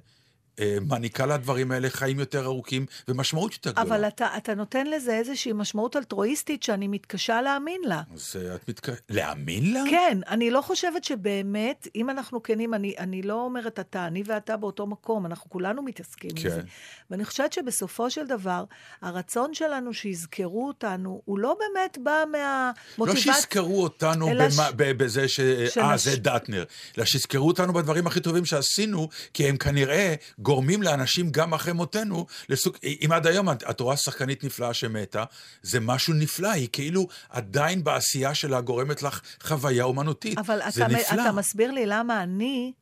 מעניקה 0.82 1.26
לדברים 1.26 1.72
האלה 1.72 1.90
חיים 1.90 2.20
יותר 2.20 2.46
ארוכים 2.46 2.86
ומשמעות 3.08 3.54
יותר 3.54 3.72
גדולה. 3.72 3.88
אבל 3.88 4.08
אתה, 4.08 4.28
אתה 4.38 4.56
נותן 4.56 4.88
לזה 4.88 5.18
איזושהי 5.18 5.54
משמעות 5.54 5.96
אלטרואיסטית 5.96 6.64
שאני 6.64 6.88
מתקשה 6.88 7.42
להאמין 7.42 7.82
לה. 7.86 8.02
אז 8.14 8.36
אה, 8.36 8.56
את 8.56 8.70
מתק... 8.70 8.90
להאמין 9.10 9.74
לה? 9.74 9.84
כן, 9.90 10.18
אני 10.28 10.52
לא 10.52 10.62
חושבת 10.62 11.04
שבאמת, 11.04 11.88
אם 11.96 12.10
אנחנו 12.10 12.44
כנים, 12.44 12.74
אני, 12.74 12.94
אני 13.00 13.22
לא 13.22 13.34
אומרת 13.34 13.80
אתה, 13.80 14.08
אני 14.08 14.24
ואתה 14.26 14.58
באותו 14.58 14.88
מקום, 14.88 15.26
אנחנו 15.26 15.50
כולנו 15.50 15.82
מתעסקים 15.82 16.30
עם 16.38 16.44
כן. 16.44 16.50
זה. 16.50 16.62
ואני 17.10 17.26
חושבת 17.26 17.54
שבסופו 17.54 18.10
של 18.10 18.28
דבר, 18.28 18.64
הרצון 19.02 19.54
שלנו 19.54 19.94
שיזכרו 19.94 20.68
אותנו, 20.68 21.22
הוא 21.26 21.40
לא 21.40 21.58
באמת 21.60 21.98
בא 22.04 22.24
לא 22.26 22.32
מהמוטיבציה... 22.32 23.34
שיזכרו 23.34 23.84
אותנו 23.84 24.28
במה, 24.28 24.50
ש- 24.52 24.72
בזה 24.78 25.28
ש... 25.28 25.40
אה, 25.40 25.98
זה 25.98 26.16
דטנר. 26.16 26.64
אלא 26.98 27.06
שיזכרו 27.06 27.48
אותנו 27.48 27.74
בדברים 27.74 28.08
הכי 28.08 28.20
טובים 28.20 28.46
שעשינו, 28.46 29.10
כי 29.34 29.50
הם 29.50 29.58
כנראה 29.58 30.16
גורמים 30.44 30.84
לאנשים 30.84 31.30
גם 31.32 31.54
אחרי 31.54 31.74
מותנו 31.74 32.26
לסוג... 32.50 32.78
אם 32.84 33.10
עד 33.12 33.28
היום 33.28 33.50
את, 33.50 33.80
רואה 33.80 33.98
שחקנית 33.98 34.44
נפלאה 34.44 34.74
שמתה, 34.74 35.24
זה 35.62 35.80
משהו 35.80 36.14
נפלא, 36.14 36.48
היא 36.52 36.70
כאילו 36.72 37.08
עדיין 37.30 37.84
בעשייה 37.84 38.36
שלה 38.36 38.62
גורמת 38.62 39.04
לך 39.04 39.22
חוויה 39.44 39.84
אומנותית. 39.84 40.38
אבל 40.38 40.60
זה 40.70 40.86
אתה, 40.86 40.94
נפלא. 40.94 41.22
אתה 41.22 41.32
מסביר 41.32 41.72
לי 41.72 41.86
למה 41.86 42.24
אני 42.24 42.74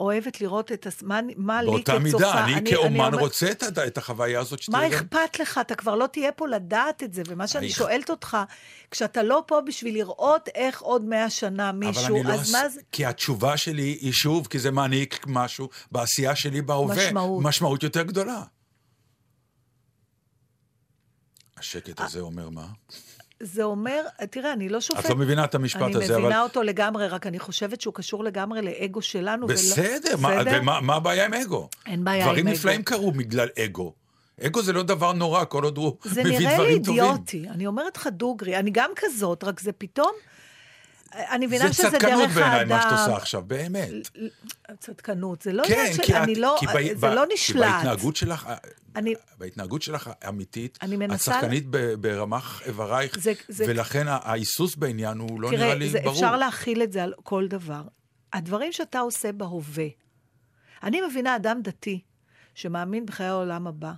אוהבת 0.00 0.40
לראות 0.40 0.72
את... 0.72 0.86
הס- 0.86 1.02
מה, 1.02 1.20
לי 1.22 1.34
באותה 1.66 1.92
כצופה... 1.92 1.98
מידה, 1.98 2.44
אני, 2.44 2.70
כאומן 2.70 3.04
אומר- 3.06 3.18
רוצה 3.18 3.50
את, 3.50 3.62
את 3.86 3.98
החוויה 3.98 4.40
הזאת 4.40 4.62
שתהיה 4.62 4.78
מה 4.78 4.88
גם... 4.88 4.94
אכפת 4.94 5.40
לך? 5.40 5.58
אתה 5.60 5.74
כבר 5.74 5.94
לא 5.94 6.06
תהיה 6.06 6.32
פה 6.32 6.48
לדעת 6.48 7.02
את 7.02 7.14
זה. 7.14 7.22
ומה 7.28 7.46
שאני 7.46 7.66
אני- 7.66 7.72
שואלת 7.72 8.10
אותך, 8.10 8.36
כשאתה 8.90 9.22
לא 9.22 9.44
פה 9.46 9.60
בשביל 9.66 9.94
לראות 9.94 10.48
איך 10.54 10.80
עוד 10.80 11.04
מאה 11.04 11.30
שנה 11.30 11.72
מישהו, 11.72 12.04
אבל 12.06 12.14
אני 12.14 12.24
לא... 12.24 12.32
אז 12.32 12.40
אס- 12.42 12.52
מה 12.52 12.68
זה... 12.68 12.80
כי 12.92 13.06
התשובה 13.06 13.56
שלי 13.56 13.98
היא 14.00 14.12
שוב, 14.12 14.46
כי 14.46 14.58
זה 14.58 14.70
מעניק 14.70 15.24
משהו 15.26 15.68
בעשייה 15.92 16.36
שלי 16.36 16.62
בהווה. 16.62 16.96
משמעות. 17.06 17.44
משמעות 17.44 17.82
יותר 17.82 18.02
גדולה. 18.02 18.42
השקט 21.58 22.00
הזה 22.00 22.20
אומר 22.20 22.48
מה? 22.50 22.66
זה 23.40 23.62
אומר, 23.62 24.02
תראה, 24.30 24.52
אני 24.52 24.68
לא 24.68 24.80
שופט... 24.80 25.04
את 25.04 25.10
לא 25.10 25.16
מבינה 25.16 25.44
את 25.44 25.54
המשפט 25.54 25.82
אני 25.82 25.96
הזה, 25.96 26.18
מבינה 26.18 26.36
אבל... 26.36 26.42
אותו 26.48 26.62
לגמרי, 26.62 27.08
רק 27.08 27.26
אני 27.26 27.38
חושבת 27.38 27.80
שהוא 27.80 27.94
קשור 27.94 28.24
לגמרי 28.24 28.62
לאגו 28.62 29.02
שלנו. 29.02 29.46
בסדר, 29.46 30.08
ולא... 30.12 30.20
מה- 30.20 30.40
בסדר? 30.44 30.58
ומה 30.62 30.80
מה 30.80 30.94
הבעיה 30.94 31.24
עם 31.24 31.34
אגו? 31.34 31.68
אין 31.86 32.04
בעיה 32.04 32.24
עם 32.24 32.30
דברים 32.30 32.46
אגו. 32.48 32.56
נפלאים 32.56 32.82
קרו 32.82 33.12
בגלל 33.12 33.48
אגו. 33.64 33.92
אגו 34.46 34.62
זה 34.62 34.72
לא 34.72 34.82
דבר 34.82 35.12
נורא, 35.12 35.44
כל 35.44 35.64
עוד 35.64 35.76
הוא 35.76 35.96
זה 36.04 36.20
מביא 36.24 36.38
נראה 36.38 36.48
לי 36.50 36.54
דברים 36.54 36.82
טובים. 36.82 37.02
אידיוטי. 37.04 37.48
אני 37.48 37.66
אומרת 37.66 37.96
לך 37.96 38.06
דוגרי, 38.12 38.56
אני 38.56 38.70
גם 38.70 38.90
כזאת, 38.96 39.44
רק 39.44 39.60
זה 39.60 39.72
פתאום... 39.72 40.10
אני 41.14 41.46
מבינה 41.46 41.66
זה 41.68 41.72
שזה 41.72 41.82
דרך 41.82 41.92
צדקנות 41.92 42.20
האדם. 42.22 42.34
בעיניי, 42.34 42.64
מה 42.64 42.82
שאת 42.82 42.92
עושה 42.92 43.16
עכשיו, 43.16 43.42
באמת. 43.46 43.88
צדקנות, 44.78 45.42
זה 45.42 45.52
לא 45.52 45.62
כן, 45.66 45.72
עניין 45.74 45.96
כי 45.96 46.06
של... 46.06 46.12
את- 46.16 46.22
אני 46.22 46.34
לא... 46.34 46.56
כי 46.60 46.66
ב- 46.66 46.70
זה 46.98 47.06
ב- 47.06 47.10
לא 47.10 47.24
כי 47.28 47.34
נשלט. 47.34 47.58
בהתנהגות 47.74 48.16
שלך, 48.16 48.48
אני- 48.96 49.14
בהתנהגות 49.38 49.82
שלך 49.82 50.10
האמיתית, 50.22 50.78
אני 50.82 50.94
את 50.94 51.00
מנסה- 51.00 51.32
שחקנית 51.32 51.64
ב- 51.70 51.76
ברמ"ח 51.94 52.62
איברייך, 52.66 53.18
זה- 53.18 53.32
זה- 53.48 53.64
ולכן 53.68 54.04
ההיסוס 54.08 54.76
בעניין 54.76 55.18
הוא 55.18 55.40
לא 55.40 55.50
נראה 55.50 55.74
לי 55.74 55.90
תראה, 55.90 56.02
ברור. 56.02 56.14
אפשר 56.14 56.36
להכיל 56.36 56.82
את 56.82 56.92
זה 56.92 57.02
על 57.02 57.14
כל 57.22 57.48
דבר. 57.48 57.82
הדברים 58.32 58.72
שאתה 58.72 58.98
עושה 59.00 59.32
בהווה, 59.32 59.86
אני 60.82 61.00
מבינה 61.10 61.36
אדם 61.36 61.60
דתי 61.62 62.00
שמאמין 62.54 63.06
בחיי 63.06 63.26
העולם 63.26 63.66
הבא, 63.66 63.92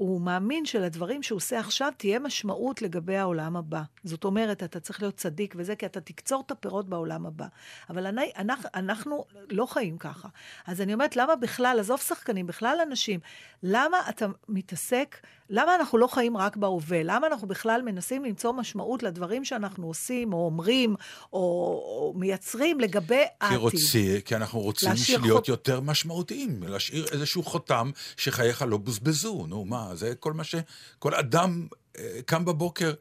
שהוא 0.00 0.20
מאמין 0.20 0.66
שלדברים 0.66 1.22
שהוא 1.22 1.36
עושה 1.36 1.60
עכשיו 1.60 1.92
תהיה 1.96 2.18
משמעות 2.18 2.82
לגבי 2.82 3.16
העולם 3.16 3.56
הבא. 3.56 3.82
זאת 4.04 4.24
אומרת, 4.24 4.62
אתה 4.62 4.80
צריך 4.80 5.02
להיות 5.02 5.16
צדיק 5.16 5.54
וזה, 5.58 5.76
כי 5.76 5.86
אתה 5.86 6.00
תקצור 6.00 6.42
את 6.46 6.50
הפירות 6.50 6.88
בעולם 6.88 7.26
הבא. 7.26 7.46
אבל 7.90 8.06
אני, 8.06 8.30
אנחנו, 8.38 8.68
אנחנו 8.74 9.24
לא 9.50 9.66
חיים 9.66 9.98
ככה. 9.98 10.28
אז 10.66 10.80
אני 10.80 10.94
אומרת, 10.94 11.16
למה 11.16 11.36
בכלל, 11.36 11.76
עזוב 11.80 12.00
שחקנים, 12.00 12.46
בכלל 12.46 12.78
אנשים, 12.86 13.20
למה 13.62 13.96
אתה 14.08 14.26
מתעסק, 14.48 15.16
למה 15.52 15.74
אנחנו 15.74 15.98
לא 15.98 16.06
חיים 16.06 16.36
רק 16.36 16.56
בהווה? 16.56 17.02
למה 17.04 17.26
אנחנו 17.26 17.48
בכלל 17.48 17.82
מנסים 17.82 18.24
למצוא 18.24 18.52
משמעות 18.52 19.02
לדברים 19.02 19.44
שאנחנו 19.44 19.86
עושים, 19.86 20.32
או 20.32 20.44
אומרים, 20.46 20.96
או, 21.32 21.38
או 21.38 22.12
מייצרים 22.16 22.80
לגבי 22.80 23.22
כי 23.24 23.30
העתיד? 23.40 23.58
רוצים, 23.58 24.20
כי 24.20 24.36
אנחנו 24.36 24.60
רוצים 24.60 24.90
להיות 25.22 25.36
חוט- 25.38 25.48
יותר 25.48 25.80
משמעותיים, 25.80 26.62
להשאיר 26.62 27.06
איזשהו 27.12 27.42
חותם 27.42 27.90
שחייך 28.16 28.62
לא 28.62 28.76
בוזבזו, 28.76 29.46
נו 29.48 29.64
מה, 29.64 29.89
זה 29.94 30.14
כל 30.14 30.32
מה 30.32 30.44
ש... 30.44 30.54
כל 30.98 31.14
אדם 31.14 31.66
אה, 31.98 32.20
קם 32.26 32.44
בבוקר, 32.44 32.92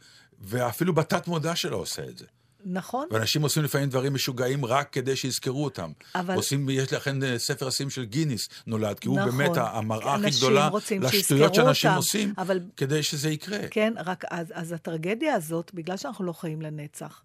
ואפילו 0.42 0.94
בתת 0.94 1.28
מודע 1.28 1.56
שלו 1.56 1.78
עושה 1.78 2.04
את 2.04 2.18
זה. 2.18 2.26
נכון? 2.66 3.08
ואנשים 3.12 3.42
עושים 3.42 3.64
לפעמים 3.64 3.90
דברים 3.90 4.14
משוגעים 4.14 4.66
רק 4.66 4.90
כדי 4.92 5.16
שיזכרו 5.16 5.64
אותם. 5.64 5.92
אבל- 6.16 6.36
עושים, 6.36 6.70
יש 6.70 6.94
לכן 6.94 7.24
אה, 7.24 7.40
ספר 7.40 7.68
השיאים 7.68 7.90
של 7.90 8.06
גיניס 8.06 8.50
נולד, 8.68 9.00
כי 9.00 9.08
הוא 9.08 9.20
נכון. 9.20 9.32
באמת 9.38 9.52
המראה 9.56 10.16
הכי 10.16 10.30
גדולה 10.38 10.70
לשטויות 11.02 11.56
שאנשים 11.56 11.90
אותם, 11.90 11.98
עושים, 11.98 12.34
אבל- 12.38 12.60
כדי 12.78 13.04
שזה 13.04 13.30
יקרה. 13.30 13.60
כן, 13.72 13.94
רק 14.06 14.24
אז, 14.30 14.48
אז 14.54 14.72
הטרגדיה 14.72 15.34
הזאת, 15.34 15.72
בגלל 15.74 15.98
שאנחנו 15.98 16.26
לא 16.26 16.34
חיים 16.34 16.62
לנצח, 16.62 17.22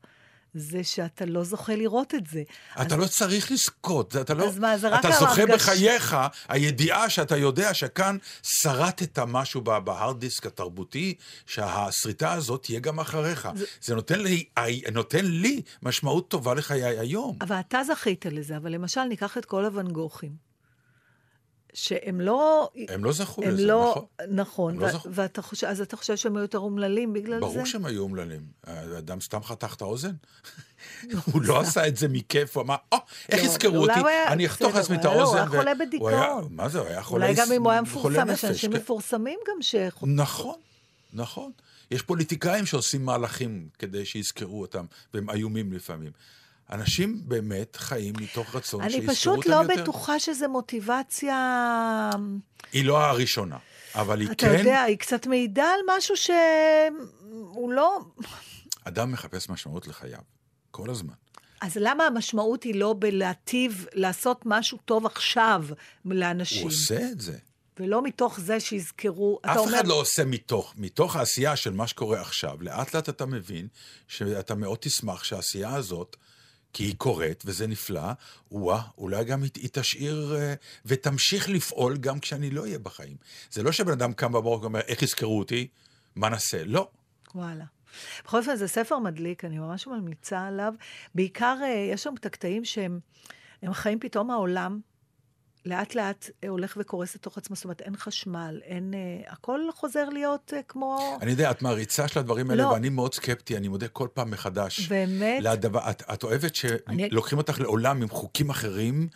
זה 0.54 0.84
שאתה 0.84 1.24
לא 1.24 1.44
זוכה 1.44 1.76
לראות 1.76 2.14
את 2.14 2.26
זה. 2.26 2.42
אתה 2.82 2.94
אז, 2.94 3.00
לא 3.00 3.06
צריך 3.06 3.52
לזכות, 3.52 4.16
אתה 4.16 4.34
לא... 4.34 4.44
אז 4.46 4.58
מה, 4.58 4.78
זה 4.78 4.88
רק 4.88 5.00
אתה 5.00 5.10
זוכה 5.18 5.42
ההרגש- 5.42 5.54
בחייך, 5.54 6.16
הידיעה 6.48 7.10
שאתה 7.10 7.36
יודע 7.36 7.74
שכאן 7.74 8.16
שרטת 8.42 9.18
משהו 9.18 9.60
בהארד 9.60 10.20
דיסק 10.20 10.46
התרבותי, 10.46 11.14
שהשריטה 11.46 12.32
הזאת 12.32 12.62
תהיה 12.62 12.80
גם 12.80 13.00
אחריך. 13.00 13.48
זה, 13.54 13.64
זה 13.82 13.94
נותן, 13.94 14.20
לי, 14.20 14.44
נותן 14.92 15.24
לי 15.24 15.62
משמעות 15.82 16.28
טובה 16.28 16.54
לחיי 16.54 16.84
היום. 16.98 17.36
אבל 17.40 17.56
אתה 17.60 17.84
זכית 17.84 18.26
לזה, 18.26 18.56
אבל 18.56 18.72
למשל, 18.72 19.04
ניקח 19.04 19.38
את 19.38 19.44
כל 19.44 19.64
הוואן 19.64 19.88
גוכים, 19.88 20.43
שהם 21.74 22.20
לא... 22.20 22.70
הם 22.88 23.04
לא 23.04 23.12
זכו 23.12 23.42
הם 23.42 23.50
לזה, 23.50 23.66
לא, 23.66 23.90
נכון? 23.90 24.36
נכון, 24.36 24.74
הם 24.74 24.80
לא 24.80 24.90
זכו. 24.90 25.08
ואתה 25.12 25.42
חושב, 25.42 25.66
אז 25.66 25.80
אתה 25.80 25.96
חושב 25.96 26.16
שהם 26.16 26.36
היו 26.36 26.42
יותר 26.42 26.58
אומללים 26.58 27.12
בגלל 27.12 27.34
זה? 27.34 27.40
ברור 27.40 27.64
שהם 27.64 27.86
היו 27.86 28.02
אומללים. 28.02 28.42
האדם 28.64 29.20
סתם 29.20 29.42
חתך 29.42 29.74
את 29.76 29.82
האוזן. 29.82 30.12
הוא 31.32 31.42
לא 31.42 31.60
עשה 31.60 31.88
את 31.88 31.96
זה 31.96 32.08
מכיף, 32.08 32.56
הוא 32.56 32.64
אמר, 32.64 32.76
או, 32.92 32.98
איך 33.28 33.42
לא, 33.42 33.46
יזכרו 33.48 33.76
אותי? 33.76 34.00
אני 34.28 34.46
אחתוך 34.46 34.74
לעצמי 34.74 34.96
את 34.96 35.04
לא, 35.04 35.10
האוזן. 35.10 35.38
הוא 35.38 35.46
היה 35.46 35.46
חולה 35.46 35.74
בדיכאון. 35.74 36.48
מה 36.50 36.68
זה, 36.68 36.78
הוא 36.78 36.88
היה 36.88 37.02
חולה 37.02 37.26
אולי 37.26 37.36
גם 37.36 37.52
אם 37.52 37.62
הוא 37.62 37.72
היה 37.72 37.82
מפורסם, 37.82 38.28
יש 38.28 38.30
נפש, 38.30 38.44
אנשים 38.44 38.72
כן. 38.72 38.76
מפורסמים 38.76 39.38
גם 39.48 39.62
ש... 39.62 39.74
נכון, 40.02 40.58
נכון. 41.12 41.50
יש 41.90 42.02
פוליטיקאים 42.02 42.66
שעושים 42.66 43.04
מהלכים 43.04 43.68
כדי 43.78 44.04
שיזכרו 44.04 44.60
אותם, 44.60 44.84
והם 45.14 45.30
איומים 45.30 45.72
לפעמים. 45.72 46.12
אנשים 46.70 47.20
באמת 47.24 47.76
חיים 47.76 48.14
מתוך 48.20 48.54
רצון 48.54 48.82
אני 48.82 49.06
פשוט 49.06 49.36
אותם 49.36 49.50
לא 49.50 49.56
יותר. 49.56 49.82
בטוחה 49.82 50.20
שזו 50.20 50.48
מוטיבציה... 50.48 52.10
היא 52.72 52.84
לא 52.84 52.98
הראשונה, 52.98 53.56
אבל 53.94 54.20
היא 54.20 54.30
אתה 54.30 54.46
כן, 54.46 54.58
יודע, 54.58 54.82
היא 54.82 54.98
קצת 54.98 55.26
מעידה 55.26 55.64
על 55.64 55.96
משהו 55.96 56.14
שהוא 56.16 57.72
לא... 57.72 58.00
אדם 58.84 59.12
מחפש 59.12 59.48
משמעות 59.48 59.86
לחייו, 59.86 60.18
כל 60.70 60.90
הזמן. 60.90 61.14
אז 61.60 61.76
למה 61.80 62.06
המשמעות 62.06 62.62
היא 62.62 62.74
לא 62.74 62.94
בלהטיב, 62.98 63.86
לעשות 63.94 64.42
משהו 64.44 64.78
טוב 64.84 65.06
עכשיו 65.06 65.64
לאנשים? 66.04 66.62
הוא 66.62 66.68
עושה 66.68 67.10
את 67.12 67.20
זה. 67.20 67.38
ולא 67.80 68.02
מתוך 68.02 68.40
זה 68.40 68.60
שיזכרו... 68.60 69.38
אתה 69.40 69.52
אף 69.52 69.56
אומר, 69.56 69.74
אחד 69.74 69.86
לא 69.86 69.94
עושה 69.94 70.24
מתוך, 70.24 70.74
מתוך 70.76 71.16
העשייה 71.16 71.56
של 71.56 71.72
מה 71.72 71.86
שקורה 71.86 72.20
עכשיו. 72.20 72.56
לאט 72.62 72.94
לאט 72.94 73.08
אתה 73.08 73.26
מבין 73.26 73.68
שאתה 74.08 74.54
מאוד 74.54 74.78
תשמח 74.80 75.24
שהעשייה 75.24 75.74
הזאת, 75.74 76.16
כי 76.74 76.84
היא 76.84 76.94
קורית 76.98 77.42
וזה 77.46 77.66
נפלא, 77.66 78.12
וואה, 78.52 78.82
אולי 78.98 79.24
גם 79.24 79.42
היא, 79.42 79.50
היא 79.54 79.68
תשאיר 79.72 80.36
אה, 80.38 80.54
ותמשיך 80.86 81.48
לפעול 81.48 81.96
גם 81.96 82.20
כשאני 82.20 82.50
לא 82.50 82.62
אהיה 82.62 82.78
בחיים. 82.78 83.16
זה 83.50 83.62
לא 83.62 83.72
שבן 83.72 83.92
אדם 83.92 84.12
קם 84.12 84.32
בבוקר 84.32 84.62
ואומר, 84.62 84.80
איך 84.80 85.02
יזכרו 85.02 85.38
אותי? 85.38 85.68
מה 86.16 86.28
נעשה? 86.28 86.64
לא. 86.64 86.88
וואלה. 87.34 87.64
בכל 88.24 88.38
אופן, 88.38 88.56
זה 88.56 88.68
ספר 88.68 88.98
מדליק, 88.98 89.44
אני 89.44 89.58
ממש 89.58 89.86
ממליצה 89.86 90.46
עליו. 90.46 90.74
בעיקר, 91.14 91.56
אה, 91.62 91.88
יש 91.92 92.02
שם 92.02 92.14
את 92.20 92.26
הקטעים 92.26 92.64
שהם 92.64 93.00
הם 93.62 93.72
חיים 93.72 93.98
פתאום 94.00 94.30
העולם. 94.30 94.80
לאט 95.66 95.94
לאט 95.94 96.30
אה, 96.44 96.48
הולך 96.48 96.74
וקורס 96.80 97.14
לתוך 97.14 97.38
עצמו, 97.38 97.56
זאת 97.56 97.64
אומרת, 97.64 97.80
אין 97.80 97.96
חשמל, 97.96 98.60
אין... 98.64 98.94
אה, 98.94 99.32
הכל 99.32 99.60
חוזר 99.74 100.08
להיות 100.08 100.52
אה, 100.56 100.62
כמו... 100.68 101.18
אני 101.22 101.30
יודע, 101.30 101.50
את 101.50 101.62
מעריצה 101.62 102.08
של 102.08 102.18
הדברים 102.18 102.50
האלה, 102.50 102.62
לא. 102.62 102.68
ואני 102.68 102.88
מאוד 102.88 103.14
סקפטי, 103.14 103.56
אני 103.56 103.68
מודה 103.68 103.88
כל 103.88 104.08
פעם 104.14 104.30
מחדש. 104.30 104.88
באמת? 104.88 105.42
לדבר, 105.42 105.90
את, 105.90 106.02
את 106.12 106.22
אוהבת 106.22 106.52
אני- 106.88 107.08
שלוקחים 107.10 107.38
אותך 107.38 107.60
לעולם 107.60 108.02
עם 108.02 108.08
חוקים 108.08 108.50
אחרים, 108.50 109.08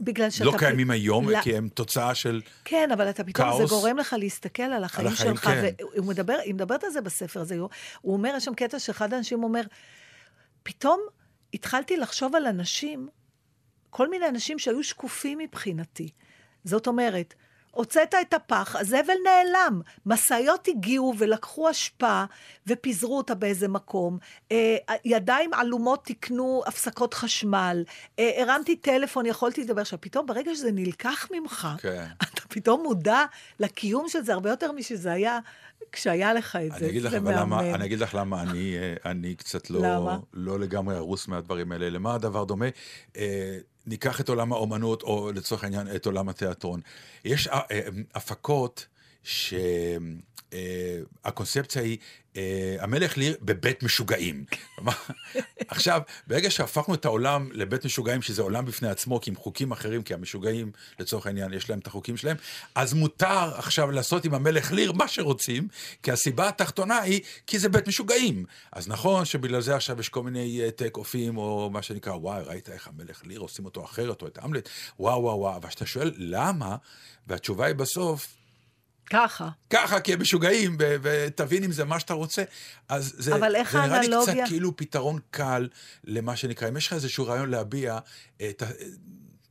בגלל 0.00 0.30
שאתה... 0.30 0.44
לא 0.44 0.54
קיימים 0.58 0.90
היום, 0.90 1.28
לא- 1.28 1.40
כי 1.42 1.56
הם 1.56 1.68
תוצאה 1.68 2.14
של... 2.14 2.40
כן, 2.64 2.90
אבל 2.92 3.10
אתה 3.10 3.24
פתאום, 3.24 3.50
כאוס. 3.50 3.70
זה 3.70 3.76
גורם 3.76 3.96
לך 3.96 4.16
להסתכל 4.18 4.62
על 4.62 4.84
החיים, 4.84 5.06
החיים, 5.08 5.36
שלך, 5.36 5.44
כן. 5.44 5.70
והוא 5.96 6.06
מדבר, 6.06 6.36
היא 6.44 6.54
מדברת 6.54 6.84
על 6.84 6.90
זה 6.90 7.00
בספר 7.00 7.40
הזה, 7.40 7.56
הוא 8.00 8.12
אומר, 8.12 8.34
יש 8.36 8.44
שם 8.44 8.54
קטע 8.54 8.78
שאחד 8.78 9.12
האנשים 9.14 9.44
אומר, 9.44 9.62
פתאום 10.62 11.00
התחלתי 11.54 11.96
לחשוב 11.96 12.34
על 12.34 12.46
אנשים, 12.46 13.08
כל 13.96 14.08
מיני 14.08 14.28
אנשים 14.28 14.58
שהיו 14.58 14.82
שקופים 14.82 15.38
מבחינתי. 15.38 16.08
זאת 16.64 16.86
אומרת, 16.86 17.34
הוצאת 17.70 18.14
את 18.20 18.34
הפח, 18.34 18.76
הזבל 18.76 19.14
נעלם. 19.24 19.80
משאיות 20.06 20.68
הגיעו 20.68 21.14
ולקחו 21.18 21.70
אשפה 21.70 22.24
ופיזרו 22.66 23.16
אותה 23.16 23.34
באיזה 23.34 23.68
מקום. 23.68 24.18
אה, 24.52 24.76
ידיים 25.04 25.54
עלומות 25.54 26.04
תיקנו 26.04 26.62
הפסקות 26.66 27.14
חשמל. 27.14 27.84
אה, 28.18 28.42
הרמתי 28.42 28.76
טלפון, 28.76 29.26
יכולתי 29.26 29.62
לדבר. 29.62 29.80
עכשיו, 29.80 30.00
פתאום 30.00 30.26
ברגע 30.26 30.54
שזה 30.54 30.72
נלקח 30.72 31.28
ממך, 31.32 31.68
כן. 31.78 32.06
אתה 32.24 32.42
פתאום 32.48 32.82
מודע 32.82 33.24
לקיום 33.60 34.08
של 34.08 34.22
זה 34.22 34.32
הרבה 34.32 34.50
יותר 34.50 34.72
משזה 34.72 35.12
היה 35.12 35.38
כשהיה 35.92 36.34
לך 36.34 36.56
את 36.56 36.72
זה. 36.72 36.78
אני 36.78 36.88
אגיד 36.88 37.02
לך, 37.02 37.10
זה 37.10 37.18
למה. 37.18 37.60
אני 37.60 37.84
אגיד 37.84 37.98
לך 37.98 38.14
למה 38.14 38.42
אני, 38.42 38.76
אה, 38.78 39.10
אני 39.10 39.34
קצת 39.34 39.70
לא, 39.70 39.80
למה? 39.82 40.18
לא 40.32 40.60
לגמרי 40.60 40.96
הרוס 40.96 41.28
מהדברים 41.28 41.72
האלה. 41.72 41.90
למה 41.90 42.14
הדבר 42.14 42.44
דומה? 42.44 42.66
אה, 43.16 43.58
ניקח 43.86 44.20
את 44.20 44.28
עולם 44.28 44.52
האומנות, 44.52 45.02
או 45.02 45.32
לצורך 45.34 45.64
העניין, 45.64 45.96
את 45.96 46.06
עולם 46.06 46.28
התיאטרון. 46.28 46.80
יש 47.24 47.48
אה, 47.48 47.60
אה, 47.70 47.80
הפקות 48.14 48.86
שהקונספציה 50.52 51.82
היא, 51.82 51.98
אה, 52.36 52.76
המלך 52.80 53.16
ליר 53.16 53.36
בבית 53.42 53.82
משוגעים. 53.82 54.44
עכשיו, 55.68 56.00
ברגע 56.26 56.50
שהפכנו 56.50 56.94
את 56.94 57.04
העולם 57.04 57.48
לבית 57.52 57.84
משוגעים, 57.84 58.22
שזה 58.22 58.42
עולם 58.42 58.64
בפני 58.64 58.88
עצמו, 58.88 59.20
כי 59.20 59.30
עם 59.30 59.36
חוקים 59.36 59.72
אחרים, 59.72 60.02
כי 60.02 60.14
המשוגעים, 60.14 60.72
לצורך 60.98 61.26
העניין, 61.26 61.52
יש 61.52 61.70
להם 61.70 61.78
את 61.78 61.86
החוקים 61.86 62.16
שלהם, 62.16 62.36
אז 62.74 62.92
מותר 62.92 63.54
עכשיו 63.56 63.90
לעשות 63.90 64.24
עם 64.24 64.34
המלך 64.34 64.72
ליר 64.72 64.92
מה 64.92 65.08
שרוצים, 65.08 65.68
כי 66.02 66.12
הסיבה 66.12 66.48
התחתונה 66.48 66.98
היא, 66.98 67.20
כי 67.46 67.58
זה 67.58 67.68
בית 67.68 67.88
משוגעים. 67.88 68.44
אז 68.72 68.88
נכון 68.88 69.24
שבגלל 69.24 69.60
זה 69.60 69.76
עכשיו 69.76 70.00
יש 70.00 70.08
כל 70.08 70.22
מיני 70.22 70.60
אה, 70.64 70.70
טק 70.70 70.96
אופים, 70.96 71.36
או 71.36 71.70
מה 71.72 71.82
שנקרא, 71.82 72.12
וואי, 72.12 72.42
ראית 72.42 72.68
איך 72.68 72.88
המלך 72.88 73.22
ליר 73.26 73.40
עושים 73.40 73.64
אותו 73.64 73.84
אחרת, 73.84 74.22
או 74.22 74.26
את 74.26 74.38
המלט, 74.42 74.68
וואו, 75.00 75.22
וואו, 75.22 75.38
וואו, 75.38 75.56
אבל 75.56 75.68
כשאתה 75.68 75.86
שואל 75.86 76.12
למה, 76.16 76.76
והתשובה 77.26 77.66
היא 77.66 77.74
בסוף, 77.74 78.35
ככה. 79.10 79.48
ככה, 79.70 80.00
כי 80.00 80.12
הם 80.12 80.20
משוגעים, 80.20 80.76
ותבין 81.02 81.64
אם 81.64 81.72
זה 81.72 81.84
מה 81.84 82.00
שאתה 82.00 82.14
רוצה. 82.14 82.42
אז 82.88 83.14
זה, 83.18 83.34
אבל 83.34 83.56
איך 83.56 83.72
זה 83.72 83.78
נראה 83.80 83.88
לי 84.00 84.06
האנלוגיה? 84.06 84.34
קצת 84.34 84.48
כאילו 84.48 84.76
פתרון 84.76 85.18
קל 85.30 85.68
למה 86.04 86.36
שנקרא. 86.36 86.68
אם 86.68 86.76
יש 86.76 86.86
לך 86.86 86.92
איזשהו 86.92 87.26
רעיון 87.26 87.50
להביע, 87.50 87.98
אה, 88.40 88.50
ת, 88.56 88.62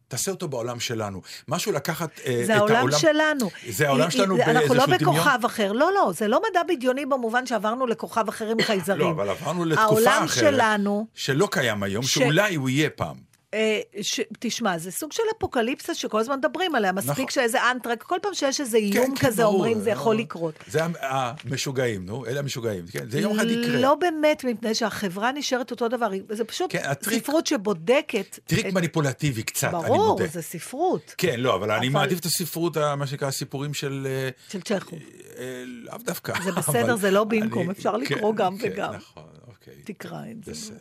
תעשה 0.08 0.32
אותו 0.32 0.48
בעולם 0.48 0.80
שלנו. 0.80 1.22
משהו 1.48 1.72
לקחת 1.72 2.10
אה, 2.26 2.42
את 2.42 2.46
זה 2.46 2.56
העולם... 2.56 2.76
העולם 2.76 3.00
שלנו. 3.00 3.50
זה 3.70 3.88
העולם 3.88 4.12
שלנו 4.12 4.38
אנחנו 4.38 4.76
לא 4.76 4.86
באיזשהו 4.86 4.98
דמיון? 5.12 5.16
בכוכב 5.16 5.46
אחר. 5.46 5.72
לא, 5.72 5.94
לא, 5.94 6.12
זה 6.16 6.28
לא 6.28 6.42
מדע 6.50 6.62
בדיוני 6.64 7.06
במובן 7.06 7.46
שעברנו 7.46 7.88
לכוכב 7.88 8.30
אחר 8.30 8.50
עם 8.50 8.62
חייזרים. 8.68 9.00
לא, 9.02 9.12
אבל 9.12 9.30
עברנו 9.30 9.66
לתקופה 9.66 9.84
העולם 9.84 10.24
אחרת. 10.24 10.54
שלנו, 10.54 11.08
שלא 11.14 11.48
קיים 11.52 11.84
היום, 11.84 12.04
ש- 12.04 12.14
שאולי 12.14 12.56
הוא 12.56 12.70
יהיה 12.70 12.90
פעם. 12.90 13.35
אה, 13.56 13.80
ש... 14.02 14.20
תשמע, 14.40 14.78
זה 14.78 14.92
סוג 14.92 15.12
של 15.12 15.24
אפוקליפסה 15.38 15.94
שכל 15.96 16.20
הזמן 16.20 16.38
מדברים 16.38 16.76
עליה. 16.76 16.92
מספיק 16.92 17.12
נכון. 17.12 17.30
שאיזה 17.30 17.58
אנטרק, 17.72 18.04
כל 18.04 18.16
פעם 18.22 18.34
שיש 18.34 18.62
איזה 18.62 18.78
איום 18.78 19.16
כן, 19.16 19.28
כזה, 19.28 19.44
ברור, 19.44 19.56
אומרים, 19.56 19.80
זה 19.80 19.90
יכול 19.90 20.16
לא. 20.16 20.22
לקרות. 20.22 20.54
זה 20.68 20.84
המ- 20.84 20.94
המשוגעים, 21.02 22.06
נו, 22.06 22.26
אלה 22.26 22.40
המשוגעים. 22.40 22.86
כן, 22.92 23.10
זה 23.10 23.20
יום 23.20 23.36
אחד 23.40 23.46
יקרה. 23.50 23.80
לא 23.82 23.96
באמת, 23.96 24.44
מפני 24.44 24.76
שהחברה 24.76 25.32
נשארת 25.32 25.72
אותו 25.72 25.88
דבר. 25.88 26.08
זה 26.30 26.44
פשוט 26.46 26.72
כן, 26.72 26.82
הטריק- 26.86 27.24
ספרות 27.24 27.48
שבודקת. 27.48 28.40
טריק 28.46 28.66
את- 28.66 28.74
מניפולטיבי 28.74 29.44
קצת, 29.44 29.74
אני 29.74 29.84
ברור, 29.84 30.08
מודה. 30.12 30.28
זה 30.28 30.42
ספרות. 30.42 31.16
כן, 31.18 31.40
לא, 31.40 31.56
אבל 31.56 31.72
אני 31.72 31.88
אבל- 31.88 31.94
מעדיף 31.94 32.20
את 32.20 32.26
הספרות, 32.26 32.78
מה 32.78 33.08
שנקרא, 33.08 33.28
הסיפורים 33.28 33.74
של... 33.74 34.08
אה, 34.10 34.30
של 34.50 34.62
צ'כוב. 34.62 35.00
אה, 35.38 35.64
לאו 35.68 35.98
דווקא. 35.98 36.34
זה 36.44 36.52
בסדר, 36.52 36.84
אבל 36.92 36.98
זה 37.00 37.12
לא 37.12 37.24
במקום, 37.24 37.62
אני- 37.64 37.72
אפשר 37.72 37.92
כן, 38.06 38.16
לקרוא 38.16 38.36
גם 38.36 38.58
כן, 38.58 38.70
וגם. 38.74 38.94
נכון, 38.94 39.24
אוקיי. 39.48 39.74
תקרא 39.84 40.20
את 40.32 40.44
זה, 40.44 40.52
בסדר. 40.52 40.78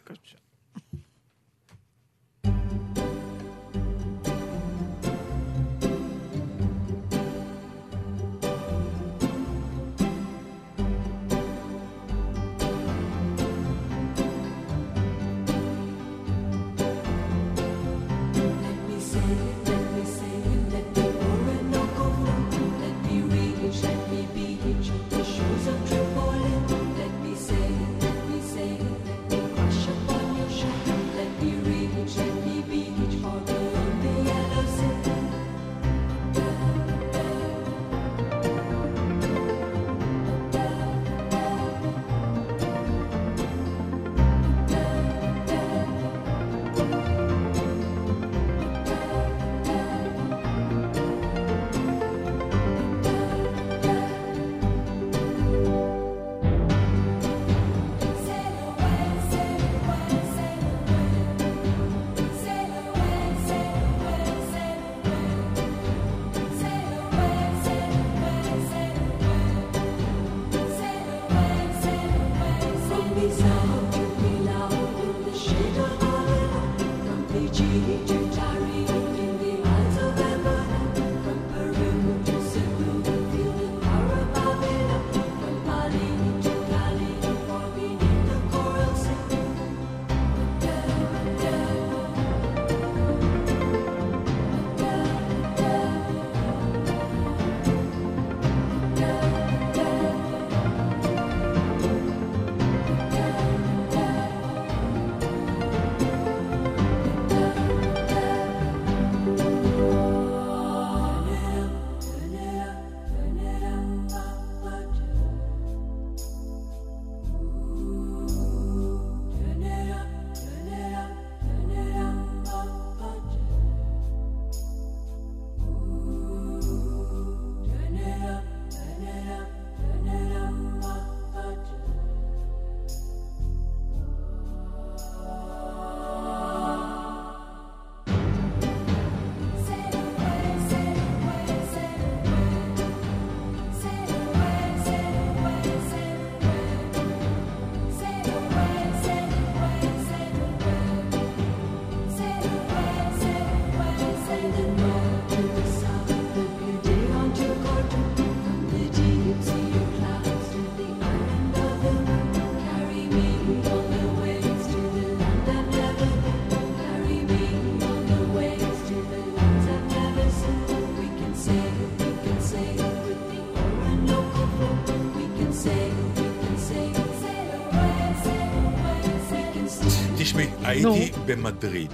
במדריד, 181.27 181.91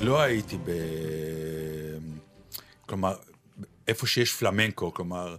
לא 0.00 0.20
הייתי 0.20 0.58
ב... 0.64 0.70
כלומר, 2.86 3.16
איפה 3.88 4.06
שיש 4.06 4.32
פלמנקו, 4.32 4.94
כלומר, 4.94 5.36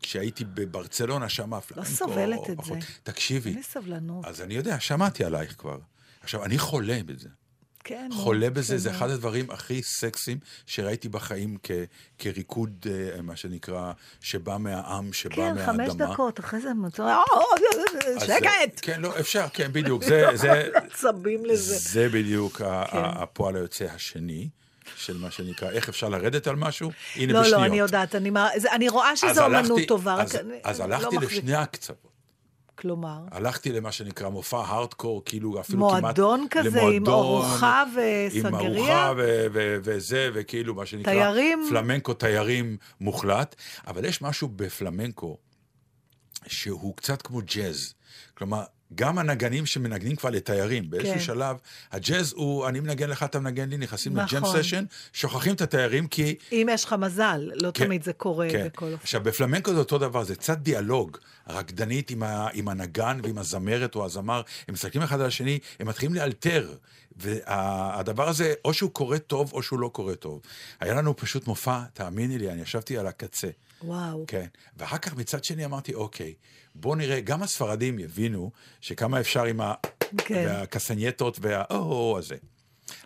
כשהייתי 0.00 0.44
בברצלונה, 0.44 1.28
שם 1.28 1.54
הפלמנקו... 1.54 1.90
לא 1.90 1.96
סובלת 1.96 2.50
את 2.50 2.56
פחות. 2.56 2.80
זה. 2.80 2.86
תקשיבי, 3.02 3.50
אין 3.50 3.58
לי 3.58 3.62
סבלנות. 3.62 4.24
אז 4.24 4.40
אני 4.40 4.54
יודע, 4.54 4.80
שמעתי 4.80 5.24
עלייך 5.24 5.54
כבר. 5.58 5.78
עכשיו, 6.22 6.44
אני 6.44 6.58
חולה 6.58 7.00
בזה. 7.06 7.28
כן. 7.88 8.08
חולה 8.12 8.50
בזה, 8.50 8.78
זה 8.78 8.88
בסדר. 8.88 8.98
אחד 8.98 9.10
הדברים 9.10 9.50
הכי 9.50 9.82
סקסיים 9.82 10.38
שראיתי 10.66 11.08
בחיים 11.08 11.56
כ- 11.62 11.70
כריקוד, 12.18 12.86
אה, 13.16 13.22
מה 13.22 13.36
שנקרא, 13.36 13.92
שבא 14.20 14.56
מהעם, 14.56 15.12
שבא 15.12 15.34
כן, 15.34 15.54
מהאדמה. 15.54 15.66
חמש 15.66 15.94
דקות, 15.94 16.40
אחרי 16.40 16.60
זה 16.60 16.74
מצא, 16.74 17.02
אז 17.02 18.20
זה- 18.20 18.34
שקט! 18.38 18.78
כן, 18.82 19.00
לא, 19.00 19.20
אפשר, 19.20 19.46
כן, 19.52 19.68
בדיוק. 19.72 20.04
זה, 20.04 20.24
זה, 20.34 20.68
עצבים 20.74 21.44
לזה. 21.44 21.76
זה 21.78 22.08
בדיוק 22.08 22.56
כן. 22.56 22.64
הפועל 22.92 23.56
היוצא 23.56 23.84
השני. 23.84 24.48
של 24.96 25.18
מה 25.18 25.30
שנקרא, 25.30 25.70
איך 25.70 25.88
אפשר 25.88 26.08
לרדת 26.08 26.46
על 26.46 26.56
משהו? 26.56 26.90
הנה 27.16 27.32
לא, 27.32 27.40
בשניות. 27.40 27.60
לא, 27.60 27.66
אני 27.66 27.78
יודעת, 27.78 28.14
אני 28.14 28.30
מה- 28.30 28.48
זה- 28.56 28.72
אני 28.72 28.88
רואה 28.88 29.12
אז 29.12 29.18
שזו 29.18 29.44
אומנות 29.44 29.70
הלכתי- 29.70 29.86
טובה, 29.86 30.14
רק 30.14 30.24
אז, 30.26 30.36
אני 30.36 30.58
אז 30.64 30.80
לא 30.80 30.84
הלכתי 30.84 31.16
מחזיק- 31.16 31.32
לשני 31.38 31.54
הקצוות. 31.54 32.15
כלומר, 32.78 33.18
הלכתי 33.30 33.72
למה 33.72 33.92
שנקרא 33.92 34.28
מופע 34.28 34.60
הארדקור, 34.60 35.22
כאילו 35.24 35.60
אפילו 35.60 35.88
כמעט... 35.88 36.02
מועדון 36.02 36.46
כזה, 36.50 36.82
עם 36.82 36.86
למועדון, 36.86 37.14
ארוחה 37.14 37.82
עם 37.82 37.88
וסנגריה? 38.28 39.06
ארוחה 39.06 39.12
ו- 39.16 39.46
ו- 39.52 39.76
וזה, 39.82 40.30
וכאילו 40.34 40.74
מה 40.74 40.86
שנקרא... 40.86 41.12
תיירים? 41.12 41.66
פלמנקו 41.68 42.14
תיירים 42.14 42.76
מוחלט. 43.00 43.56
אבל 43.86 44.04
יש 44.04 44.22
משהו 44.22 44.48
בפלמנקו 44.48 45.36
שהוא 46.46 46.96
קצת 46.96 47.22
כמו 47.22 47.40
ג'אז. 47.54 47.94
כלומר, 48.34 48.62
גם 48.94 49.18
הנגנים 49.18 49.66
שמנגנים 49.66 50.16
כבר 50.16 50.30
לתיירים, 50.30 50.90
באיזשהו 50.90 51.14
כן. 51.14 51.20
שלב, 51.20 51.56
הג'אז 51.92 52.32
הוא, 52.36 52.68
אני 52.68 52.80
מנגן 52.80 53.10
לך, 53.10 53.22
אתה 53.22 53.40
מנגן 53.40 53.68
לי, 53.68 53.76
נכנסים 53.76 54.16
לג'ם 54.16 54.36
נכון. 54.36 54.62
סשן, 54.62 54.84
שוכחים 55.12 55.54
את 55.54 55.60
התיירים 55.60 56.06
כי... 56.06 56.34
אם 56.52 56.66
יש 56.70 56.84
לך 56.84 56.92
מזל, 56.98 57.50
לא 57.62 57.70
כן, 57.74 57.84
תמיד 57.84 58.02
זה 58.04 58.12
קורה 58.12 58.48
כן. 58.50 58.66
בכל 58.66 58.86
אופן. 58.86 58.96
עכשיו, 59.02 59.20
בפלמנקו 59.20 59.72
זה 59.72 59.78
אותו 59.78 59.98
דבר, 59.98 60.24
זה 60.24 60.34
קצת 60.34 60.58
דיאלוג. 60.58 61.16
הרקדנית 61.46 62.10
עם, 62.10 62.22
ה, 62.22 62.48
עם 62.52 62.68
הנגן 62.68 63.20
ועם 63.22 63.38
הזמרת 63.38 63.94
או 63.94 64.04
הזמר, 64.04 64.42
הם 64.68 64.74
מסתכלים 64.74 65.02
אחד 65.02 65.20
על 65.20 65.26
השני, 65.26 65.58
הם 65.80 65.88
מתחילים 65.88 66.14
לאלתר. 66.14 66.74
והדבר 67.16 68.28
הזה, 68.28 68.54
או 68.64 68.74
שהוא 68.74 68.90
קורה 68.90 69.18
טוב, 69.18 69.52
או 69.52 69.62
שהוא 69.62 69.80
לא 69.80 69.88
קורה 69.88 70.14
טוב. 70.14 70.40
היה 70.80 70.94
לנו 70.94 71.16
פשוט 71.16 71.46
מופע, 71.46 71.82
תאמיני 71.92 72.38
לי, 72.38 72.50
אני 72.50 72.62
ישבתי 72.62 72.98
על 72.98 73.06
הקצה. 73.06 73.48
וואו. 73.82 74.24
כן. 74.26 74.46
ואחר 74.76 74.98
כך 74.98 75.16
מצד 75.16 75.44
שני 75.44 75.64
אמרתי, 75.64 75.94
אוקיי, 75.94 76.34
בוא 76.74 76.96
נראה, 76.96 77.20
גם 77.20 77.42
הספרדים 77.42 77.98
יבינו 77.98 78.50
שכמה 78.80 79.20
אפשר 79.20 79.44
עם 79.44 79.60
ה... 79.60 79.74
כן. 80.16 80.44
והקסנייטות 80.48 81.38
והאו 81.40 82.18
הזה. 82.18 82.36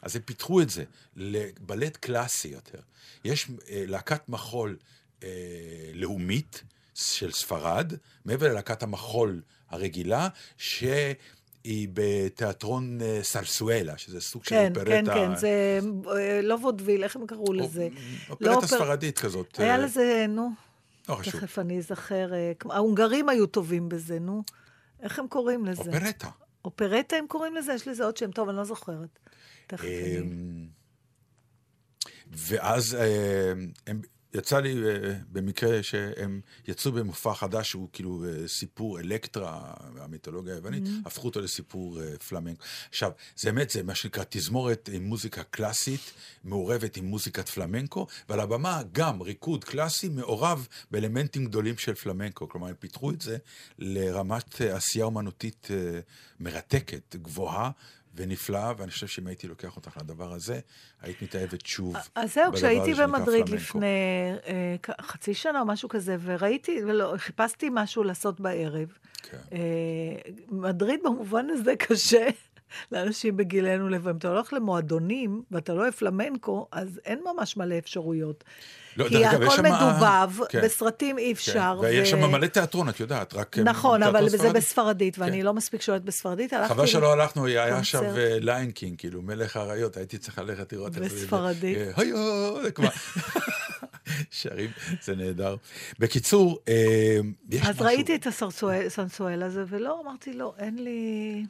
אז 0.02 0.16
הם 0.16 0.22
פיתחו 0.22 0.60
את 0.60 0.70
זה 0.70 0.84
לבלט 1.16 1.96
קלאסי 1.96 2.48
יותר. 2.48 2.78
יש 3.24 3.50
אה, 3.68 3.84
להקת 3.86 4.28
מחול 4.28 4.76
אה, 5.22 5.28
לאומית 5.94 6.62
של 6.94 7.32
ספרד, 7.32 7.92
מעבר 8.24 8.48
ללהקת 8.48 8.82
המחול 8.82 9.42
הרגילה, 9.70 10.28
שהיא 11.64 11.88
בתיאטרון 11.92 12.98
אה, 13.02 13.18
סלסואלה, 13.22 13.98
שזה 13.98 14.20
סוג 14.20 14.44
של 14.44 14.50
כן, 14.50 14.72
אופרטה. 14.76 14.90
כן, 14.90 15.04
כן, 15.14 15.36
זה 15.36 15.78
אה, 16.18 16.40
לא 16.42 16.54
וודוויל, 16.54 17.04
איך 17.04 17.16
הם 17.16 17.26
קראו 17.26 17.52
לזה? 17.52 17.88
לא 17.92 17.94
אופרטה 18.30 18.54
אופר- 18.54 18.66
ספרדית 18.66 19.18
כזאת. 19.18 19.60
היה 19.60 19.72
אה, 19.72 19.78
לזה, 19.78 20.26
נו, 20.28 20.48
לא 21.08 21.14
חשוב. 21.14 21.32
תכף 21.32 21.58
אני 21.58 21.78
אזכר. 21.78 22.30
ההונגרים 22.70 23.28
היו 23.28 23.46
טובים 23.46 23.88
בזה, 23.88 24.18
נו. 24.18 24.42
איך 25.02 25.18
הם 25.18 25.28
קוראים 25.28 25.66
לזה? 25.66 25.82
אופרטה. 25.90 26.28
אופרטה 26.64 27.16
הם 27.16 27.26
קוראים 27.28 27.54
לזה? 27.54 27.72
יש 27.72 27.88
לזה 27.88 28.04
עוד 28.04 28.16
שם 28.16 28.30
טוב, 28.30 28.48
אני 28.48 28.56
לא 28.58 28.64
זוכרת. 28.64 29.18
תכף 29.66 29.84
אני... 29.84 30.18
אמ, 30.18 30.66
ואז 32.32 32.96
הם, 33.86 34.00
יצא 34.34 34.60
לי 34.60 34.84
אה, 34.86 35.14
במקרה 35.32 35.82
שהם 35.82 36.40
יצאו 36.68 36.92
במופע 36.92 37.34
חדש 37.34 37.70
שהוא 37.70 37.88
כאילו 37.92 38.24
אה, 38.24 38.48
סיפור 38.48 39.00
אלקטרה, 39.00 39.74
המיתולוגיה 40.00 40.54
היוונית, 40.54 40.80
Mm-hmm. 40.80 41.06
הפכו 41.06 41.26
אותו 41.28 41.40
לסיפור 41.40 42.00
אה, 42.02 42.18
פלמנקו. 42.28 42.62
עכשיו, 42.88 43.10
זה 43.36 43.52
באמת, 43.52 43.70
זה 43.70 43.82
מה 43.82 43.94
שנקרא 43.94 44.24
תזמורת 44.28 44.90
עם 44.92 45.04
מוזיקה 45.04 45.42
קלאסית, 45.42 46.12
מעורבת 46.44 46.96
עם 46.96 47.04
מוזיקת 47.04 47.48
פלמנקו, 47.48 48.06
ועל 48.28 48.40
הבמה 48.40 48.82
גם 48.92 49.22
ריקוד 49.22 49.64
קלאסי 49.64 50.08
מעורב 50.08 50.66
באלמנטים 50.90 51.44
גדולים 51.44 51.78
של 51.78 51.94
פלמנקו. 51.94 52.48
כלומר, 52.48 52.68
הם 52.68 52.74
פיתחו 52.78 53.10
את 53.10 53.20
זה 53.20 53.38
לרמת 53.78 54.60
עשייה 54.60 55.04
אומנותית 55.04 55.68
אה, 55.70 56.00
מרתקת, 56.40 57.16
גבוהה. 57.16 57.70
ונפלאה, 58.14 58.72
ואני 58.78 58.90
חושב 58.90 59.06
שאם 59.06 59.26
הייתי 59.26 59.48
לוקח 59.48 59.76
אותך 59.76 59.96
לדבר 60.00 60.32
הזה, 60.32 60.60
היית 61.02 61.22
מתאהבת 61.22 61.66
שוב. 61.66 61.96
אז 62.14 62.34
זהו, 62.34 62.52
כשהייתי 62.52 62.94
במדריד. 62.94 63.48
לפני 63.48 63.86
אה, 64.46 64.76
חצי 65.00 65.34
שנה 65.34 65.60
או 65.60 65.66
משהו 65.66 65.88
כזה, 65.88 66.16
וראיתי, 66.20 66.80
ולא, 66.86 67.14
חיפשתי 67.16 67.68
משהו 67.72 68.02
לעשות 68.02 68.40
בערב. 68.40 68.88
כן. 69.22 69.38
אה, 69.52 70.32
מדריד 70.48 71.00
במובן 71.04 71.46
הזה 71.50 71.76
קשה 71.76 72.28
לאנשים 72.92 73.36
בגילנו 73.36 73.88
לב. 73.88 74.08
אם 74.08 74.16
אתה 74.16 74.28
הולך 74.28 74.52
למועדונים 74.52 75.42
ואתה 75.50 75.74
לא 75.74 75.80
אוהב 75.80 75.94
פלמנקו, 75.94 76.66
אז 76.72 77.00
אין 77.04 77.20
ממש 77.34 77.56
מלא 77.56 77.78
אפשרויות. 77.78 78.44
לא, 78.96 79.08
כי 79.08 79.14
דרך 79.14 79.32
הכל 79.34 79.56
שמה- 79.56 79.68
מדובב, 79.68 80.44
כן. 80.48 80.60
בסרטים 80.64 81.18
אי 81.18 81.24
כן. 81.24 81.30
אפשר. 81.30 81.78
ויש 81.82 82.08
ו- 82.08 82.10
שם 82.10 82.30
מלא 82.30 82.46
תיאטרון, 82.46 82.88
את 82.88 83.00
יודעת, 83.00 83.34
רק... 83.34 83.58
אה, 83.58 83.62
נכון, 83.64 84.02
אבל 84.02 84.28
זה 84.28 84.38
ספרדי. 84.38 84.52
בספרדית, 84.58 85.18
ואני 85.18 85.38
כן. 85.38 85.44
לא 85.46 85.54
מספיק 85.54 85.82
שולטת 85.82 86.04
בספרדית. 86.04 86.52
חבל 86.68 86.86
שלא 86.86 87.12
הלכנו, 87.12 87.46
היה 87.46 87.74
קונצרט. 87.74 88.14
ליינקינג, 88.40 88.98
כאילו, 88.98 89.22
מלך 89.22 89.56
האריות, 89.56 89.96
הייתי 89.96 90.18
צריך 90.18 90.38
ללכת 90.38 90.72
לראות 90.72 90.88
את 90.88 90.94
זה. 90.94 91.00
בספרדית. 91.00 91.78
אה, 91.78 91.90
היו, 91.96 92.16
זה 92.62 92.70
כבר... 92.70 92.88
שרים, 94.30 94.70
זה 95.02 95.16
נהדר. 95.16 95.56
בקיצור, 95.98 96.58
אה, 96.68 96.74
יש 97.50 97.60
משהו... 97.60 97.70
אז 97.70 97.82
ראיתי 97.82 98.14
את 98.14 98.26
הסנסואל 98.86 99.42
הזה, 99.42 99.64
ולא, 99.68 100.00
אמרתי, 100.04 100.32
לא, 100.32 100.54
אין 100.58 100.84
לי... 100.84 101.44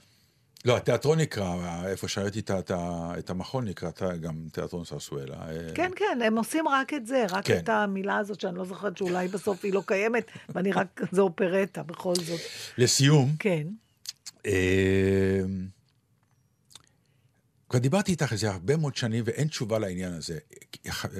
לא, 0.64 0.76
התיאטרון 0.76 1.20
נקרא, 1.20 1.86
איפה 1.86 2.08
שראיתי 2.08 2.40
את 3.18 3.30
המכון 3.30 3.68
נקרא 3.68 3.90
גם 4.20 4.34
תיאטרון 4.52 4.84
סרסואלה. 4.84 5.36
אה, 5.48 5.74
כן, 5.74 5.90
כן, 5.96 6.18
הם 6.24 6.38
עושים 6.38 6.68
רק 6.68 6.94
את 6.94 7.06
זה, 7.06 7.26
רק 7.30 7.44
כן. 7.44 7.58
את 7.58 7.68
המילה 7.68 8.16
הזאת 8.16 8.40
שאני 8.40 8.58
לא 8.58 8.64
זוכרת 8.64 8.96
שאולי 8.96 9.28
בסוף 9.28 9.64
היא 9.64 9.72
לא 9.72 9.82
קיימת, 9.86 10.30
ואני 10.54 10.72
רק, 10.72 11.00
זה 11.12 11.20
אופרטה 11.20 11.82
בכל 11.82 12.14
זאת. 12.14 12.40
לסיום, 12.78 13.32
כן. 13.38 13.66
אה, 14.46 15.40
כבר 17.70 17.78
דיברתי 17.78 18.10
איתך 18.12 18.32
על 18.32 18.38
זה 18.38 18.50
הרבה 18.50 18.76
מאוד 18.76 18.96
שנים 18.96 19.24
ואין 19.26 19.48
תשובה 19.48 19.78
לעניין 19.78 20.12
הזה. 20.12 20.38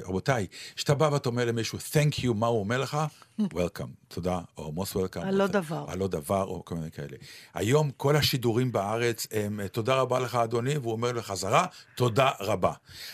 רבותיי, 0.05 0.47
כשאתה 0.75 0.93
בא 0.93 1.09
ואתה 1.13 1.29
אומר 1.29 1.45
למישהו, 1.45 1.77
Thank 1.79 2.19
you, 2.19 2.33
מה 2.35 2.47
הוא 2.47 2.59
אומר 2.59 2.77
לך? 2.77 2.97
Welcome, 3.41 3.87
תודה, 4.07 4.39
או 4.57 4.73
most 4.77 4.93
welcome. 4.95 5.19
על 5.21 5.35
לא 5.35 5.43
או- 5.43 5.47
דבר. 5.47 5.85
על 5.87 5.99
לא 5.99 6.07
דבר, 6.07 6.43
או 6.43 6.65
כל 6.65 6.75
מיני 6.75 6.91
כאלה. 6.91 7.17
היום 7.53 7.91
כל 7.97 8.15
השידורים 8.15 8.71
בארץ 8.71 9.27
הם, 9.31 9.67
תודה 9.67 9.95
רבה 9.95 10.19
לך, 10.19 10.35
אדוני, 10.35 10.77
והוא 10.77 10.91
אומר 10.91 11.11
לחזרה, 11.11 11.65
תודה 11.95 12.29
רבה. 12.39 12.73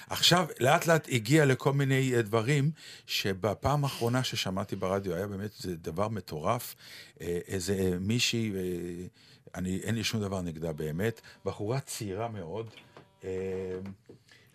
עכשיו, 0.10 0.48
לאט 0.60 0.88
לאט 0.88 1.08
הגיע 1.12 1.46
לכל 1.46 1.74
מיני 1.74 2.14
אה, 2.16 2.22
דברים, 2.22 2.72
שבפעם 3.06 3.84
האחרונה 3.84 4.24
ששמעתי 4.24 4.76
ברדיו 4.76 5.16
היה 5.16 5.28
באמת, 5.28 5.52
זה 5.60 5.76
דבר 5.76 6.08
מטורף. 6.08 6.76
אה, 7.22 7.40
איזה 7.48 7.74
אה, 7.74 7.98
מישהי, 8.00 8.52
אה, 8.56 8.62
אני, 9.56 9.80
אין 9.84 9.96
לי 9.96 10.04
שום 10.04 10.22
דבר 10.22 10.42
נגדה 10.42 10.74
באמת, 10.74 11.22
בחורה 11.46 11.80
צעירה 11.80 12.28
מאוד. 12.28 12.70
אה, 13.28 13.80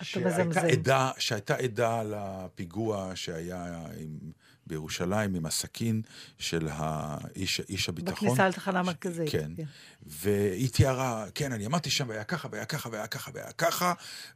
שהייתה. 0.02 0.60
עדה, 0.60 1.10
שהייתה 1.18 1.54
עדה 1.54 2.02
לפיגוע 2.02 3.12
שהיה 3.14 3.86
עם, 4.00 4.18
בירושלים 4.66 5.34
עם 5.34 5.46
הסכין 5.46 6.02
של 6.38 6.68
האיש, 6.70 7.60
איש 7.68 7.88
הביטחון. 7.88 8.14
בכניסה 8.28 8.48
לתחנה 8.48 8.80
המרכזית, 8.80 9.30
כן. 9.30 9.50
כן. 9.56 9.64
והיא 10.02 10.68
תיארה, 10.70 11.26
כן, 11.34 11.52
אני 11.52 11.66
אמרתי 11.66 11.90
שם, 11.90 12.08
והיה 12.08 12.24
ככה, 12.24 12.48
והיה 12.52 12.64
ככה, 12.64 12.88
והיה 12.92 13.06
ככה, 13.06 13.30
והיה 13.34 13.52
ככה, 13.52 13.92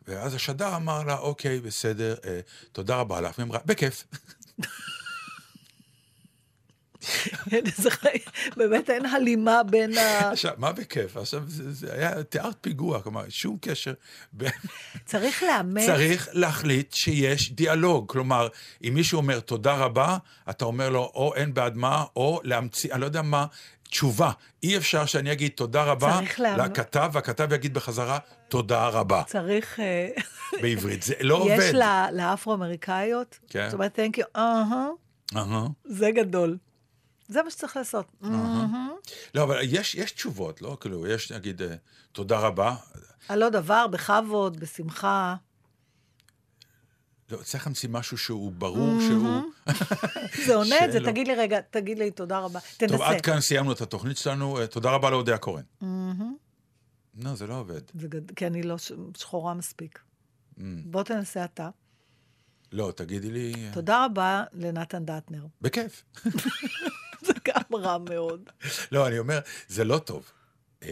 ואז 0.09 0.35
השדר 0.35 0.77
אמר 0.77 1.03
לה, 1.03 1.19
אוקיי, 1.19 1.61
בסדר, 1.61 2.15
אה, 2.25 2.41
תודה 2.73 2.97
רבה 2.97 3.21
לך. 3.21 3.39
והיא 3.39 3.47
אמרה, 3.47 3.59
בכיף. 3.67 4.05
באמת 8.57 8.91
אין 8.91 9.07
הלימה 9.07 9.63
בין 9.63 9.99
ה... 9.99 10.31
עכשיו, 10.31 10.53
מה 10.57 10.73
בכיף? 10.73 11.17
עכשיו, 11.17 11.43
זה, 11.47 11.73
זה 11.73 11.95
היה, 11.95 12.23
תיארת 12.23 12.57
פיגוע, 12.61 13.03
כלומר, 13.03 13.25
שום 13.29 13.57
קשר 13.61 13.93
בין... 14.33 14.51
צריך 15.05 15.43
לאמץ... 15.43 15.87
צריך 15.87 16.29
להחליט 16.33 16.93
שיש 16.93 17.53
דיאלוג. 17.53 18.09
כלומר, 18.09 18.49
אם 18.85 18.95
מישהו 18.95 19.17
אומר 19.17 19.41
תודה 19.41 19.75
רבה, 19.75 20.17
אתה 20.51 20.65
אומר 20.65 20.89
לו 20.91 21.11
או 21.15 21.35
אין 21.35 21.55
בעד 21.55 21.77
מה, 21.77 22.05
או 22.17 22.41
להמציא, 22.45 22.93
אני 22.93 23.01
לא 23.01 23.07
יודע 23.07 23.23
מה, 23.23 23.47
תשובה. 23.91 24.31
אי 24.63 24.77
אפשר 24.77 25.07
שאני 25.07 25.33
אגיד 25.33 25.53
תודה 25.55 25.85
רבה 25.85 26.21
לכתב, 26.59 27.11
והכתב 27.13 27.53
יגיד 27.53 27.75
בחזרה 27.75 28.19
תודה 28.49 28.89
רבה 28.89 29.23
צריך... 29.27 29.81
אה, 29.81 30.09
בעברית. 30.63 31.03
זה 31.03 31.15
לא 31.21 31.35
עובד. 31.35 31.57
יש 31.59 31.75
לאפרו-אמריקאיות, 32.13 33.39
כן. 33.49 33.65
זאת 33.71 33.75
אומרת, 33.75 33.99
יו, 33.99 34.25
אהה, 34.37 34.89
אהה. 35.37 35.67
זה 35.85 36.11
גדול. 36.11 36.57
זה 37.29 37.43
מה 37.43 37.51
שצריך 37.51 37.77
לעשות. 37.77 38.13
לא, 39.35 39.43
אבל 39.43 39.59
יש, 39.63 40.13
תשובות, 40.13 40.63
לא? 40.63 40.77
כאילו, 40.81 41.07
יש, 41.07 41.33
נגיד, 41.33 41.63
אה, 41.63 41.75
תודה 42.13 42.39
רבה. 42.39 42.77
על 43.29 43.39
לא 43.39 43.49
דבר, 43.49 43.87
בכבוד, 43.87 44.61
בשמחה. 44.61 45.35
לא, 47.31 47.37
צריך 47.37 47.67
להמציא 47.67 47.89
משהו 47.89 48.19
שהוא 48.19 48.53
ברור 48.53 49.01
שהוא... 49.01 49.43
זה 50.47 50.55
עונה 50.55 50.85
את 50.85 50.93
זה. 50.93 51.01
תגיד 51.05 51.27
לי 51.27 51.35
רגע, 51.35 51.61
תגיד 51.61 51.99
לי 51.99 52.11
תודה 52.11 52.39
רבה. 52.39 52.61
טוב, 52.61 52.89
תנסה. 52.89 53.09
עד 53.09 53.21
כאן 53.21 53.41
סיימנו 53.41 53.73
את 53.73 53.81
התוכנית 53.81 54.17
שלנו. 54.17 54.59
אה, 54.59 54.67
תודה 54.67 54.91
רבה 54.91 55.11
לאודיה 55.11 55.39
קורן. 55.39 55.63
לא, 57.19 57.35
זה 57.35 57.47
לא 57.47 57.55
עובד. 57.55 57.81
כי 58.37 58.47
אני 58.47 58.63
לא. 58.63 58.77
שחורה 59.17 59.55
מספיק. 59.55 59.99
Mm. 60.59 60.63
בוא 60.85 61.03
תנסה 61.03 61.45
אתה. 61.45 61.69
לא, 62.73 62.93
תגידי 62.97 63.31
לי... 63.31 63.53
אה, 63.55 63.71
תודה 63.75 64.05
רבה 64.05 64.45
לנתן 64.53 65.05
דטנר. 65.05 65.47
בכיף. 65.61 66.05
גם 67.47 67.81
רע 67.81 67.99
מאוד. 67.99 68.51
לא, 68.93 69.07
אני 69.09 69.19
אומר, 69.19 69.39
זה 69.69 69.85
לא 69.85 69.99
טוב. 69.99 70.33
אמ, 70.83 70.89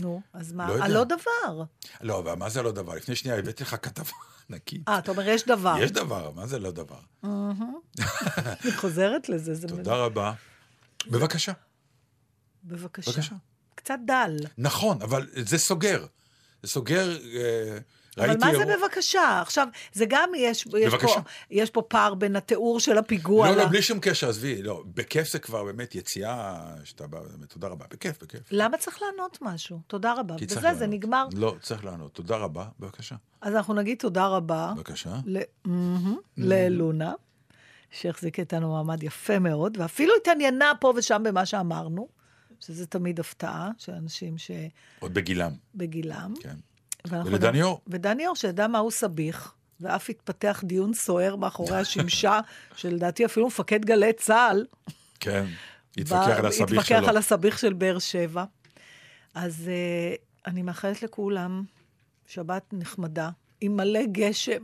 נו, 0.00 0.20
אז 0.32 0.52
מה? 0.52 0.68
לא 0.68 0.72
יודע. 0.72 0.84
על 0.84 0.92
לא 0.92 1.04
דבר. 1.04 1.64
לא, 2.00 2.18
אבל 2.18 2.34
מה 2.34 2.48
זה 2.48 2.62
לא 2.62 2.72
דבר? 2.72 2.94
לפני 2.94 3.16
שנייה 3.16 3.38
הבאתי 3.38 3.62
לך 3.64 3.76
כתבה 3.82 4.10
ענקית. 4.50 4.88
אה, 4.88 4.98
אתה 4.98 5.10
אומר, 5.10 5.28
יש 5.28 5.46
דבר. 5.46 5.74
יש 5.80 5.90
דבר, 5.90 6.30
מה 6.30 6.46
זה 6.46 6.58
לא 6.58 6.70
דבר? 6.70 7.00
אני 7.24 8.72
חוזרת 8.76 9.28
לזה, 9.28 9.54
זה... 9.54 9.68
תודה 9.68 9.94
רבה. 9.94 10.32
בבקשה, 11.06 11.52
בבקשה. 12.64 13.10
בבקשה. 13.10 13.34
קצת 13.74 13.98
דל. 14.06 14.36
נכון, 14.58 15.02
אבל 15.02 15.26
זה 15.36 15.58
סוגר. 15.58 16.06
זה 16.62 16.68
סוגר, 16.68 17.18
אה, 17.34 17.78
אבל. 18.18 18.26
מה 18.40 18.54
זה 18.54 18.62
אירוע- 18.62 18.76
בבקשה? 18.76 19.40
עכשיו, 19.40 19.68
זה 19.92 20.04
גם 20.08 20.30
יש, 20.36 20.66
יש, 20.78 20.94
פה. 20.94 21.20
יש 21.50 21.70
פה 21.70 21.82
פער 21.82 22.14
בין 22.14 22.36
התיאור 22.36 22.80
של 22.80 22.98
הפיגוע. 22.98 23.50
לא, 23.50 23.56
לא, 23.56 23.66
בלי 23.66 23.82
שום 23.82 23.98
קשר, 24.00 24.28
עזבי, 24.28 24.62
לא, 24.62 24.82
בכיף 24.94 25.32
זה 25.32 25.38
כבר 25.38 25.64
באמת 25.64 25.94
יציאה 25.94 26.56
שאתה 26.84 27.06
בא, 27.06 27.20
באמת, 27.20 27.48
תודה 27.50 27.68
רבה, 27.68 27.84
בכיף, 27.90 28.22
בכיף. 28.22 28.40
למה 28.50 28.76
צריך 28.76 29.02
לענות 29.02 29.38
משהו? 29.40 29.80
תודה 29.86 30.12
רבה. 30.16 30.34
בזה 30.34 30.54
זה 30.60 30.60
לענות. 30.66 30.82
נגמר. 30.82 31.26
לא, 31.34 31.54
צריך 31.62 31.84
לענות. 31.84 32.12
תודה 32.12 32.36
רבה, 32.36 32.64
בבקשה. 32.80 33.14
אז 33.40 33.54
אנחנו 33.54 33.74
נגיד 33.74 33.98
תודה 33.98 34.26
רבה 34.26 34.72
בבקשה. 34.76 35.16
ל- 35.26 35.40
ללונה, 36.36 37.12
שהחזיקה 37.90 38.42
איתנו 38.42 38.72
מעמד 38.72 39.02
יפה 39.02 39.38
מאוד, 39.38 39.76
ואפילו 39.80 40.12
התעניינה 40.22 40.72
פה 40.80 40.92
ושם 40.96 41.22
במה 41.26 41.46
שאמרנו, 41.46 42.08
שזה 42.60 42.86
תמיד 42.86 43.20
הפתעה 43.20 43.70
של 43.78 43.92
אנשים 43.92 44.36
עוד 45.00 45.14
בגילם, 45.14 45.52
שבגילם. 45.74 46.34
כן. 46.40 46.56
ולדני 47.10 47.62
אור. 47.62 47.80
ודני 47.86 48.26
אור, 48.26 48.36
שידע 48.36 48.66
מה 48.66 48.78
הוא 48.78 48.90
סביך, 48.90 49.52
ואף 49.80 50.10
התפתח 50.10 50.62
דיון 50.64 50.94
סוער 50.94 51.36
מאחורי 51.36 51.76
השמשה, 51.80 52.40
שלדעתי 52.76 53.24
אפילו 53.24 53.46
מפקד 53.46 53.84
גלי 53.84 54.12
צה"ל, 54.12 54.66
כן. 55.20 55.46
התווכח 55.96 56.38
על 56.38 56.46
הסביך 56.46 56.70
התווכח 56.70 56.88
שלו. 56.88 57.08
על 57.08 57.16
הסביך 57.16 57.58
של 57.58 57.72
באר 57.72 57.98
שבע. 57.98 58.44
אז 59.34 59.70
uh, 59.70 60.18
אני 60.46 60.62
מאחלת 60.62 61.02
לכולם 61.02 61.62
שבת 62.26 62.62
נחמדה, 62.72 63.30
עם 63.60 63.76
מלא 63.76 64.00
גשם. 64.12 64.62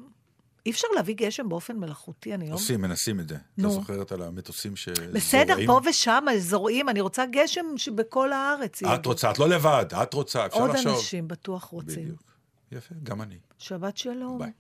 אי 0.67 0.71
אפשר 0.71 0.89
להביא 0.97 1.15
גשם 1.15 1.49
באופן 1.49 1.77
מלאכותי, 1.77 2.35
אני 2.35 2.49
לא... 2.49 2.55
עושים, 2.55 2.81
מנסים 2.81 3.21
את 3.21 3.29
זה. 3.29 3.35
אתה 3.35 3.63
נו. 3.63 3.71
זוכרת 3.71 4.13
על 4.13 4.23
המטוסים 4.23 4.77
שזורעים? 4.77 5.13
בסדר, 5.13 5.57
פה 5.67 5.81
ושם, 5.91 6.25
זורעים, 6.39 6.89
אני 6.89 7.01
רוצה 7.01 7.25
גשם 7.27 7.67
שבכל 7.77 8.33
הארץ. 8.33 8.83
את 8.83 9.07
רוצה, 9.07 9.31
את 9.31 9.39
לא 9.39 9.49
לבד, 9.49 9.87
את 10.03 10.15
רוצה, 10.15 10.47
אפשר 10.47 10.59
עוד 10.59 10.71
לחשוב. 10.71 10.95
אנשים 10.95 11.29
בטוח 11.29 11.65
רוצים. 11.65 12.05
בדיוק. 12.05 12.32
יפה, 12.73 12.95
גם 13.03 13.23
אני. 13.23 13.39
שבת 13.59 13.97
שלום. 13.97 14.39
ביי. 14.39 14.53